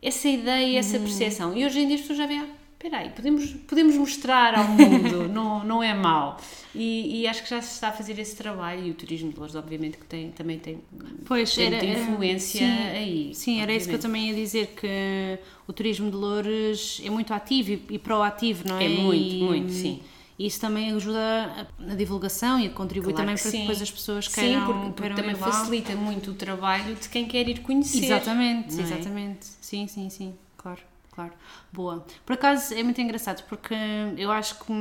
essa 0.01 0.27
ideia, 0.27 0.79
essa 0.79 0.97
Uhum. 0.97 1.05
percepção. 1.05 1.57
E 1.57 1.65
hoje 1.67 1.81
em 1.81 1.87
dia 1.87 1.97
as 1.97 2.01
pessoas 2.01 2.19
já 2.19 2.27
veem, 2.27 2.41
ah, 2.41 2.47
espera 2.83 2.99
aí, 2.99 3.11
podemos, 3.11 3.53
podemos 3.69 3.97
mostrar 3.97 4.55
ao 4.55 4.67
mundo, 4.69 5.29
não, 5.29 5.65
não 5.65 5.83
é 5.83 5.95
mau. 5.95 6.39
E, 6.75 7.21
e 7.23 7.27
acho 7.29 7.43
que 7.43 7.51
já 7.51 7.61
se 7.63 7.75
está 7.75 7.89
a 7.89 7.93
fazer 7.93 8.19
esse 8.19 8.35
trabalho 8.37 8.87
e 8.87 8.91
o 8.91 8.95
turismo 8.95 9.31
de 9.31 9.37
Lourdes, 9.39 9.57
obviamente, 9.57 9.99
que 9.99 10.07
tem, 10.07 10.31
também 10.33 10.59
tem, 10.59 10.83
Pois, 11.25 11.55
tem 11.55 11.67
era, 11.67 11.77
era- 11.77 11.93
influência 11.93 12.41
sim, 12.41 12.91
aí. 12.93 13.35
Sim, 13.35 13.61
era 13.61 13.73
isso 13.73 13.89
que 13.89 13.95
eu 13.95 13.99
obviamente. 13.99 14.01
também 14.01 14.29
ia 14.31 14.35
dizer, 14.35 14.69
que 14.75 15.39
o 15.67 15.73
turismo 15.73 16.11
de 16.11 16.17
Loures 16.17 17.01
é 17.05 17.11
muito 17.11 17.33
ativo 17.33 17.71
e, 17.73 17.87
e 17.91 17.99
proativo, 17.99 18.67
não 18.67 18.77
é? 18.79 18.85
É 18.85 18.89
muito, 18.89 19.37
E- 19.37 19.43
muito, 19.43 19.73
sim. 19.73 20.03
Isso 20.39 20.61
também 20.61 20.91
ajuda 20.93 21.69
na 21.79 21.95
divulgação 21.95 22.59
e 22.59 22.67
a 22.67 22.71
contribuir 22.71 23.13
Claro 23.13 23.15
também 23.15 23.37
para 23.37 23.51
que 23.51 23.51
sim. 23.51 23.59
depois 23.59 23.81
as 23.81 23.91
pessoas 23.91 24.27
Sim, 24.27 24.35
queiram, 24.35 24.67
porque, 24.67 24.91
porque 24.91 25.11
queiram 25.11 25.17
também 25.17 25.35
facilita 25.37 25.95
muito 25.95 26.31
o 26.33 26.35
trabalho 26.35 26.95
de 26.97 27.09
quem 27.09 27.27
quer 27.27 27.49
ir 27.49 27.61
conhecer. 27.61 28.07
Exatamente, 28.07 28.81
é? 28.81 28.83
exatamente. 28.83 29.47
Sim, 29.61 29.87
sim, 29.87 30.11
sim, 30.11 30.35
claro, 30.57 30.81
claro. 31.13 31.33
Boa. 31.73 32.05
Por 32.27 32.33
acaso 32.33 32.75
é 32.75 32.83
muito 32.83 33.01
engraçado 33.01 33.45
porque 33.49 33.75
eu 34.17 34.31
acho 34.33 34.59
que 34.65 34.73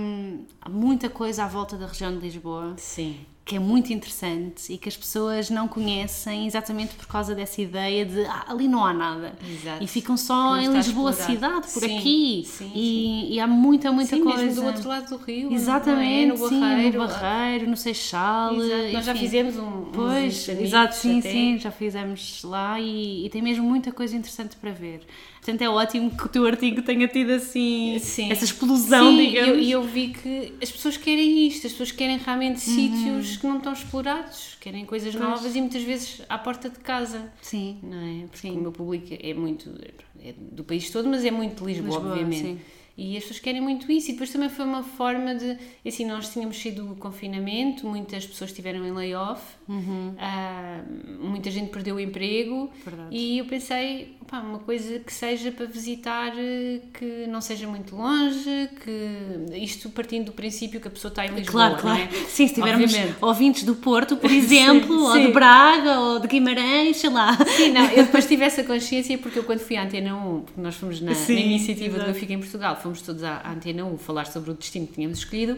há 0.62 0.70
muita 0.70 1.10
coisa 1.10 1.44
à 1.44 1.48
volta 1.48 1.78
da 1.78 1.86
região 1.86 2.12
de 2.12 2.20
Lisboa 2.20 2.74
Sim. 2.78 3.20
que 3.46 3.56
é 3.58 3.60
muito 3.60 3.92
interessante 3.92 4.72
e 4.72 4.78
que 4.78 4.88
as 4.88 4.96
pessoas 4.96 5.50
não 5.50 5.68
conhecem 5.68 6.48
exatamente 6.48 6.96
por 6.96 7.06
causa 7.08 7.36
dessa 7.36 7.62
ideia 7.62 8.06
de 8.06 8.26
ah, 8.26 8.46
ali 8.48 8.68
não 8.68 8.86
há 8.86 8.94
nada. 8.94 9.34
Exato. 9.46 9.84
E 9.84 9.88
ficam 9.88 10.16
só 10.16 10.58
em 10.58 10.72
Lisboa 10.72 11.12
cidade, 11.12 11.68
por 11.68 11.84
Sim, 11.84 11.98
aqui. 11.98 12.44
sim, 12.46 12.72
e, 12.74 13.36
e 13.36 13.40
há 13.40 13.48
muita, 13.48 13.92
muita 13.92 14.16
Sim, 14.16 14.24
coisa. 14.24 14.44
mesmo 14.44 14.62
do 14.62 14.68
outro 14.68 14.88
lado 14.88 15.10
do 15.10 15.18
rio. 15.18 15.52
Exatamente, 15.52 16.28
não 16.28 16.36
é? 16.36 16.40
no 16.40 16.50
sim, 16.50 16.60
Barreiro. 16.62 17.02
no 17.02 17.08
Barreiro, 17.08 17.70
no 17.70 17.78
Seixal. 17.78 18.56
Exato. 18.56 18.94
Nós 18.94 19.06
já 19.06 19.16
fizemos 19.16 19.58
um. 19.58 19.86
Pois, 19.92 20.48
exato, 20.48 20.96
sim, 20.96 21.20
até. 21.20 21.32
sim, 21.32 21.58
já 21.60 21.72
fizemos 21.72 22.42
lá 22.44 22.80
e, 22.80 23.26
e 23.26 23.30
tem 23.30 23.42
mesmo 23.42 23.66
muita 23.66 23.92
coisa 23.92 24.16
interessante 24.16 24.56
para 24.56 24.72
ver. 24.72 25.02
Portanto, 25.42 25.62
é 25.64 25.70
ótimo 25.70 26.12
que 26.12 26.24
o 26.24 26.30
teu 26.30 26.46
artigo 26.46 26.84
tenha 26.84 27.08
tido 27.08 27.32
assim 27.32 27.98
Sim. 27.98 28.32
essa 28.32 28.46
explosão, 28.46 29.10
Sim, 29.10 29.18
digamos. 29.18 29.66
E 29.66 29.72
eu, 29.72 29.82
eu 29.82 29.84
vi 29.84 30.10
que 30.10 30.54
as 30.62 30.72
pessoas 30.72 30.98
querem 30.98 31.48
isto, 31.48 31.66
as 31.66 31.74
pessoas 31.74 31.92
querem 31.92 32.18
realmente 32.20 32.60
sítios 32.60 33.38
que 33.38 33.48
não 33.48 33.58
estão 33.58 33.74
explorados, 33.74 34.56
querem 34.62 34.86
coisas 34.86 35.16
Pois. 35.16 35.28
novas 35.28 35.56
e 35.56 35.60
muitas 35.60 35.82
vezes 35.82 36.22
à 36.30 36.38
porta 36.38 36.70
de 36.70 36.78
casa. 36.78 37.32
Sim, 37.42 37.80
Não 37.82 37.98
é? 37.98 38.28
Porque 38.28 38.48
Sim. 38.50 38.58
o 38.58 38.62
meu 38.62 38.72
público 38.72 39.08
é 39.20 39.34
muito 39.34 39.70
é 40.24 40.34
do 40.38 40.64
país 40.64 40.88
todo, 40.92 41.10
mas 41.10 41.26
é 41.26 41.32
muito 41.32 41.64
de 41.64 41.74
Lisboa, 41.74 41.96
Lisboa, 41.98 42.12
obviamente. 42.12 42.42
sim. 42.42 42.60
E 42.98 43.18
as 43.18 43.24
pessoas 43.24 43.40
querem 43.40 43.62
muito 43.62 43.92
isso. 43.92 44.10
E 44.10 44.12
depois 44.12 44.30
também 44.32 44.50
foi 44.50 44.64
uma 44.66 44.84
forma 44.84 45.34
de. 45.34 45.58
Assim, 45.84 46.06
nós 46.06 46.32
tínhamos 46.32 46.58
sido 46.58 46.86
do 46.86 46.96
confinamento, 46.96 47.88
muitas 47.88 48.28
pessoas 48.28 48.52
estiveram 48.52 48.86
em 48.86 48.92
layoff, 48.92 49.42
ah, 50.20 50.84
muita 51.20 51.50
gente 51.50 51.70
perdeu 51.72 51.96
o 51.96 52.00
emprego. 52.00 52.54
Uhum. 52.54 52.70
Verdade. 52.86 53.16
E 53.16 53.38
eu 53.40 53.46
pensei, 53.46 54.16
pá, 54.32 54.40
uma 54.40 54.60
coisa 54.60 55.00
que 55.00 55.14
seja 55.14 55.52
para 55.52 55.66
visitar, 55.66 56.32
eh, 56.38 56.80
que 56.94 57.28
não 57.28 57.42
seja 57.42 57.68
muito 57.68 57.94
longe, 57.94 58.70
que 58.82 59.58
isto 59.58 59.90
partindo 59.90 60.28
do 60.28 60.32
princípio 60.32 60.80
que 60.80 60.88
a 60.88 60.92
pessoa 60.92 61.10
está 61.10 61.26
em 61.26 61.36
Lisboa. 61.36 61.72
Claro, 61.72 61.82
claro. 61.82 62.02
é? 62.02 62.08
Sim, 62.30 62.48
se 62.48 62.54
tivermos 62.54 62.86
Obviamente. 62.86 63.18
ouvintes 63.22 63.64
do 63.64 63.76
Porto, 63.76 64.16
por 64.16 64.32
exemplo, 64.32 65.04
ou 65.04 65.12
sim. 65.12 65.28
de 65.28 65.34
Braga, 65.34 66.00
ou 66.00 66.20
de 66.20 66.28
Guimarães, 66.30 66.98
sei 66.98 67.10
lá. 67.10 67.38
Sim, 67.46 67.74
não, 67.74 67.84
eu 67.90 68.06
depois 68.06 68.26
tive 68.30 68.46
essa 68.46 68.64
consciência 68.64 69.18
porque 69.18 69.38
eu 69.38 69.44
quando 69.44 69.60
fui 69.60 69.76
à 69.76 69.84
Antena 69.84 70.16
1, 70.16 70.42
porque 70.42 70.62
nós 70.62 70.76
fomos 70.76 71.02
na, 71.02 71.14
Sim, 71.14 71.34
na 71.34 71.42
iniciativa 71.42 71.98
exato. 71.98 72.06
do 72.06 72.10
Eu 72.12 72.16
Fico 72.16 72.32
em 72.32 72.40
Portugal, 72.40 72.80
fomos 72.82 73.02
todos 73.02 73.26
à, 73.26 73.42
à 73.44 73.52
Antena 73.52 73.84
1 73.84 73.98
falar 73.98 74.28
sobre 74.28 74.52
o 74.52 74.54
destino 74.54 74.88
que 74.88 74.94
tínhamos 74.94 75.20
escolhido 75.20 75.58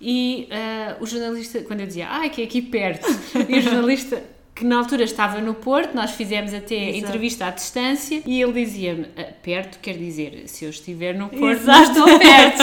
e 0.00 0.48
ah, 0.50 0.96
o 1.00 1.06
jornalista, 1.06 1.60
quando 1.62 1.80
eu 1.80 1.86
dizia, 1.86 2.08
ah, 2.08 2.28
que 2.28 2.42
é 2.42 2.44
aqui 2.44 2.60
perto, 2.60 3.06
e 3.48 3.58
o 3.58 3.60
jornalista 3.60 4.22
que 4.54 4.64
na 4.64 4.76
altura 4.78 5.04
estava 5.04 5.40
no 5.40 5.54
Porto, 5.54 5.94
nós 5.94 6.10
fizemos 6.10 6.52
até 6.52 6.74
Exato. 6.90 6.98
entrevista 7.06 7.46
à 7.46 7.50
distância 7.50 8.22
e 8.26 8.40
ele 8.42 8.52
dizia-me, 8.52 9.06
"Ah, 9.16 9.32
perto 9.42 9.78
quer 9.80 9.96
dizer, 9.96 10.44
se 10.46 10.64
eu 10.64 10.70
estiver 10.70 11.14
no 11.14 11.28
Porto, 11.30 11.44
Exato. 11.62 11.90
estou 11.90 12.18
perto. 12.18 12.62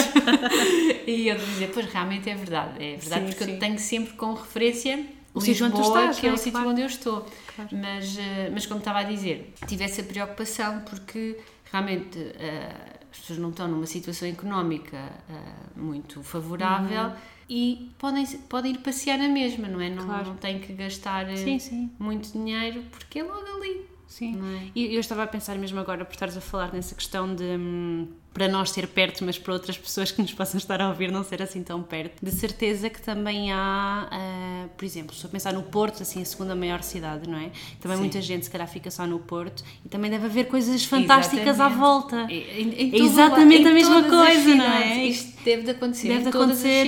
e 1.07 1.27
eu 1.27 1.35
dizia, 1.35 1.67
pois 1.73 1.85
realmente 1.87 2.29
é 2.29 2.35
verdade, 2.35 2.83
é 2.83 2.95
verdade, 2.95 3.21
Sim, 3.21 3.27
porque 3.31 3.43
sim. 3.45 3.51
eu 3.53 3.59
tenho 3.59 3.79
sempre 3.79 4.13
como 4.13 4.33
referência 4.35 5.03
O 5.33 5.41
sítio 5.41 5.65
onde 5.65 5.75
tu 5.75 5.79
Lisboa, 5.79 5.99
estás, 6.01 6.19
que 6.19 6.25
é 6.27 6.29
não 6.29 6.35
o 6.35 6.39
é? 6.39 6.43
sítio 6.43 6.51
Claro. 6.53 6.69
onde 6.69 6.81
eu 6.81 6.87
estou. 6.87 7.25
Mas, 7.71 8.17
eh, 8.17 8.49
mas 8.53 8.65
como 8.65 8.79
estava 8.79 8.99
a 8.99 9.03
dizer, 9.03 9.51
tive 9.67 9.83
essa 9.83 10.01
preocupação 10.03 10.81
porque 10.89 11.37
realmente 11.71 12.17
eh, 12.39 12.69
as 13.11 13.17
pessoas 13.19 13.39
não 13.39 13.49
estão 13.49 13.67
numa 13.67 13.85
situação 13.87 14.27
económica 14.27 14.97
eh, 15.29 15.33
muito 15.75 16.21
favorável 16.23 17.05
Uhum. 17.05 17.11
E 17.49 17.89
podem, 17.97 18.25
podem 18.47 18.73
ir 18.73 18.77
passear 18.79 19.17
na 19.17 19.27
mesma, 19.27 19.67
não 19.67 19.81
é? 19.81 19.89
Não, 19.89 20.05
Claro. 20.05 20.27
não 20.29 20.35
têm 20.35 20.59
que 20.59 20.71
gastar 20.73 21.27
eh, 21.29 21.35
Sim, 21.35 21.57
sim. 21.59 21.89
muito 21.97 22.31
dinheiro 22.31 22.83
porque 22.91 23.19
é 23.19 23.23
logo 23.23 23.45
ali. 23.57 23.85
Sim. 24.07 24.39
É? 24.57 24.71
E 24.75 24.93
eu 24.95 24.99
estava 24.99 25.23
a 25.23 25.27
pensar 25.27 25.55
mesmo 25.57 25.79
agora, 25.79 26.03
por 26.05 26.13
estares 26.13 26.35
a 26.37 26.41
falar 26.41 26.73
nessa 26.73 26.95
questão 26.95 27.33
de 27.35 27.43
hum, 27.43 28.07
para 28.33 28.47
nós 28.47 28.69
ser 28.69 28.87
perto, 28.87 29.25
mas 29.25 29.37
para 29.37 29.53
outras 29.53 29.77
pessoas 29.77 30.11
que 30.11 30.21
nos 30.21 30.31
possam 30.33 30.57
estar 30.57 30.79
a 30.81 30.87
ouvir 30.89 31.11
não 31.11 31.23
ser 31.23 31.41
assim 31.41 31.63
tão 31.63 31.81
perto. 31.81 32.23
De 32.23 32.31
certeza 32.31 32.89
que 32.89 33.01
também 33.01 33.51
há, 33.51 34.07
ah, 34.11 34.67
por 34.77 34.85
exemplo, 34.85 35.15
se 35.15 35.23
eu 35.25 35.29
pensar 35.29 35.51
no 35.51 35.63
Porto, 35.63 36.03
assim, 36.03 36.21
a 36.21 36.25
segunda 36.25 36.55
maior 36.55 36.81
cidade, 36.83 37.27
não 37.27 37.37
é? 37.37 37.49
Também 37.81 37.97
Sim. 37.97 38.03
muita 38.03 38.21
gente 38.21 38.45
se 38.45 38.51
calhar 38.51 38.67
fica 38.67 38.89
só 38.91 39.05
no 39.07 39.19
Porto 39.19 39.63
e 39.85 39.89
também 39.89 40.09
deve 40.11 40.27
haver 40.27 40.45
coisas 40.47 40.85
fantásticas 40.85 41.47
à 41.59 41.65
Exatamente. 41.67 41.79
volta. 41.79 42.27
É, 42.29 42.61
em- 42.61 42.73
em 42.73 42.93
É 42.93 42.97
exatamente 43.03 43.63
lado, 43.63 43.71
a 43.71 43.73
mesma 43.73 44.03
coisa, 44.03 44.55
não 44.55 44.65
é? 44.65 45.05
Isto 45.05 45.43
deve 45.43 45.63
de 45.63 45.71
acontecer 45.71 46.07
Deve 46.09 46.21
de 46.23 46.29
acontecer, 46.29 46.87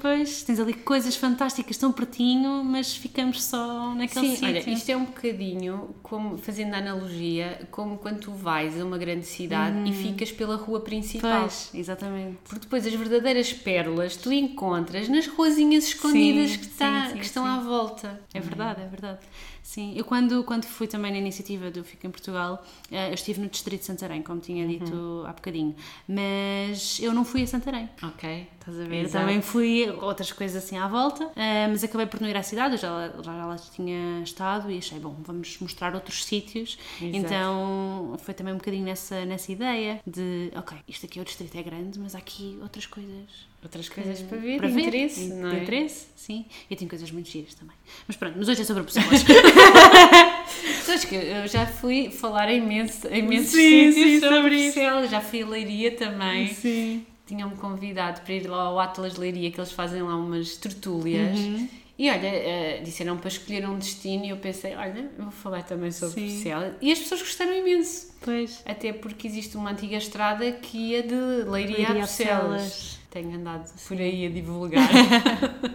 pois, 0.00 0.42
tens 0.42 0.60
ali 0.60 0.74
coisas 0.74 1.16
fantásticas 1.16 1.76
tão 1.76 1.90
pertinho, 1.90 2.62
mas 2.64 2.94
ficamos 2.94 3.42
só 3.42 3.94
naquele 3.94 4.26
Sim, 4.28 4.32
sítio. 4.34 4.48
olha, 4.48 4.70
isto 4.70 4.88
é 4.90 4.96
um 4.96 5.04
bocadinho 5.06 5.94
como, 6.02 6.36
fazendo 6.36 6.74
a 6.74 6.78
analogia, 6.78 7.66
como 7.70 7.96
quando 7.98 8.20
tu 8.20 8.32
vais 8.32 8.78
a 8.80 8.84
uma 8.84 8.98
grande 8.98 9.24
cidade 9.26 9.88
e 9.88 9.92
ficas 9.92 10.30
pela 10.30 10.56
rua 10.56 10.81
principal. 10.82 11.40
Pois, 11.42 11.70
exatamente. 11.74 12.38
Porque 12.44 12.60
depois 12.60 12.86
as 12.86 12.92
verdadeiras 12.94 13.52
pérolas 13.52 14.16
tu 14.16 14.32
encontras 14.32 15.08
nas 15.08 15.26
ruazinhas 15.26 15.84
escondidas 15.84 16.50
Sim, 16.50 16.58
que, 16.58 16.66
está- 16.66 17.04
sim, 17.06 17.10
sim, 17.12 17.18
que 17.18 17.24
estão 17.24 17.44
à 17.46 17.60
volta. 17.60 18.20
É 18.34 18.40
verdade, 18.40 18.82
é 18.82 18.86
verdade. 18.86 19.20
Sim, 19.62 19.94
eu 19.96 20.04
quando, 20.04 20.42
quando 20.44 20.64
fui 20.64 20.86
também 20.88 21.12
na 21.12 21.18
iniciativa 21.18 21.70
do 21.70 21.84
Fico 21.84 22.06
em 22.06 22.10
Portugal, 22.10 22.62
eh, 22.90 23.10
eu 23.10 23.14
estive 23.14 23.40
no 23.40 23.48
Distrito 23.48 23.80
de 23.80 23.86
Santarém, 23.86 24.20
como 24.20 24.40
tinha 24.40 24.66
dito 24.66 25.24
há 25.26 25.32
bocadinho, 25.32 25.74
mas 26.08 26.98
eu 27.00 27.14
não 27.14 27.24
fui 27.24 27.42
a 27.42 27.46
Santarém. 27.46 27.88
Ok. 28.02 28.46
Estás 28.58 28.78
a 28.80 28.84
ver? 28.84 29.04
Exato. 29.04 29.24
Também 29.24 29.40
fui 29.42 29.88
outras 30.00 30.30
coisas 30.32 30.62
assim 30.62 30.76
à 30.76 30.86
volta, 30.88 31.30
eh, 31.36 31.66
mas 31.68 31.82
acabei 31.84 32.06
por 32.06 32.20
não 32.20 32.28
ir 32.28 32.36
à 32.36 32.42
cidade, 32.42 32.74
eu 32.74 32.78
já, 32.78 32.90
lá- 32.90 33.12
já 33.22 33.46
lá 33.46 33.56
tinha 33.56 34.22
estado 34.22 34.70
e 34.70 34.78
achei, 34.78 34.98
bom, 34.98 35.16
vamos 35.20 35.58
mostrar 35.60 35.94
outros 35.94 36.24
sítios. 36.24 36.76
Exato. 37.00 37.16
Então 37.16 38.16
foi 38.18 38.34
também 38.34 38.52
um 38.54 38.58
bocadinho 38.58 38.84
nessa, 38.84 39.24
nessa 39.24 39.50
ideia 39.52 40.00
de, 40.06 40.50
ok, 40.56 40.76
isto 40.88 41.06
aqui 41.06 41.18
é 41.18 41.22
o 41.22 41.24
distrito 41.24 41.56
é 41.56 41.62
grande, 41.62 41.98
mas 41.98 42.14
há 42.14 42.18
aqui 42.18 42.58
outras 42.62 42.86
coisas 42.86 43.46
Outras 43.62 43.88
coisas 43.88 44.20
para 44.22 44.38
ver, 44.38 44.56
para 44.58 44.66
ver, 44.66 44.80
interesse, 44.80 45.28
de 45.28 45.34
não 45.34 45.50
é? 45.52 45.62
interesse, 45.62 46.06
sim. 46.16 46.44
E 46.68 46.74
tem 46.74 46.88
coisas 46.88 47.12
muito 47.12 47.30
giras 47.30 47.54
também. 47.54 47.76
Mas 48.08 48.16
pronto, 48.16 48.34
mas 48.36 48.48
hoje 48.48 48.62
é 48.62 48.64
sobre 48.64 48.82
pessoas. 48.82 49.06
Sabes 50.84 51.04
que 51.04 51.14
eu 51.14 51.46
já 51.46 51.64
fui 51.64 52.10
falar 52.10 52.50
em 52.50 52.58
imenso, 52.58 53.06
imensos 53.06 53.52
Sim, 53.52 53.92
sítios 53.92 54.20
sim, 54.20 54.20
sobre 54.20 54.56
isso. 54.56 54.74
Bruxelas. 54.74 55.10
Já 55.10 55.20
fui 55.20 55.42
a 55.42 55.46
Leiria 55.46 55.92
também. 55.92 56.48
Sim. 56.48 57.06
Tinham-me 57.24 57.54
convidado 57.54 58.22
para 58.22 58.34
ir 58.34 58.48
lá 58.48 58.62
ao 58.62 58.80
Atlas 58.80 59.16
Leiria, 59.16 59.50
que 59.52 59.60
eles 59.60 59.70
fazem 59.70 60.02
lá 60.02 60.16
umas 60.16 60.56
tertúlias. 60.56 61.38
Uhum. 61.38 61.68
E 61.96 62.10
olha, 62.10 62.26
eh, 62.26 62.80
disseram 62.82 63.16
para 63.16 63.28
escolher 63.28 63.68
um 63.68 63.78
destino 63.78 64.24
e 64.24 64.30
eu 64.30 64.38
pensei, 64.38 64.74
olha, 64.74 65.08
eu 65.16 65.22
vou 65.22 65.30
falar 65.30 65.62
também 65.62 65.92
sobre. 65.92 66.20
Bruxelas. 66.20 66.74
E 66.80 66.90
as 66.90 66.98
pessoas 66.98 67.22
gostaram 67.22 67.54
imenso. 67.56 68.12
Pois. 68.20 68.60
Até 68.66 68.92
porque 68.92 69.28
existe 69.28 69.56
uma 69.56 69.70
antiga 69.70 69.96
estrada 69.98 70.50
que 70.50 70.76
ia 70.76 71.02
de 71.04 71.14
Leiria, 71.14 71.46
Leiria 71.50 71.86
a 71.86 71.90
a 71.90 71.94
Bruxelas. 71.94 73.01
Tenho 73.12 73.36
andado 73.36 73.70
por 73.86 73.98
aí 73.98 74.26
a 74.26 74.30
divulgar. 74.30 74.88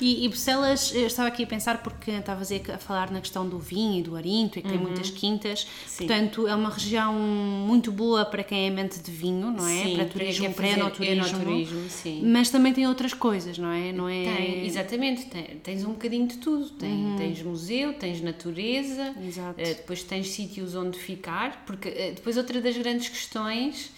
E, 0.00 0.24
e 0.24 0.28
Bruxelas, 0.28 0.92
eu 0.94 1.06
estava 1.06 1.28
aqui 1.28 1.44
a 1.44 1.46
pensar 1.46 1.82
porque 1.82 2.10
estavas 2.10 2.50
aí 2.50 2.60
a 2.74 2.76
falar 2.76 3.10
na 3.10 3.20
questão 3.20 3.48
do 3.48 3.58
vinho 3.58 4.00
e 4.00 4.02
do 4.02 4.16
arinto 4.16 4.58
e 4.58 4.62
que 4.62 4.68
tem 4.68 4.76
muitas 4.76 5.08
quintas. 5.08 5.66
Sim. 5.86 6.06
Portanto, 6.06 6.46
é 6.46 6.54
uma 6.54 6.68
região 6.68 7.14
muito 7.14 7.90
boa 7.90 8.22
para 8.26 8.42
quem 8.44 8.66
é 8.66 8.68
amante 8.68 8.98
de 8.98 9.10
vinho, 9.10 9.50
não 9.50 9.66
é? 9.66 9.82
Sim, 9.84 9.94
para 9.96 10.04
turismo, 10.04 10.52
para 10.52 10.66
fazer 10.66 10.78
enoturismo. 10.80 11.32
enoturismo, 11.32 11.88
sim. 11.88 12.22
Mas 12.26 12.50
também 12.50 12.74
tem 12.74 12.86
outras 12.86 13.14
coisas, 13.14 13.56
não 13.56 13.70
é? 13.70 13.92
Não 13.92 14.06
é... 14.08 14.24
Tem, 14.24 14.66
exatamente, 14.66 15.24
tem- 15.26 15.58
tens 15.62 15.84
um 15.86 15.92
bocadinho 15.92 16.26
de 16.26 16.36
tudo. 16.36 16.68
Tem- 16.70 17.14
Tens 17.16 17.40
museu, 17.42 17.94
tens 17.94 18.20
natureza, 18.20 19.14
Exato. 19.26 19.58
eh, 19.58 19.74
depois 19.74 20.02
tens 20.02 20.28
sítios 20.28 20.74
onde 20.74 20.98
ficar, 20.98 21.64
porque 21.64 21.88
eh, 21.88 22.12
depois 22.14 22.36
outra 22.36 22.60
das 22.60 22.76
grandes 22.76 23.08
questões, 23.08 23.90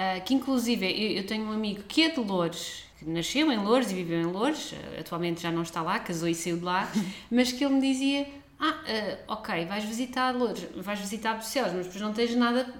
ah, 0.00 0.20
que 0.20 0.32
inclusive 0.32 0.86
eu, 0.86 1.16
eu 1.16 1.26
tenho 1.26 1.44
um 1.44 1.50
amigo 1.50 1.82
que 1.88 2.04
é 2.04 2.08
de 2.08 2.20
Loures, 2.20 2.84
que 3.00 3.04
nasceu 3.04 3.50
em 3.50 3.58
Loures 3.58 3.90
e 3.90 3.94
viveu 3.94 4.20
em 4.20 4.26
Loures, 4.26 4.72
eh, 4.72 5.00
atualmente 5.00 5.42
já 5.42 5.50
não 5.50 5.62
está 5.62 5.82
lá, 5.82 5.98
casou 5.98 6.28
e 6.28 6.36
saiu 6.36 6.56
de 6.56 6.64
lá, 6.64 6.88
mas 7.28 7.50
que 7.50 7.64
ele 7.64 7.74
me 7.74 7.80
dizia, 7.80 8.28
ah, 8.60 8.80
eh, 8.86 9.18
ok, 9.26 9.64
vais 9.64 9.82
visitar 9.82 10.30
Loures, 10.36 10.68
vais 10.76 11.00
visitar 11.00 11.34
Bruxelas, 11.34 11.72
mas 11.72 11.86
depois 11.86 12.00
não 12.00 12.12
tens 12.12 12.32
nada 12.36 12.72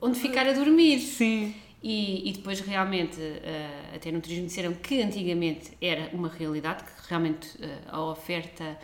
onde 0.00 0.18
ficar 0.18 0.48
a 0.48 0.52
dormir. 0.52 0.98
Sim. 0.98 1.54
E, 1.80 2.28
e 2.28 2.32
depois 2.32 2.58
realmente, 2.58 3.20
eh, 3.20 3.92
até 3.94 4.10
no 4.10 4.20
turismo 4.20 4.46
disseram 4.46 4.74
que 4.74 5.00
antigamente 5.00 5.70
era 5.80 6.10
uma 6.12 6.28
realidade, 6.28 6.82
que 6.82 6.90
realmente 7.08 7.56
a 7.86 8.02
oferta 8.02 8.76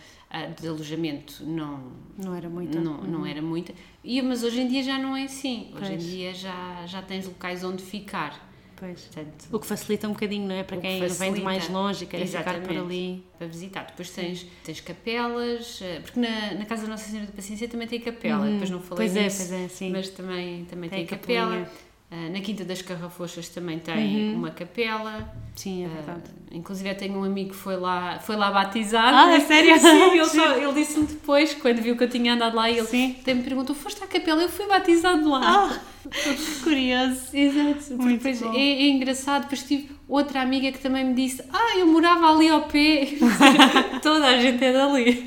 de 0.60 0.66
alojamento 0.68 1.44
não, 1.44 1.92
Não 2.18 2.34
era 2.34 2.48
muito. 2.48 2.80
não, 2.80 3.02
não 3.02 3.26
era 3.26 3.40
muita. 3.40 3.72
E, 4.02 4.20
mas 4.22 4.42
hoje 4.42 4.60
em 4.60 4.68
dia 4.68 4.82
já 4.82 4.98
não 4.98 5.16
é 5.16 5.24
assim. 5.24 5.70
Hoje 5.74 5.84
em 5.92 5.96
Pois. 5.96 6.02
dia 6.04 6.34
já, 6.34 6.84
já 6.86 7.00
tens 7.02 7.26
locais 7.26 7.62
onde 7.64 7.82
ficar. 7.82 8.52
Pois. 8.76 9.02
Portanto, 9.02 9.46
O 9.52 9.58
que 9.60 9.66
facilita 9.66 10.08
um 10.08 10.12
bocadinho, 10.12 10.48
não 10.48 10.54
é? 10.54 10.64
Para 10.64 10.76
quem 10.78 11.06
vem 11.06 11.32
de 11.32 11.40
mais 11.40 11.68
longe 11.68 12.04
e 12.04 12.06
quer 12.08 12.26
ficar 12.26 12.60
por 12.60 12.76
ali. 12.76 13.24
para 13.38 13.46
visitar. 13.46 13.84
Depois 13.86 14.10
tens, 14.10 14.44
tens 14.64 14.80
capelas, 14.80 15.80
eh, 15.80 16.00
porque 16.00 16.18
na, 16.18 16.54
na 16.54 16.64
Casa 16.66 16.82
da 16.82 16.88
Nossa 16.88 17.08
Senhora 17.08 17.26
da 17.26 17.32
Paciência 17.32 17.68
também 17.68 17.86
tem 17.86 18.00
capela. 18.00 18.44
Depois 18.46 18.70
não 18.70 18.80
falei 18.80 19.06
Uhum. 19.06 19.14
Pois 19.14 19.16
é, 19.16 19.36
pois 19.36 19.52
é, 19.52 19.68
sim. 19.68 19.90
mas 19.90 20.08
também, 20.10 20.64
também 20.64 20.90
Tem 20.90 21.06
tem, 21.06 21.18
capela. 21.18 21.70
Ah, 22.16 22.28
na 22.30 22.40
Quinta 22.40 22.64
das 22.64 22.80
Carrafochas 22.80 23.48
também 23.48 23.80
tem 23.80 24.34
uma 24.36 24.50
capela. 24.50 25.28
Sim, 25.56 25.82
é 25.84 25.86
Ah, 25.86 25.90
verdade. 25.94 26.22
inclusive 26.52 26.88
eu 26.88 26.96
tenho 26.96 27.18
um 27.18 27.24
amigo 27.24 27.50
que 27.50 27.56
foi 27.56 27.76
lá, 27.76 28.20
foi 28.20 28.36
lá 28.36 28.52
batizado. 28.52 29.16
Ah, 29.16 29.32
é 29.34 29.40
sério? 29.40 29.74
Sim, 29.80 30.12
ele, 30.12 30.24
só- 30.26 30.56
ele 30.56 30.72
disse-me 30.74 31.06
depois, 31.06 31.54
quando 31.54 31.82
viu 31.82 31.96
que 31.96 32.04
eu 32.04 32.08
tinha 32.08 32.34
andado 32.34 32.54
lá, 32.54 32.70
ele 32.70 32.84
Sim. 32.84 33.16
até 33.20 33.34
me 33.34 33.42
perguntou: 33.42 33.74
foste 33.74 34.02
à 34.04 34.06
capela? 34.06 34.42
Eu 34.42 34.48
fui 34.48 34.66
batizado 34.68 35.28
lá. 35.28 35.40
Ah, 35.42 35.80
curioso. 36.62 37.28
Exato. 37.32 37.94
Muito 37.96 38.22
Depois 38.22 38.40
bom. 38.40 38.52
é, 38.54 38.58
é 38.58 38.88
engraçado, 38.88 39.42
depois 39.42 39.62
tive 39.62 39.90
outra 40.08 40.42
amiga 40.42 40.70
que 40.72 40.78
também 40.78 41.04
me 41.04 41.14
disse: 41.14 41.42
Ah, 41.52 41.78
eu 41.78 41.86
morava 41.86 42.30
ali 42.32 42.48
ao 42.48 42.62
pé. 42.62 43.08
Toda 44.02 44.26
a 44.26 44.38
gente 44.38 44.62
é 44.64 44.72
dali. 44.72 45.24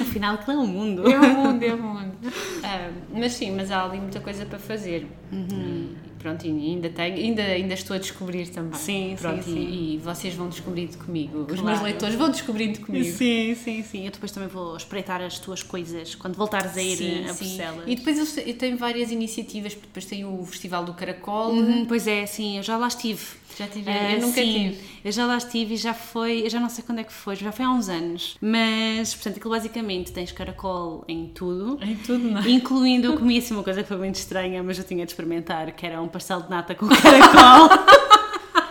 Afinal, 0.00 0.38
que 0.38 0.50
é 0.50 0.54
o 0.54 0.66
mundo. 0.66 1.10
É 1.10 1.18
o 1.18 1.34
mundo, 1.34 1.62
é 1.62 1.74
o 1.74 1.82
mundo. 1.82 2.12
Ah, 2.62 2.90
mas 3.12 3.32
sim, 3.32 3.50
mas 3.52 3.70
há 3.70 3.84
ali 3.84 3.98
muita 3.98 4.20
coisa 4.20 4.46
para 4.46 4.58
fazer. 4.58 5.06
Uhum. 5.32 5.94
E 6.13 6.13
pronto, 6.24 6.46
ainda 6.46 6.88
tenho, 6.88 7.16
ainda, 7.16 7.42
ainda 7.42 7.74
estou 7.74 7.94
a 7.94 7.98
descobrir 7.98 8.48
também. 8.48 8.78
Sim, 8.78 9.14
pronto, 9.20 9.42
sim, 9.44 9.50
e, 9.50 9.54
sim. 9.54 9.94
e 9.94 9.98
vocês 9.98 10.34
vão 10.34 10.48
descobrindo 10.48 10.96
comigo. 10.96 11.40
Os 11.40 11.46
Claro. 11.46 11.64
meus 11.64 11.80
leitores 11.82 12.14
vão 12.14 12.30
descobrindo 12.30 12.80
comigo. 12.80 13.04
Sim, 13.04 13.54
sim, 13.54 13.82
sim. 13.82 14.06
Eu 14.06 14.10
depois 14.10 14.32
também 14.32 14.48
vou 14.48 14.74
espreitar 14.74 15.20
as 15.20 15.38
tuas 15.38 15.62
coisas 15.62 16.14
quando 16.14 16.34
voltares 16.36 16.74
a 16.78 16.82
ir 16.82 16.96
Sim, 16.96 17.24
a 17.26 17.34
sim. 17.34 17.44
Bruxelas. 17.44 17.84
E 17.86 17.94
depois 17.96 18.36
eu, 18.38 18.42
eu 18.42 18.54
tenho 18.54 18.78
várias 18.78 19.12
iniciativas, 19.12 19.74
porque 19.74 19.86
depois 19.88 20.06
tem 20.06 20.24
o 20.24 20.42
Festival 20.46 20.86
do 20.86 20.94
Caracol. 20.94 21.52
Uhum, 21.52 21.84
pois 21.84 22.06
é, 22.06 22.24
sim, 22.24 22.56
eu 22.56 22.62
já 22.62 22.78
lá 22.78 22.88
estive. 22.88 23.22
Já 23.56 23.66
tive, 23.68 23.90
Ah, 23.90 24.12
eu 24.14 24.20
nunca 24.20 24.40
sim, 24.40 24.70
tive. 24.70 24.84
Eu 25.04 25.12
já 25.12 25.26
lá 25.26 25.36
estive 25.36 25.74
e 25.74 25.76
já 25.76 25.94
foi, 25.94 26.44
eu 26.44 26.50
já 26.50 26.58
não 26.58 26.68
sei 26.68 26.82
quando 26.84 26.98
é 27.00 27.04
que 27.04 27.12
foi, 27.12 27.36
já 27.36 27.52
foi 27.52 27.64
há 27.64 27.70
uns 27.70 27.88
anos. 27.88 28.36
Mas, 28.40 29.14
portanto, 29.14 29.36
aquilo 29.36 29.50
basicamente 29.54 30.12
tens 30.12 30.32
caracol 30.32 31.04
em 31.06 31.28
tudo. 31.28 31.78
Em 31.82 31.94
tudo, 31.96 32.18
não 32.30 32.40
é? 32.40 32.48
Incluindo, 32.48 33.06
eu 33.08 33.16
comi 33.16 33.38
assim 33.38 33.54
uma 33.54 33.62
coisa 33.62 33.82
que 33.82 33.88
foi 33.88 33.96
muito 33.98 34.16
estranha, 34.16 34.62
mas 34.62 34.78
eu 34.78 34.84
tinha 34.84 35.04
de 35.04 35.12
experimentar, 35.12 35.70
que 35.72 35.86
era 35.86 36.00
um 36.00 36.08
pastel 36.08 36.40
de 36.42 36.50
nata 36.50 36.74
com 36.74 36.86
caracol. 36.90 37.68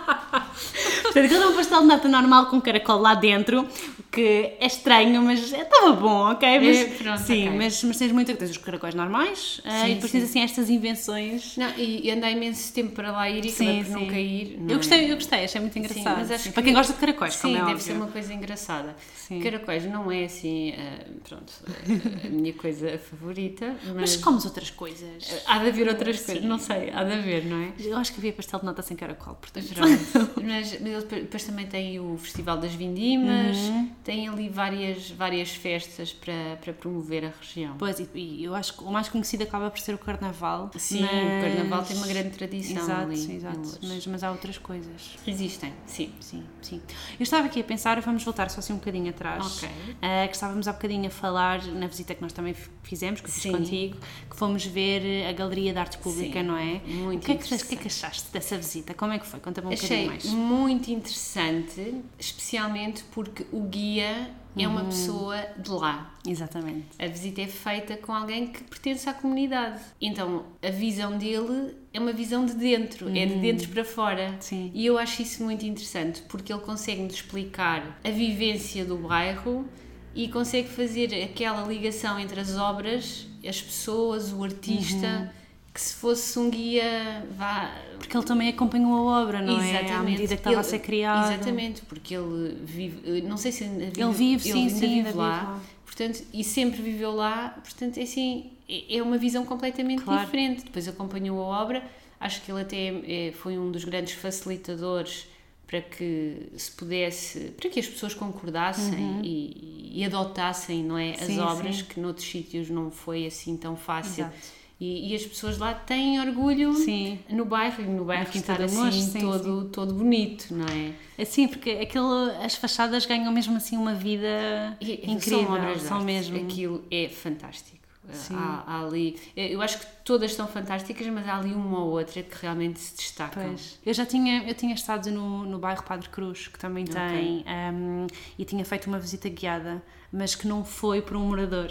Portanto, 1.04 1.26
aquilo 1.26 1.40
era 1.42 1.48
um 1.50 1.54
pastel 1.54 1.80
de 1.80 1.86
nata 1.86 2.08
normal 2.08 2.46
com 2.46 2.60
caracol 2.60 3.00
lá 3.00 3.14
dentro, 3.14 3.66
que 4.14 4.54
é 4.60 4.66
estranho, 4.66 5.20
mas 5.22 5.52
estava 5.52 5.92
bom, 5.92 6.30
ok? 6.30 6.58
Mas, 6.60 6.76
É, 6.78 6.84
pronto, 6.86 7.20
sim, 7.20 7.48
ok. 7.48 7.58
mas, 7.58 7.82
mas 7.84 7.96
tens 7.98 8.12
muito, 8.12 8.34
tens 8.36 8.50
os 8.50 8.58
caracóis 8.58 8.94
normais 8.94 9.60
ah, 9.64 9.80
Sim, 9.84 9.90
e 9.90 9.94
depois 9.94 10.12
sim. 10.12 10.18
tens 10.20 10.30
assim 10.30 10.40
estas 10.40 10.70
invenções. 10.70 11.56
Não, 11.56 11.68
e, 11.76 12.06
e 12.06 12.10
andei 12.10 12.32
imenso 12.32 12.72
tempo 12.72 12.92
para 12.92 13.10
lá 13.10 13.28
ir 13.28 13.44
e 13.44 13.50
Sim, 13.50 13.64
acabei 13.66 13.84
por 13.84 13.90
não 14.00 14.06
cair. 14.06 14.56
não 14.60 14.68
Eu 14.68 14.74
é? 14.74 14.76
gostei, 14.78 15.10
eu 15.10 15.14
gostei, 15.16 15.44
achei 15.44 15.60
muito 15.60 15.78
engraçado. 15.78 16.16
mas 16.18 16.30
acho 16.30 16.44
sim. 16.44 16.48
que- 16.50 16.54
Para 16.54 16.62
quem 16.62 16.72
gosta 16.74 16.92
de 16.92 16.98
caracóis, 17.00 17.34
Sim, 17.34 17.40
como 17.42 17.54
é 17.56 17.58
deve 17.60 17.70
óbvio. 17.72 17.84
ser 17.86 17.92
uma 17.94 18.06
coisa 18.08 18.32
engraçada. 18.32 18.96
Caracóis 19.42 19.84
não 19.86 20.12
é 20.12 20.24
assim, 20.24 20.74
ah, 20.78 21.04
pronto, 21.28 21.52
ah, 21.66 22.26
a 22.26 22.28
minha 22.30 22.52
coisa 22.52 22.98
favorita, 22.98 23.74
mas, 23.84 23.94
Mas 23.94 24.16
comes 24.16 24.44
outras 24.44 24.70
coisas. 24.70 25.42
há 25.46 25.58
de 25.58 25.68
haver 25.68 25.88
outras 25.88 26.20
coisas, 26.20 26.44
não 26.44 26.58
sei, 26.58 26.90
há 26.90 27.02
de 27.02 27.12
haver, 27.14 27.44
não 27.46 27.56
é? 27.62 27.72
Eu 27.80 27.96
acho 27.96 28.12
que 28.12 28.18
havia 28.20 28.32
pastel 28.32 28.60
de 28.60 28.66
nata 28.66 28.82
sem 28.82 28.96
caracol, 28.96 29.34
portanto. 29.36 29.66
Pronto. 29.74 30.30
mas, 30.44 30.78
mas 30.80 30.92
ele 30.92 31.22
depois 31.22 31.42
também 31.44 31.66
tem 31.66 31.98
o 31.98 32.16
Festival 32.18 32.58
das 32.58 32.74
Vindimas, 32.74 33.56
Uhum. 33.56 33.90
Tem 34.04 34.28
ali 34.28 34.50
várias, 34.50 35.10
várias 35.10 35.50
festas 35.50 36.12
para, 36.12 36.56
para 36.62 36.72
promover 36.74 37.24
a 37.24 37.32
região. 37.40 37.74
Pois, 37.78 37.98
e, 38.14 38.44
eu 38.44 38.54
acho 38.54 38.74
que 38.76 38.84
o 38.84 38.90
mais 38.92 39.08
conhecido 39.08 39.42
acaba 39.44 39.70
por 39.70 39.80
ser 39.80 39.94
o 39.94 39.98
Carnaval. 39.98 40.70
Sim, 40.76 41.00
mas- 41.00 41.38
o 41.38 41.40
Carnaval 41.40 41.82
tem 41.84 41.96
uma 41.96 42.06
grande 42.06 42.30
tradição 42.30 42.82
Exato, 42.82 43.02
ali 43.02 43.36
exato. 43.36 43.78
Mas, 43.82 44.06
mas 44.06 44.22
há 44.22 44.30
outras 44.30 44.58
coisas. 44.58 45.16
Existem, 45.26 45.72
sim. 45.86 46.12
Sim, 46.20 46.44
sim. 46.60 46.82
Eu 47.18 47.22
estava 47.22 47.46
aqui 47.46 47.60
a 47.60 47.64
pensar, 47.64 47.98
vamos 48.02 48.22
voltar 48.22 48.50
só 48.50 48.60
assim 48.60 48.74
um 48.74 48.76
bocadinho 48.76 49.08
atrás. 49.08 49.56
Ok. 49.56 49.68
Ah, 50.02 50.28
que 50.28 50.34
estávamos 50.34 50.68
há 50.68 50.72
bocadinho 50.74 51.06
a 51.06 51.10
falar 51.10 51.64
na 51.64 51.86
visita 51.86 52.14
que 52.14 52.20
nós 52.20 52.32
também 52.34 52.54
fizemos, 52.82 53.22
que 53.22 53.28
eu 53.28 53.32
fiz 53.32 53.42
Sim. 53.44 53.52
contigo, 53.52 53.96
que 54.30 54.36
fomos 54.36 54.66
ver 54.66 55.26
a 55.26 55.32
Galeria 55.32 55.72
de 55.72 55.78
Arte 55.78 55.96
Pública, 55.96 56.40
Sim, 56.40 56.46
não 56.46 56.56
é? 56.58 56.80
muito 56.84 57.22
o 57.22 57.24
que 57.26 57.32
é, 57.32 57.36
que, 57.36 57.54
o 57.54 57.58
que 57.66 57.74
é 57.74 57.78
que 57.78 57.86
achaste 57.86 58.30
dessa 58.30 58.58
visita? 58.58 58.92
Como 58.92 59.12
é 59.14 59.18
que 59.18 59.26
foi? 59.26 59.40
Conta-me 59.40 59.68
um 59.68 59.72
Achei 59.72 60.04
bocadinho 60.04 60.10
mais. 60.10 60.24
muito 60.26 60.90
interessante, 60.90 62.02
especialmente 62.18 63.02
porque 63.12 63.46
o 63.50 63.62
guia 63.62 63.93
é 64.00 64.30
Uhum. 64.56 64.68
uma 64.70 64.84
pessoa 64.84 65.36
de 65.58 65.70
lá. 65.70 66.14
Exatamente. 66.26 66.86
A 66.98 67.06
visita 67.08 67.42
é 67.42 67.46
feita 67.46 67.96
com 67.96 68.12
alguém 68.14 68.46
que 68.46 68.62
pertence 68.64 69.08
à 69.08 69.12
comunidade. 69.12 69.80
Então, 70.00 70.44
a 70.62 70.70
visão 70.70 71.18
dele 71.18 71.74
é 71.92 71.98
uma 71.98 72.12
visão 72.12 72.46
de 72.46 72.54
dentro, 72.54 73.08
é 73.08 73.26
de 73.26 73.34
dentro 73.36 73.68
para 73.68 73.84
fora. 73.84 74.28
Uhum. 74.30 74.36
Sim. 74.40 74.70
E 74.72 74.86
eu 74.86 74.96
acho 74.96 75.22
isso 75.22 75.42
muito 75.42 75.66
interessante, 75.66 76.22
porque 76.28 76.52
ele 76.52 76.62
consegue-nos 76.62 77.14
explicar 77.14 77.98
a 78.04 78.10
vivência 78.10 78.84
do 78.84 78.96
bairro 78.96 79.66
e 80.14 80.28
consegue 80.28 80.68
fazer 80.68 81.12
aquela 81.24 81.66
ligação 81.66 82.18
entre 82.20 82.38
as 82.38 82.56
obras, 82.56 83.26
as 83.46 83.60
pessoas, 83.60 84.32
o 84.32 84.44
artista, 84.44 85.06
Uhum. 85.06 85.43
Que 85.74 85.80
se 85.80 85.94
fosse 85.94 86.38
um 86.38 86.48
guia, 86.48 87.26
vá, 87.36 87.74
Porque 87.98 88.16
ele 88.16 88.24
também 88.24 88.48
acompanhou 88.48 88.94
a 89.10 89.22
obra, 89.22 89.42
não 89.42 89.60
é? 89.60 89.90
À 89.92 90.02
medida 90.04 90.28
que 90.28 90.34
estava 90.34 90.56
a 90.56 90.60
Ele- 90.60 90.68
ser 90.68 90.78
criado. 90.78 91.32
Exatamente, 91.32 91.82
porque 91.82 92.14
ele 92.14 92.56
vive, 92.62 93.22
não 93.22 93.36
sei 93.36 93.50
se 93.50 93.64
vive, 93.64 94.00
Ele 94.00 94.12
vive, 94.12 94.42
sim, 94.44 94.52
ainda 94.52 94.70
sim, 94.74 95.02
vive 95.02 95.12
lá, 95.18 95.42
lá. 95.42 95.60
portanto, 95.84 96.22
e 96.32 96.44
sempre 96.44 96.80
viveu 96.80 97.10
lá, 97.12 97.58
portanto, 97.62 97.98
é 97.98 98.02
assim, 98.04 98.52
é 98.68 98.98
é 98.98 99.02
uma 99.02 99.18
visão 99.18 99.44
completamente 99.44 100.02
Claro. 100.04 100.24
diferente. 100.24 100.64
Depois 100.64 100.86
acompanhou 100.86 101.42
a 101.42 101.60
obra, 101.62 101.82
acho 102.20 102.40
que 102.42 102.52
ele 102.52 102.60
até 102.60 102.86
é, 103.28 103.32
foi 103.32 103.58
um 103.58 103.72
dos 103.72 103.84
grandes 103.84 104.14
facilitadores 104.14 105.26
para 105.66 105.80
que 105.80 106.50
se 106.56 106.70
pudesse, 106.70 107.52
para 107.56 107.68
que 107.68 107.80
as 107.80 107.86
pessoas 107.88 108.14
concordassem 108.14 109.20
e, 109.24 109.90
e 109.92 110.04
adotassem, 110.04 110.84
não 110.84 110.96
é, 110.96 111.14
as 111.14 111.22
Uhum. 111.22 111.26
Sim, 111.26 111.40
obras, 111.40 111.76
sim. 111.78 111.84
que 111.84 111.98
noutros 111.98 112.28
sítios 112.30 112.70
não 112.70 112.92
foi 112.92 113.26
assim 113.26 113.56
tão 113.56 113.74
fácil. 113.76 114.24
Exato. 114.26 114.63
E, 114.80 115.12
e 115.12 115.14
as 115.14 115.24
pessoas 115.24 115.56
lá 115.56 115.72
têm 115.72 116.20
orgulho 116.20 116.74
Sim. 116.74 117.18
no 117.30 117.44
bairro 117.44 117.82
e 117.82 117.86
no 117.86 118.04
bairro 118.04 118.28
estar 118.34 118.60
assim 118.60 118.76
Mocho, 118.76 119.00
sim, 119.00 119.20
todo, 119.20 119.64
todo 119.66 119.94
bonito, 119.94 120.52
não 120.52 120.66
é? 120.66 120.92
Assim, 121.22 121.46
porque 121.46 121.70
aquilo, 121.70 122.30
as 122.42 122.56
fachadas 122.56 123.06
ganham 123.06 123.32
mesmo 123.32 123.56
assim 123.56 123.76
uma 123.76 123.94
vida 123.94 124.76
E- 124.80 125.10
incrível. 125.10 125.44
São 125.46 125.54
obras 125.54 125.82
são 125.82 126.00
mesmo. 126.02 126.36
Aquilo 126.36 126.84
é 126.90 127.08
fantástico. 127.08 127.84
Sim. 128.12 128.34
Há, 128.36 128.64
há 128.66 128.84
ali, 128.84 129.18
eu 129.34 129.62
acho 129.62 129.78
que 129.78 129.86
todas 130.04 130.34
são 130.34 130.46
fantásticas, 130.46 131.06
mas 131.06 131.26
há 131.26 131.38
ali 131.38 131.54
uma 131.54 131.78
ou 131.84 131.92
outra 131.92 132.22
que 132.22 132.36
realmente 132.42 132.78
se 132.78 132.96
destacam. 132.96 133.42
Pois. 133.48 133.78
Eu 133.84 133.94
já 133.94 134.04
tinha, 134.04 134.44
eu 134.46 134.54
tinha 134.54 134.74
estado 134.74 135.10
no, 135.10 135.44
no 135.46 135.58
bairro 135.58 135.82
Padre 135.82 136.08
Cruz, 136.10 136.48
que 136.48 136.58
também 136.58 136.84
tem, 136.84 137.44
um, 137.72 138.06
e 138.38 138.44
tinha 138.44 138.62
feito 138.64 138.88
uma 138.88 138.98
visita 138.98 139.28
guiada, 139.30 139.82
mas 140.14 140.34
que 140.34 140.46
não 140.46 140.64
foi 140.64 141.02
por 141.02 141.16
um 141.16 141.20
morador. 141.28 141.70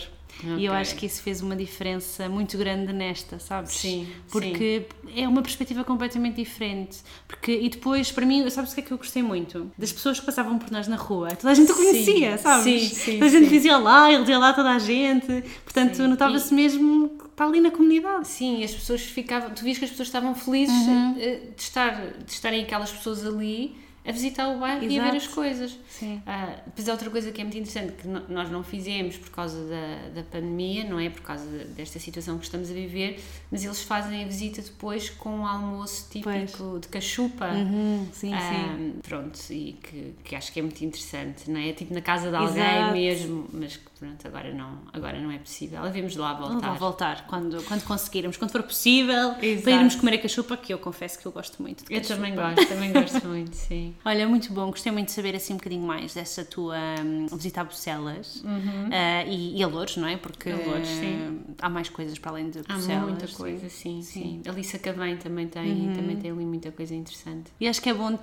E 0.58 0.66
eu 0.66 0.74
acho 0.74 0.96
que 0.96 1.06
isso 1.06 1.22
fez 1.22 1.41
uma 1.41 1.56
diferença 1.56 2.28
muito 2.28 2.58
grande 2.58 2.91
nesta, 2.91 3.38
sabes? 3.38 3.74
Sim, 3.74 4.08
Porque 4.32 4.88
é 5.16 5.28
uma 5.28 5.44
perspectiva 5.44 5.84
completamente 5.84 6.38
diferente. 6.38 6.98
Porque, 7.28 7.52
e 7.52 7.70
depois, 7.70 8.12
para 8.12 8.26
mim, 8.26 8.50
sabes 8.50 8.72
o 8.72 8.76
que 8.76 8.82
é 8.82 8.84
que 8.84 8.91
eu 8.91 8.98
gostei 8.98 9.22
muito? 9.22 9.72
Das 9.78 9.91
pessoas 9.94 10.20
que 10.20 10.26
passavam 10.26 10.58
por 10.58 10.72
nós 10.72 10.88
na 10.88 10.96
rua. 10.96 11.30
Toda 11.36 11.52
a 11.52 11.54
gente 11.54 11.72
o 11.72 11.76
Sim, 11.76 11.84
conhecia, 11.84 12.38
sabes? 12.39 12.64
sim, 12.64 12.80
sim, 12.96 13.14
Toda 13.20 13.26
a 13.28 13.30
gente 13.30 13.44
sim. 13.46 13.52
dizia 13.52 13.78
lá, 13.78 14.10
ele 14.12 14.22
dizia 14.22 14.39
lá 14.39 14.54
toda 14.54 14.72
a 14.72 14.80
gente. 14.80 15.44
Portanto, 15.64 15.98
Sim. 15.98 16.08
notava-se 16.08 16.52
mesmo 16.52 17.10
que 17.10 17.26
está 17.26 17.46
ali 17.46 17.62
na 17.62 17.70
comunidade. 17.70 18.28
Sim, 18.28 18.64
as 18.64 18.72
pessoas 18.74 19.02
ficavam. 19.04 19.52
Tu 19.52 19.64
vias 19.64 19.78
que 19.78 19.86
as 19.86 19.91
pessoas 19.91 20.08
estavam 20.08 20.34
felizes 20.34 20.76
Uhum. 20.76 21.16
eh, 21.20 21.41
de, 21.56 21.62
estar, 21.62 21.91
de 22.26 22.32
estarem 22.32 22.64
aquelas 22.64 22.91
pessoas 22.91 23.24
ali 23.24 23.76
a 24.06 24.12
visitar 24.12 24.49
o 24.49 24.60
bairro 24.60 24.84
e 24.84 24.99
a 24.99 25.04
ver 25.04 25.16
Exato. 25.16 25.18
as 25.18 25.28
coisas. 25.28 25.80
Sim. 25.89 26.22
Ah, 26.26 26.56
depois 26.66 26.89
há 26.89 26.91
outra 26.91 27.10
coisa 27.10 27.32
que 27.32 27.39
é 27.39 27.43
muito 27.43 27.58
interessante 27.58 27.93
que 27.93 28.08
nós 28.08 28.49
não 28.51 28.64
fizemos 28.64 29.16
por 29.18 29.30
causa 29.30 29.58
da, 29.66 30.10
da 30.16 30.24
pandemia, 30.24 30.84
não 30.84 30.99
é? 30.99 31.10
Por 31.10 31.22
causa 31.22 31.45
de- 31.45 31.66
desta 31.66 31.99
situação 31.99 32.38
que 32.38 32.43
estamos 32.45 32.70
a 32.70 32.74
viver, 32.74 33.24
mas 33.51 33.64
eles 33.64 33.82
fazem 33.82 34.24
a 34.24 34.28
visita 34.28 34.62
depois 34.62 35.10
com 35.10 35.30
um 35.38 35.45
almoço 35.47 36.08
típico 36.10 36.80
de 36.82 36.88
cachupa. 36.89 37.47
Uhum, 37.51 38.08
sim, 38.12 38.34
Ah, 38.34 38.76
sim. 38.78 38.95
pronto, 39.01 39.39
e 39.51 39.74
que, 39.82 40.14
que 40.24 40.36
acho 40.36 40.51
que 40.51 40.60
é 40.60 40.64
muito 40.64 40.84
interessante, 40.84 41.49
não 41.49 41.60
é? 41.60 41.72
Tipo 41.72 41.93
na 41.93 42.01
casa 42.01 42.30
de 42.30 42.36
alguém 42.36 42.62
Exato. 42.62 42.91
mesmo, 42.93 43.47
mas 43.54 43.78
que 43.78 43.89
pronto, 43.99 44.28
agora 44.28 44.54
não, 44.54 44.80
agora 44.91 45.20
não 45.20 45.32
é 45.32 45.38
possível. 45.38 45.82
Havemos 45.84 46.12
de 46.14 46.20
lá 46.20 46.34
Vamos 46.34 46.51
voltar. 46.54 46.68
lá 46.68 46.74
voltar 46.76 47.28
quando, 47.28 47.64
quando 47.64 47.84
conseguirmos, 47.84 48.36
quando 48.36 48.51
for 48.51 48.64
possível, 48.64 49.36
Exato. 49.41 49.64
para 49.64 49.72
irmos 49.72 49.95
comer 49.95 50.16
a 50.16 50.18
cachupa, 50.22 50.58
que 50.58 50.74
eu 50.74 50.78
confesso 50.80 51.18
que 51.20 51.26
eu 51.26 51.32
gosto 51.32 51.62
muito 51.62 51.86
de 51.86 51.93
Eu 51.93 52.01
também 52.01 52.36
gosto, 52.36 52.68
também 52.68 52.91
gosto 52.91 53.26
muito, 53.28 53.56
sim. 53.56 53.93
Olha, 54.06 54.28
muito 54.28 54.52
bom, 54.54 54.68
gostei 54.70 54.91
muito 54.91 55.08
de 55.08 55.14
saber 55.14 55.36
assim 55.36 55.54
um 55.54 55.58
bocadinho 55.58 55.86
mais 55.86 56.14
dessa 56.14 56.44
tua 56.44 56.76
hum, 57.04 57.28
visita 57.32 57.62
a 57.62 57.64
Bruxelas 57.64 58.44
Ah, 58.91 59.24
e, 59.26 59.58
e 59.58 59.64
a 59.64 59.68
Louros, 59.68 59.98
não 59.98 60.08
é? 60.08 60.18
Porque 60.18 60.50
Uhum. 60.52 60.84
sim. 60.84 61.41
há 61.62 61.70
mais 61.70 61.89
coisas 61.89 62.18
para 62.20 62.32
além 62.32 62.50
de 62.50 62.60
Há 62.60 62.64
Bruxelas. 62.64 63.04
muita 63.10 63.28
sim. 63.28 63.34
coisa, 63.36 63.70
sim, 63.70 64.02
Sim. 64.02 64.41
sim. 64.44 64.50
A 64.50 64.52
Lissa 64.54 64.78
Cavém 64.80 65.18
também 65.18 65.48
tem, 65.48 65.91
também 65.94 66.18
tem 66.18 66.32
ali 66.32 66.46
muita 66.46 66.72
coisa 66.72 66.94
interessante. 66.96 67.52
E 67.60 67.68
acho 67.68 67.82
que 67.82 67.89
é 67.89 67.94
bom 67.94 68.18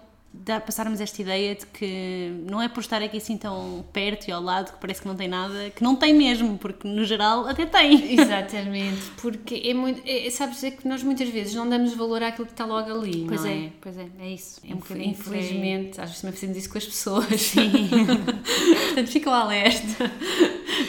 passarmos 0.64 1.00
esta 1.00 1.20
ideia 1.20 1.54
de 1.56 1.66
que 1.66 2.32
não 2.48 2.62
é 2.62 2.68
por 2.68 2.80
estar 2.80 3.02
aqui 3.02 3.16
assim 3.16 3.36
tão 3.36 3.84
perto 3.92 4.28
e 4.28 4.32
ao 4.32 4.40
lado 4.40 4.72
que 4.72 4.78
parece 4.80 5.02
que 5.02 5.08
não 5.08 5.16
tem 5.16 5.26
nada, 5.28 5.70
que 5.70 5.82
não 5.82 5.96
tem 5.96 6.14
mesmo, 6.14 6.56
porque 6.56 6.86
no 6.86 7.04
geral 7.04 7.46
até 7.48 7.66
tem. 7.66 8.12
Exatamente, 8.14 9.02
porque 9.20 9.60
é 9.64 9.74
muito. 9.74 10.00
É, 10.06 10.30
sabes, 10.30 10.62
é 10.62 10.70
que 10.70 10.86
nós 10.86 11.02
muitas 11.02 11.28
vezes 11.28 11.54
não 11.54 11.68
damos 11.68 11.94
valor 11.94 12.22
àquilo 12.22 12.46
que 12.46 12.52
está 12.52 12.64
logo 12.64 12.90
ali, 12.90 13.24
Pois 13.26 13.40
não 13.42 13.50
é, 13.50 13.64
é? 13.66 13.72
pois 13.80 13.98
é, 13.98 14.06
é 14.20 14.30
isso. 14.30 14.60
É 14.68 14.72
um 14.72 14.76
bocadinho. 14.78 15.10
Infelizmente, 15.10 16.00
às 16.00 16.06
vezes 16.08 16.20
também 16.20 16.34
fazemos 16.34 16.56
isso 16.56 16.70
com 16.70 16.78
as 16.78 16.86
pessoas. 16.86 17.40
Sim. 17.40 17.88
Portanto, 18.86 19.06
ficam 19.08 19.32
alerta 19.34 20.10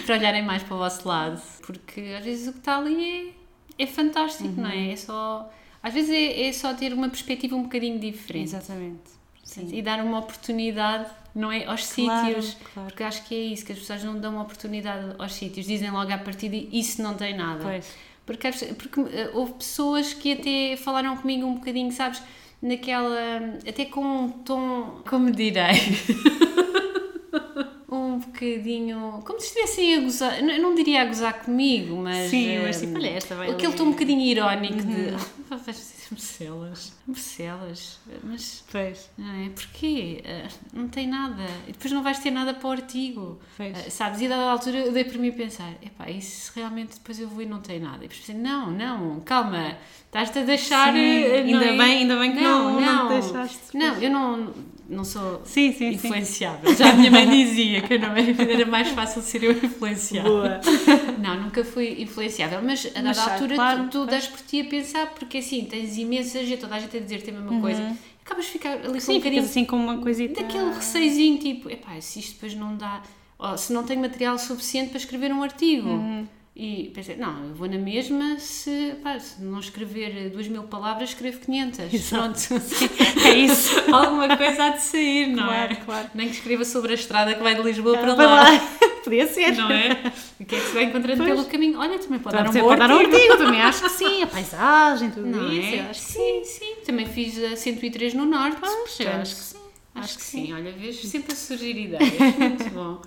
para 0.05 0.15
olharem 0.17 0.43
mais 0.43 0.61
para 0.63 0.75
o 0.75 0.77
vosso 0.77 1.07
lado, 1.07 1.41
porque 1.65 2.01
às 2.17 2.23
vezes 2.23 2.47
o 2.47 2.53
que 2.53 2.59
está 2.59 2.77
ali 2.77 3.33
é, 3.77 3.83
é 3.83 3.87
fantástico, 3.87 4.53
não 4.55 4.69
Uhum. 4.69 4.75
é? 4.75 4.91
É 4.91 4.95
só. 4.95 5.51
Às 5.83 5.93
vezes 5.95 6.11
é, 6.11 6.47
é 6.47 6.53
só 6.53 6.73
ter 6.75 6.93
uma 6.93 7.09
perspectiva 7.09 7.55
um 7.55 7.63
bocadinho 7.63 7.97
diferente. 7.99 8.43
Exatamente. 8.43 9.19
Sim. 9.53 9.67
E 9.73 9.81
dar 9.81 9.99
uma 10.03 10.19
oportunidade, 10.19 11.09
não 11.35 11.51
é? 11.51 11.65
Aos 11.65 11.91
Claro, 11.93 12.25
sítios. 12.27 12.57
claro. 12.73 12.87
Porque 12.89 13.03
acho 13.03 13.23
que 13.25 13.35
é 13.35 13.39
isso, 13.39 13.65
que 13.65 13.73
as 13.73 13.79
pessoas 13.79 14.01
não 14.03 14.17
dão 14.17 14.31
uma 14.33 14.43
oportunidade 14.43 15.13
aos 15.19 15.33
sítios. 15.33 15.65
Dizem 15.65 15.91
logo 15.91 16.09
à 16.11 16.17
partida, 16.17 16.55
isso 16.71 17.01
não 17.01 17.13
tem 17.15 17.35
nada. 17.35 17.61
Pois. 17.61 17.85
Porque, 18.25 18.49
porque 18.75 19.01
eh, 19.13 19.29
houve 19.33 19.53
pessoas 19.55 20.13
que 20.13 20.31
até 20.33 20.77
falaram 20.77 21.17
comigo 21.17 21.45
um 21.45 21.55
bocadinho, 21.55 21.91
sabes, 21.91 22.21
naquela. 22.61 23.17
até 23.67 23.83
com 23.85 24.01
um 24.05 24.29
tom. 24.29 25.01
como 25.05 25.29
direi? 25.31 25.73
um 28.27 28.31
bocadinho. 28.31 29.21
como 29.25 29.39
se 29.39 29.47
estivessem 29.47 29.95
a 29.95 30.01
gozar. 30.01 30.41
Não, 30.41 30.49
eu 30.53 30.61
não 30.61 30.75
diria 30.75 31.01
a 31.01 31.05
gozar 31.05 31.33
comigo, 31.41 31.95
mas. 31.97 32.29
Sim, 32.29 32.59
mas 32.59 32.77
eh, 32.77 32.85
tipo, 32.85 32.97
olha, 32.97 33.09
esta 33.09 33.35
vai 33.35 33.49
Aquele 33.51 33.73
tom 33.73 33.83
um 33.85 33.91
bocadinho 33.91 34.21
irónico 34.21 34.75
de. 34.83 35.09
"Ah, 35.51 35.55
vais 35.57 35.77
dizer 35.77 36.01
Bruxelas. 36.11 36.93
Bruxelas. 37.07 37.99
Mas. 38.23 38.63
Pois. 38.69 39.09
Não 39.17 39.33
é? 39.45 39.49
Porquê? 39.49 40.21
Ah, 40.25 40.47
não 40.73 40.87
tem 40.89 41.07
nada. 41.07 41.43
E 41.67 41.71
depois 41.71 41.91
não 41.93 42.03
vais 42.03 42.19
ter 42.19 42.31
nada 42.31 42.53
para 42.53 42.67
o 42.67 42.71
artigo. 42.71 43.39
Pois. 43.55 43.73
Ah, 43.77 43.89
sabes? 43.89 44.19
E 44.21 44.25
a 44.25 44.29
dada 44.29 44.43
altura 44.51 44.77
eu 44.79 44.91
dei 44.91 45.03
para 45.05 45.17
mim 45.17 45.31
pensar: 45.31 45.71
epá, 45.81 46.09
e 46.09 46.21
se 46.21 46.51
realmente 46.55 46.95
depois 46.95 47.19
eu 47.19 47.27
vou 47.29 47.41
e 47.41 47.45
não 47.45 47.59
tem 47.61 47.79
nada? 47.79 47.97
E 47.97 48.07
depois 48.07 48.19
pensei: 48.19 48.35
não, 48.35 48.69
não, 48.71 49.21
calma, 49.21 49.77
estás-te 50.05 50.39
a 50.39 50.43
deixar. 50.43 50.93
Sim, 50.93 50.99
eh, 50.99 51.43
não 51.45 51.59
ainda 51.59 51.65
é? 51.65 51.77
bem- 51.77 51.97
ainda 51.99 52.19
bem 52.19 52.33
que 52.33 52.41
não- 52.41 52.81
não 52.81 53.07
te 53.07 53.13
deixaste. 53.13 53.77
Não, 53.77 53.95
eu 54.01 54.09
não, 54.11 54.53
não 54.91 55.05
sou 55.05 55.41
Sim, 55.45 55.71
sim, 55.71 55.77
sim. 55.77 56.07
influenciável. 56.07 56.75
Já 56.75 56.89
a 56.89 56.93
minha 56.93 57.09
mãe 57.09 57.27
dizia 57.29 57.81
que 57.81 57.93
eu 57.93 57.99
não 57.99 58.09
era, 58.09 58.43
era 58.43 58.65
mais 58.65 58.89
fácil 58.89 59.21
ser 59.21 59.43
eu 59.43 59.51
influenciável. 59.51 60.31
Boa. 60.31 60.61
Não, 61.17 61.43
nunca 61.43 61.63
fui 61.63 62.01
influenciável, 62.01 62.61
mas 62.61 62.85
a 62.87 62.89
dada 62.89 63.07
Mas, 63.07 63.17
altura 63.19 63.55
claro, 63.55 63.83
tu, 63.85 64.05
tu 64.05 64.05
das 64.05 64.27
por 64.27 64.41
ti 64.41 64.61
a 64.61 64.65
pensar, 64.65 65.07
porque 65.13 65.37
assim, 65.37 65.65
tens 65.65 65.97
imensa 65.97 66.43
gente, 66.43 66.59
toda 66.59 66.75
a 66.75 66.79
gente 66.79 66.95
a 66.97 66.99
dizer-te 66.99 67.29
a 67.29 67.33
mesma 67.33 67.61
coisa, 67.61 67.95
acabas 68.25 68.45
de 68.45 68.51
ficar 68.51 68.73
ali 68.73 68.87
com 68.87 68.97
um 68.97 68.99
Sim, 68.99 69.39
assim 69.39 69.65
com 69.65 69.75
uma 69.77 69.97
coisita. 69.97 70.41
daquele 70.41 70.73
receizinho, 70.73 71.37
tipo, 71.37 71.69
epá, 71.69 71.99
se 72.01 72.19
isto 72.19 72.33
depois 72.33 72.53
não 72.53 72.75
dá, 72.75 73.01
ou 73.39 73.57
se 73.57 73.71
não 73.71 73.83
tenho 73.83 74.01
material 74.01 74.37
suficiente 74.37 74.89
para 74.89 74.97
escrever 74.97 75.31
um 75.31 75.41
artigo. 75.41 75.87
Uhum. 75.89 76.27
E 76.53 76.91
pensei, 76.93 77.15
não, 77.15 77.45
eu 77.45 77.53
vou 77.55 77.67
na 77.69 77.77
mesma 77.77 78.37
se, 78.37 78.93
pá, 79.01 79.17
se 79.17 79.41
não 79.41 79.59
escrever 79.59 80.29
duas 80.31 80.47
mil 80.49 80.63
palavras, 80.63 81.09
escrevo 81.09 81.39
500. 81.39 82.09
Pronto. 82.09 82.39
É 83.25 83.33
isso. 83.35 83.79
Alguma 83.93 84.35
coisa 84.35 84.65
há 84.65 84.69
de 84.71 84.81
sair, 84.81 85.27
não 85.27 85.45
Claro, 85.45 85.71
é? 85.71 85.75
claro. 85.77 86.09
Nem 86.13 86.27
que 86.27 86.35
escreva 86.35 86.65
sobre 86.65 86.91
a 86.91 86.95
estrada 86.95 87.33
que 87.33 87.41
vai 87.41 87.55
de 87.55 87.61
Lisboa 87.61 87.97
para 87.97 88.15
Para 88.15 88.25
lá. 88.25 88.43
lá. 88.51 88.59
Podia 89.03 89.25
ser. 89.27 89.55
Não 89.55 89.71
é? 89.71 90.11
O 90.39 90.45
que 90.45 90.55
é 90.55 90.59
que 90.59 90.65
se 90.67 90.73
vai 90.73 90.83
encontrando 90.83 91.23
Pois. 91.23 91.29
pelo 91.35 91.45
caminho? 91.45 91.79
Olha, 91.79 91.97
também 91.97 92.19
pode 92.19 92.35
dar 92.35 92.49
um 92.49 92.51
bom 92.51 92.75
dar 92.75 92.91
um 92.91 92.97
artigo. 92.97 93.15
artigo, 93.15 93.37
também 93.37 93.61
acho 93.61 93.81
que 93.83 93.89
sim. 93.89 94.21
A 94.23 94.27
paisagem, 94.27 95.09
tudo 95.11 95.27
Não 95.27 95.51
isso. 95.53 95.75
é? 95.75 95.79
acho 95.89 96.01
que 96.05 96.11
sim, 96.11 96.43
sim. 96.43 96.75
Também 96.85 97.05
fiz 97.05 97.41
a 97.43 97.55
103 97.55 98.13
no 98.13 98.25
Norte. 98.25 98.59
Portanto, 98.59 99.21
acho 99.21 99.35
que 99.35 99.41
sim. 99.41 99.57
Acho 99.95 100.17
que 100.17 100.23
sim. 100.23 100.53
Olha, 100.53 100.71
vejo 100.73 101.07
sempre 101.07 101.31
a 101.33 101.35
surgir 101.35 101.77
ideias. 101.77 102.35
Muito 102.37 102.69
bom. 102.71 103.01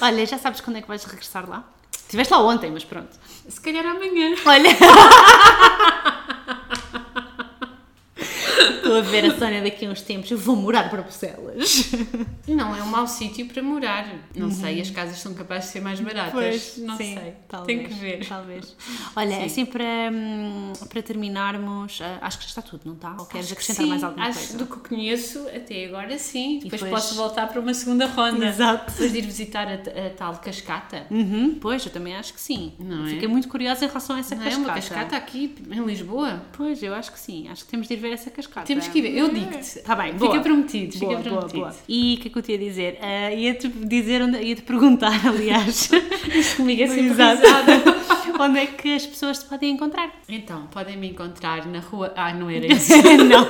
Olha, 0.00 0.26
já 0.26 0.36
sabes 0.38 0.60
quando 0.60 0.76
é 0.78 0.82
que 0.82 0.88
vais 0.88 1.04
regressar 1.04 1.48
lá? 1.48 1.72
Estiveste 2.12 2.34
lá 2.34 2.40
ontem, 2.40 2.70
mas 2.70 2.84
pronto. 2.84 3.08
Se 3.48 3.58
calhar 3.58 3.86
amanhã. 3.86 4.36
Olha. 4.44 4.68
Estou 8.76 8.96
a 8.96 9.00
ver 9.00 9.24
a 9.26 9.38
Sónia 9.38 9.62
daqui 9.62 9.86
a 9.86 9.90
uns 9.90 10.00
tempos. 10.02 10.30
Eu 10.30 10.38
vou 10.38 10.56
morar 10.56 10.88
para 10.90 11.02
Bruxelas. 11.02 11.90
Não, 12.48 12.74
é 12.76 12.82
um 12.82 12.86
mau 12.86 13.06
sítio 13.06 13.46
para 13.46 13.62
morar. 13.62 14.06
Não 14.34 14.50
sei, 14.50 14.80
as 14.80 14.90
casas 14.90 15.18
são 15.18 15.34
capazes 15.34 15.66
de 15.66 15.72
ser 15.72 15.80
mais 15.80 16.00
baratas. 16.00 16.74
não 16.78 16.92
Uhum. 16.92 16.96
sim, 16.98 17.14
sei. 17.18 17.34
Talvez, 17.48 17.66
Tem 17.78 17.88
que 17.88 17.94
ver. 17.94 18.26
Talvez. 18.28 18.76
Olha, 19.16 19.36
Sim. 19.36 19.44
assim 19.44 19.64
para, 19.66 19.84
hum, 20.12 20.72
para 20.88 21.02
terminarmos, 21.02 22.00
ah, 22.02 22.18
acho 22.22 22.38
que 22.38 22.44
já 22.44 22.48
está 22.48 22.62
tudo, 22.62 22.82
não 22.84 22.94
está? 22.94 23.16
Ou 23.18 23.26
queres 23.26 23.50
acrescentar 23.52 23.84
sim, 23.84 23.88
mais 23.90 24.04
alguma 24.04 24.26
acho 24.26 24.38
coisa? 24.38 24.58
do 24.58 24.66
que 24.66 24.88
conheço 24.88 25.46
até 25.54 25.86
agora 25.86 26.18
sim. 26.18 26.60
Depois, 26.62 26.82
depois- 26.82 26.90
posso 27.02 27.14
voltar 27.14 27.46
para 27.48 27.60
uma 27.60 27.74
segunda 27.74 28.06
ronda. 28.06 28.46
Exato. 28.46 28.90
Depois 28.92 29.12
de 29.12 29.18
ir 29.18 29.22
visitar 29.26 29.66
a, 29.68 29.74
a 29.74 30.10
tal 30.10 30.36
cascata. 30.38 31.06
Uhum, 31.10 31.58
pois, 31.60 31.84
eu 31.84 31.92
também 31.92 32.14
acho 32.16 32.34
que 32.34 32.40
sim. 32.40 32.72
Não 32.78 33.06
é? 33.06 33.08
Fiquei 33.10 33.28
muito 33.28 33.48
curiosa 33.48 33.84
em 33.84 33.88
relação 33.88 34.16
a 34.16 34.18
essa 34.20 34.34
Não 34.34 34.42
é 34.42 34.44
cascata. 34.46 34.68
uma 34.68 34.74
cascata 34.74 35.16
aqui 35.16 35.54
em 35.70 35.84
Lisboa? 35.84 36.42
Pois, 36.52 36.82
eu 36.82 36.94
acho 36.94 37.12
que 37.12 37.18
sim. 37.18 37.48
Acho 37.48 37.64
que 37.64 37.70
temos 37.70 37.86
de 37.88 37.94
ir 37.94 37.96
ver 37.98 38.12
essa 38.12 38.30
cascata. 38.30 38.51
Temos 38.66 38.88
que 38.88 38.98
ir 38.98 39.02
ver. 39.02 39.16
Eu 39.16 39.28
digo-te. 39.30 39.58
Está 39.58 39.94
bem, 39.96 40.12
Fica 40.12 40.26
boa. 40.26 40.40
prometido, 40.40 40.92
fica 40.92 41.06
Boa, 41.06 41.18
boa, 41.18 41.24
prometido. 41.24 41.60
boa. 41.60 41.74
E 41.88 42.14
o 42.14 42.20
que 42.20 42.28
é 42.28 42.30
que 42.30 42.38
eu 42.38 42.42
te 42.42 42.52
ia 42.52 42.58
dizer? 42.58 42.98
Ah, 43.00 43.32
ia-te 43.32 43.68
dizer, 43.68 44.22
onde, 44.22 44.38
ia-te 44.38 44.62
perguntar, 44.62 45.20
aliás, 45.26 45.90
Comigo 46.56 46.82
é 46.82 46.86
sempre 46.86 47.14
onde 48.38 48.58
é 48.58 48.66
que 48.66 48.94
as 48.94 49.06
pessoas 49.06 49.38
te 49.38 49.44
podem 49.46 49.70
encontrar. 49.70 50.10
Então, 50.28 50.66
podem 50.68 50.96
me 50.96 51.08
encontrar 51.10 51.66
na 51.66 51.78
rua. 51.80 52.12
Ah, 52.16 52.32
não 52.34 52.50
era 52.50 52.66
isso. 52.72 52.92
não. 53.28 53.46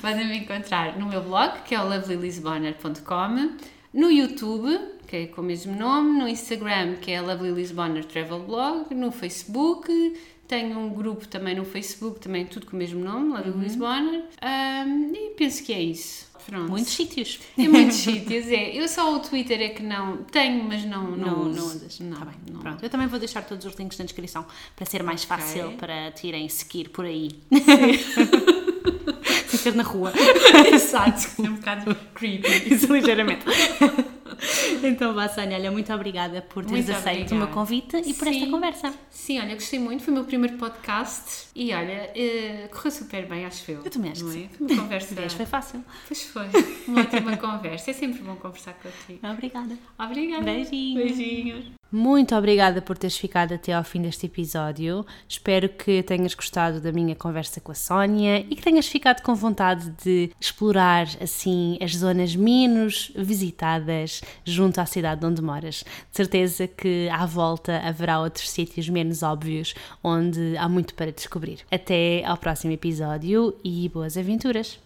podem 0.00 0.26
me 0.26 0.38
encontrar 0.38 0.98
no 0.98 1.06
meu 1.06 1.22
blog, 1.22 1.62
que 1.64 1.74
é 1.74 1.80
o 1.80 1.88
lovelylisboner.com, 1.88 3.50
no 3.94 4.10
YouTube, 4.10 4.78
que 5.06 5.16
é 5.16 5.26
com 5.26 5.40
o 5.40 5.44
mesmo 5.44 5.76
nome, 5.76 6.18
no 6.18 6.28
Instagram, 6.28 6.94
que 7.00 7.10
é 7.10 7.20
Lovely 7.20 7.52
Lisboner 7.52 8.04
Travel 8.04 8.40
Blog, 8.40 8.94
no 8.94 9.10
Facebook. 9.10 9.90
Tenho 10.50 10.76
um 10.80 10.88
grupo 10.92 11.28
também 11.28 11.54
no 11.54 11.64
Facebook, 11.64 12.18
também 12.18 12.44
tudo 12.44 12.66
com 12.66 12.74
o 12.74 12.76
mesmo 12.76 12.98
nome, 13.04 13.28
Lovely 13.28 13.56
Lisboner. 13.62 14.24
Ahm, 14.42 15.12
e 15.14 15.30
penso 15.36 15.62
que 15.62 15.72
é 15.72 15.80
isso. 15.80 16.28
Pronto. 16.44 16.68
Muitos 16.70 16.92
sítios. 16.92 17.38
Em 17.56 17.68
muitos 17.68 17.94
sítios, 18.02 18.48
é. 18.48 18.76
Eu 18.76 18.88
só 18.88 19.14
o 19.14 19.20
Twitter 19.20 19.60
é 19.60 19.68
que 19.68 19.80
não 19.80 20.24
tenho, 20.24 20.64
mas 20.64 20.84
não, 20.84 21.12
não, 21.12 21.16
Não, 21.16 21.40
uso. 21.50 21.56
não 21.60 21.66
usas. 21.66 22.00
Não, 22.00 22.18
Tá 22.18 22.24
bem. 22.24 22.34
não. 22.52 22.58
Pronto, 22.60 22.82
eu 22.82 22.90
também 22.90 23.06
vou 23.06 23.20
deixar 23.20 23.42
todos 23.42 23.64
os 23.64 23.74
links 23.76 23.96
na 23.96 24.04
descrição 24.04 24.44
para 24.74 24.84
ser 24.86 25.04
mais 25.04 25.22
fácil 25.22 25.66
Ok. 25.66 25.76
para 25.76 26.10
te 26.10 26.26
irem 26.26 26.48
seguir 26.48 26.88
por 26.88 27.04
aí. 27.04 27.30
Sem 29.46 29.58
ser 29.60 29.74
na 29.76 29.84
rua. 29.84 30.12
Exato, 30.72 31.44
é 31.44 31.48
um 31.48 31.54
bocado 31.54 31.94
creepy. 32.14 32.74
Isso 32.74 32.92
ligeiramente. 32.92 33.44
Então, 34.82 35.14
Sónia, 35.28 35.56
olha, 35.56 35.70
muito 35.70 35.92
obrigada 35.92 36.42
por 36.42 36.64
teres 36.64 36.86
Muito 36.86 36.98
aceito 36.98 37.32
o 37.32 37.34
meu 37.34 37.44
obrigada. 37.44 37.52
convite 37.52 37.96
e 37.96 38.14
por 38.14 38.28
esta 38.28 38.44
Sim. 38.44 38.50
conversa. 38.50 38.94
Sim, 39.10 39.40
olha, 39.40 39.54
gostei 39.54 39.78
muito, 39.78 40.02
foi 40.02 40.12
o 40.12 40.16
meu 40.16 40.24
primeiro 40.24 40.56
podcast 40.56 41.48
e 41.54 41.72
olha, 41.72 42.10
eh, 42.14 42.68
correu 42.72 42.90
super 42.90 43.26
bem, 43.26 43.44
acho 43.44 43.70
eu. 43.70 43.82
Eu 43.84 43.90
também 43.90 44.12
acho 44.12 44.24
não 44.24 44.32
é? 44.32 44.48
Foi 44.48 44.66
uma 44.66 44.82
conversa. 44.82 45.14
Vês, 45.20 45.32
foi 45.32 45.46
fácil. 45.46 45.84
Pois 46.06 46.22
foi, 46.24 46.46
uma 46.86 47.00
ótima 47.02 47.36
conversa. 47.38 47.90
É 47.90 47.94
sempre 47.94 48.22
bom 48.22 48.36
conversar 48.36 48.74
contigo. 48.74 49.26
Obrigada. 49.26 49.76
Obrigada. 49.98 50.44
Beijinhos. 50.44 51.04
Beijinhos. 51.16 51.80
Muito 51.92 52.36
obrigada 52.36 52.80
por 52.80 52.96
teres 52.96 53.16
ficado 53.16 53.52
até 53.52 53.72
ao 53.72 53.82
fim 53.82 54.00
deste 54.00 54.26
episódio. 54.26 55.04
Espero 55.28 55.68
que 55.68 56.04
tenhas 56.04 56.34
gostado 56.34 56.80
da 56.80 56.92
minha 56.92 57.16
conversa 57.16 57.60
com 57.60 57.72
a 57.72 57.74
Sónia 57.74 58.46
e 58.48 58.54
que 58.54 58.62
tenhas 58.62 58.86
ficado 58.86 59.22
com 59.22 59.34
vontade 59.34 59.90
de 60.04 60.30
explorar 60.40 61.08
assim 61.20 61.76
as 61.82 61.96
zonas 61.96 62.36
menos 62.36 63.10
visitadas 63.16 64.19
junto 64.44 64.80
à 64.80 64.86
cidade 64.86 65.24
onde 65.24 65.42
moras. 65.42 65.84
De 66.10 66.16
certeza 66.16 66.66
que 66.66 67.08
à 67.10 67.26
volta 67.26 67.78
haverá 67.78 68.20
outros 68.20 68.50
sítios 68.50 68.88
menos 68.88 69.22
óbvios 69.22 69.74
onde 70.02 70.56
há 70.56 70.68
muito 70.68 70.94
para 70.94 71.12
descobrir. 71.12 71.60
Até 71.70 72.24
ao 72.24 72.36
próximo 72.36 72.72
episódio 72.72 73.56
e 73.64 73.88
boas 73.88 74.16
aventuras! 74.16 74.78